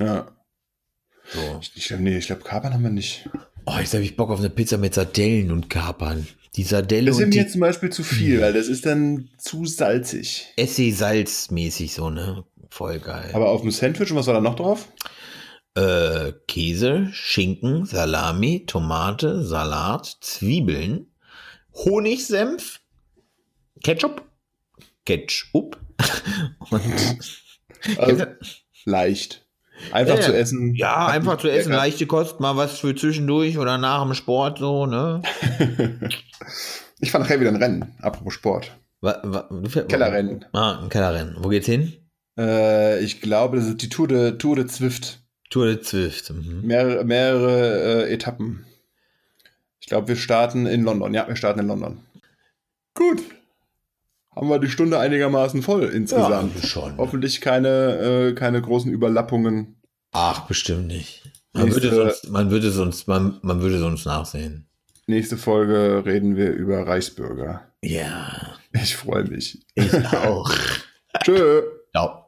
Ja. 0.00 0.26
So. 1.32 1.40
Ich, 1.60 1.72
ich 1.76 1.86
glaube, 1.86 2.02
nee, 2.02 2.18
ich 2.18 2.26
glaube, 2.26 2.42
Kapern 2.42 2.74
haben 2.74 2.82
wir 2.82 2.90
nicht. 2.90 3.28
Oh, 3.66 3.78
jetzt 3.78 3.94
habe 3.94 4.02
ich 4.02 4.16
Bock 4.16 4.30
auf 4.30 4.40
eine 4.40 4.50
Pizza 4.50 4.78
mit 4.78 4.94
Sardellen 4.94 5.52
und 5.52 5.70
Kapern. 5.70 6.26
Die 6.56 6.64
Sardelle 6.64 7.10
Das 7.10 7.18
mir 7.18 7.28
die 7.28 7.38
jetzt 7.38 7.52
zum 7.52 7.60
Beispiel 7.62 7.90
zu 7.90 8.02
viel, 8.02 8.40
weil 8.40 8.52
das 8.52 8.68
ist 8.68 8.84
dann 8.84 9.30
zu 9.38 9.64
salzig. 9.64 10.52
Essay-Salz-mäßig 10.56 11.94
so, 11.94 12.10
ne? 12.10 12.44
Voll 12.68 12.98
geil. 12.98 13.30
Aber 13.32 13.48
auf 13.48 13.62
dem 13.62 13.70
Sandwich, 13.70 14.10
und 14.10 14.16
was 14.16 14.26
war 14.26 14.34
da 14.34 14.40
noch 14.40 14.56
drauf? 14.56 14.88
Äh, 15.74 16.32
Käse, 16.48 17.08
Schinken, 17.12 17.84
Salami, 17.86 18.64
Tomate, 18.66 19.42
Salat, 19.44 20.06
Zwiebeln, 20.20 21.06
Honigsenf, 21.74 22.80
Ketchup, 23.82 24.22
Ketchup 25.04 25.78
und 26.70 26.82
Also, 27.98 28.26
leicht. 28.84 29.44
Einfach 29.90 30.16
Ja, 30.16 30.20
zu 30.20 30.32
essen. 30.36 30.74
ja, 30.76 31.06
einfach 31.06 31.38
zu 31.38 31.48
essen, 31.48 31.70
geärgert. 31.70 31.86
leichte 31.86 32.06
Kost, 32.06 32.38
mal 32.38 32.56
was 32.56 32.78
für 32.78 32.94
zwischendurch 32.94 33.58
oder 33.58 33.78
nach 33.78 34.04
dem 34.04 34.14
Sport 34.14 34.58
so, 34.58 34.86
ne? 34.86 35.22
Ich 37.00 37.10
fand 37.10 37.24
nachher 37.24 37.40
wieder 37.40 37.50
ein 37.50 37.56
Rennen. 37.56 37.96
Apropos 38.00 38.34
Sport. 38.34 38.70
Wa- 39.00 39.20
wa- 39.24 39.48
Kellerrennen. 39.88 40.44
Ah, 40.52 40.80
ein 40.82 40.88
Kellerrennen. 40.88 41.34
Wo 41.40 41.48
geht's 41.48 41.66
hin? 41.66 41.92
Äh, 42.38 43.00
ich 43.02 43.20
glaube, 43.20 43.56
das 43.56 43.66
ist 43.66 43.82
die 43.82 43.88
Tour 43.88 44.06
de, 44.06 44.38
Tour 44.38 44.54
de 44.54 44.66
Zwift. 44.66 45.21
Tour 45.52 45.66
de 45.66 45.80
Zwift. 45.80 46.30
Mhm. 46.30 46.62
Mehrere, 46.66 47.04
mehrere 47.04 48.06
äh, 48.08 48.12
Etappen. 48.12 48.64
Ich 49.80 49.86
glaube, 49.88 50.08
wir 50.08 50.16
starten 50.16 50.66
in 50.66 50.82
London. 50.82 51.12
Ja, 51.12 51.28
wir 51.28 51.36
starten 51.36 51.60
in 51.60 51.66
London. 51.66 51.98
Gut. 52.94 53.20
Haben 54.34 54.48
wir 54.48 54.58
die 54.58 54.70
Stunde 54.70 54.98
einigermaßen 54.98 55.60
voll 55.62 55.84
insgesamt. 55.84 56.54
Ja, 56.62 56.66
schon. 56.66 56.96
Hoffentlich 56.96 57.42
keine, 57.42 57.68
äh, 57.98 58.32
keine 58.32 58.62
großen 58.62 58.90
Überlappungen. 58.90 59.76
Ach, 60.12 60.46
bestimmt 60.46 60.86
nicht. 60.86 61.22
Man 61.52 61.64
Nächste- 61.66 61.82
würde, 61.82 61.96
sonst, 61.96 62.30
man, 62.30 62.50
würde 62.50 62.70
sonst, 62.70 63.08
man, 63.08 63.38
man 63.42 63.60
würde 63.60 63.78
sonst 63.78 64.06
nachsehen. 64.06 64.66
Nächste 65.06 65.36
Folge 65.36 66.02
reden 66.06 66.36
wir 66.36 66.50
über 66.52 66.86
Reichsbürger. 66.86 67.62
Ja, 67.82 68.56
Ich 68.72 68.96
freue 68.96 69.24
mich. 69.24 69.58
ich 69.74 69.92
auch. 70.14 70.50
Tschö. 71.24 71.62
Ciao. 71.90 72.21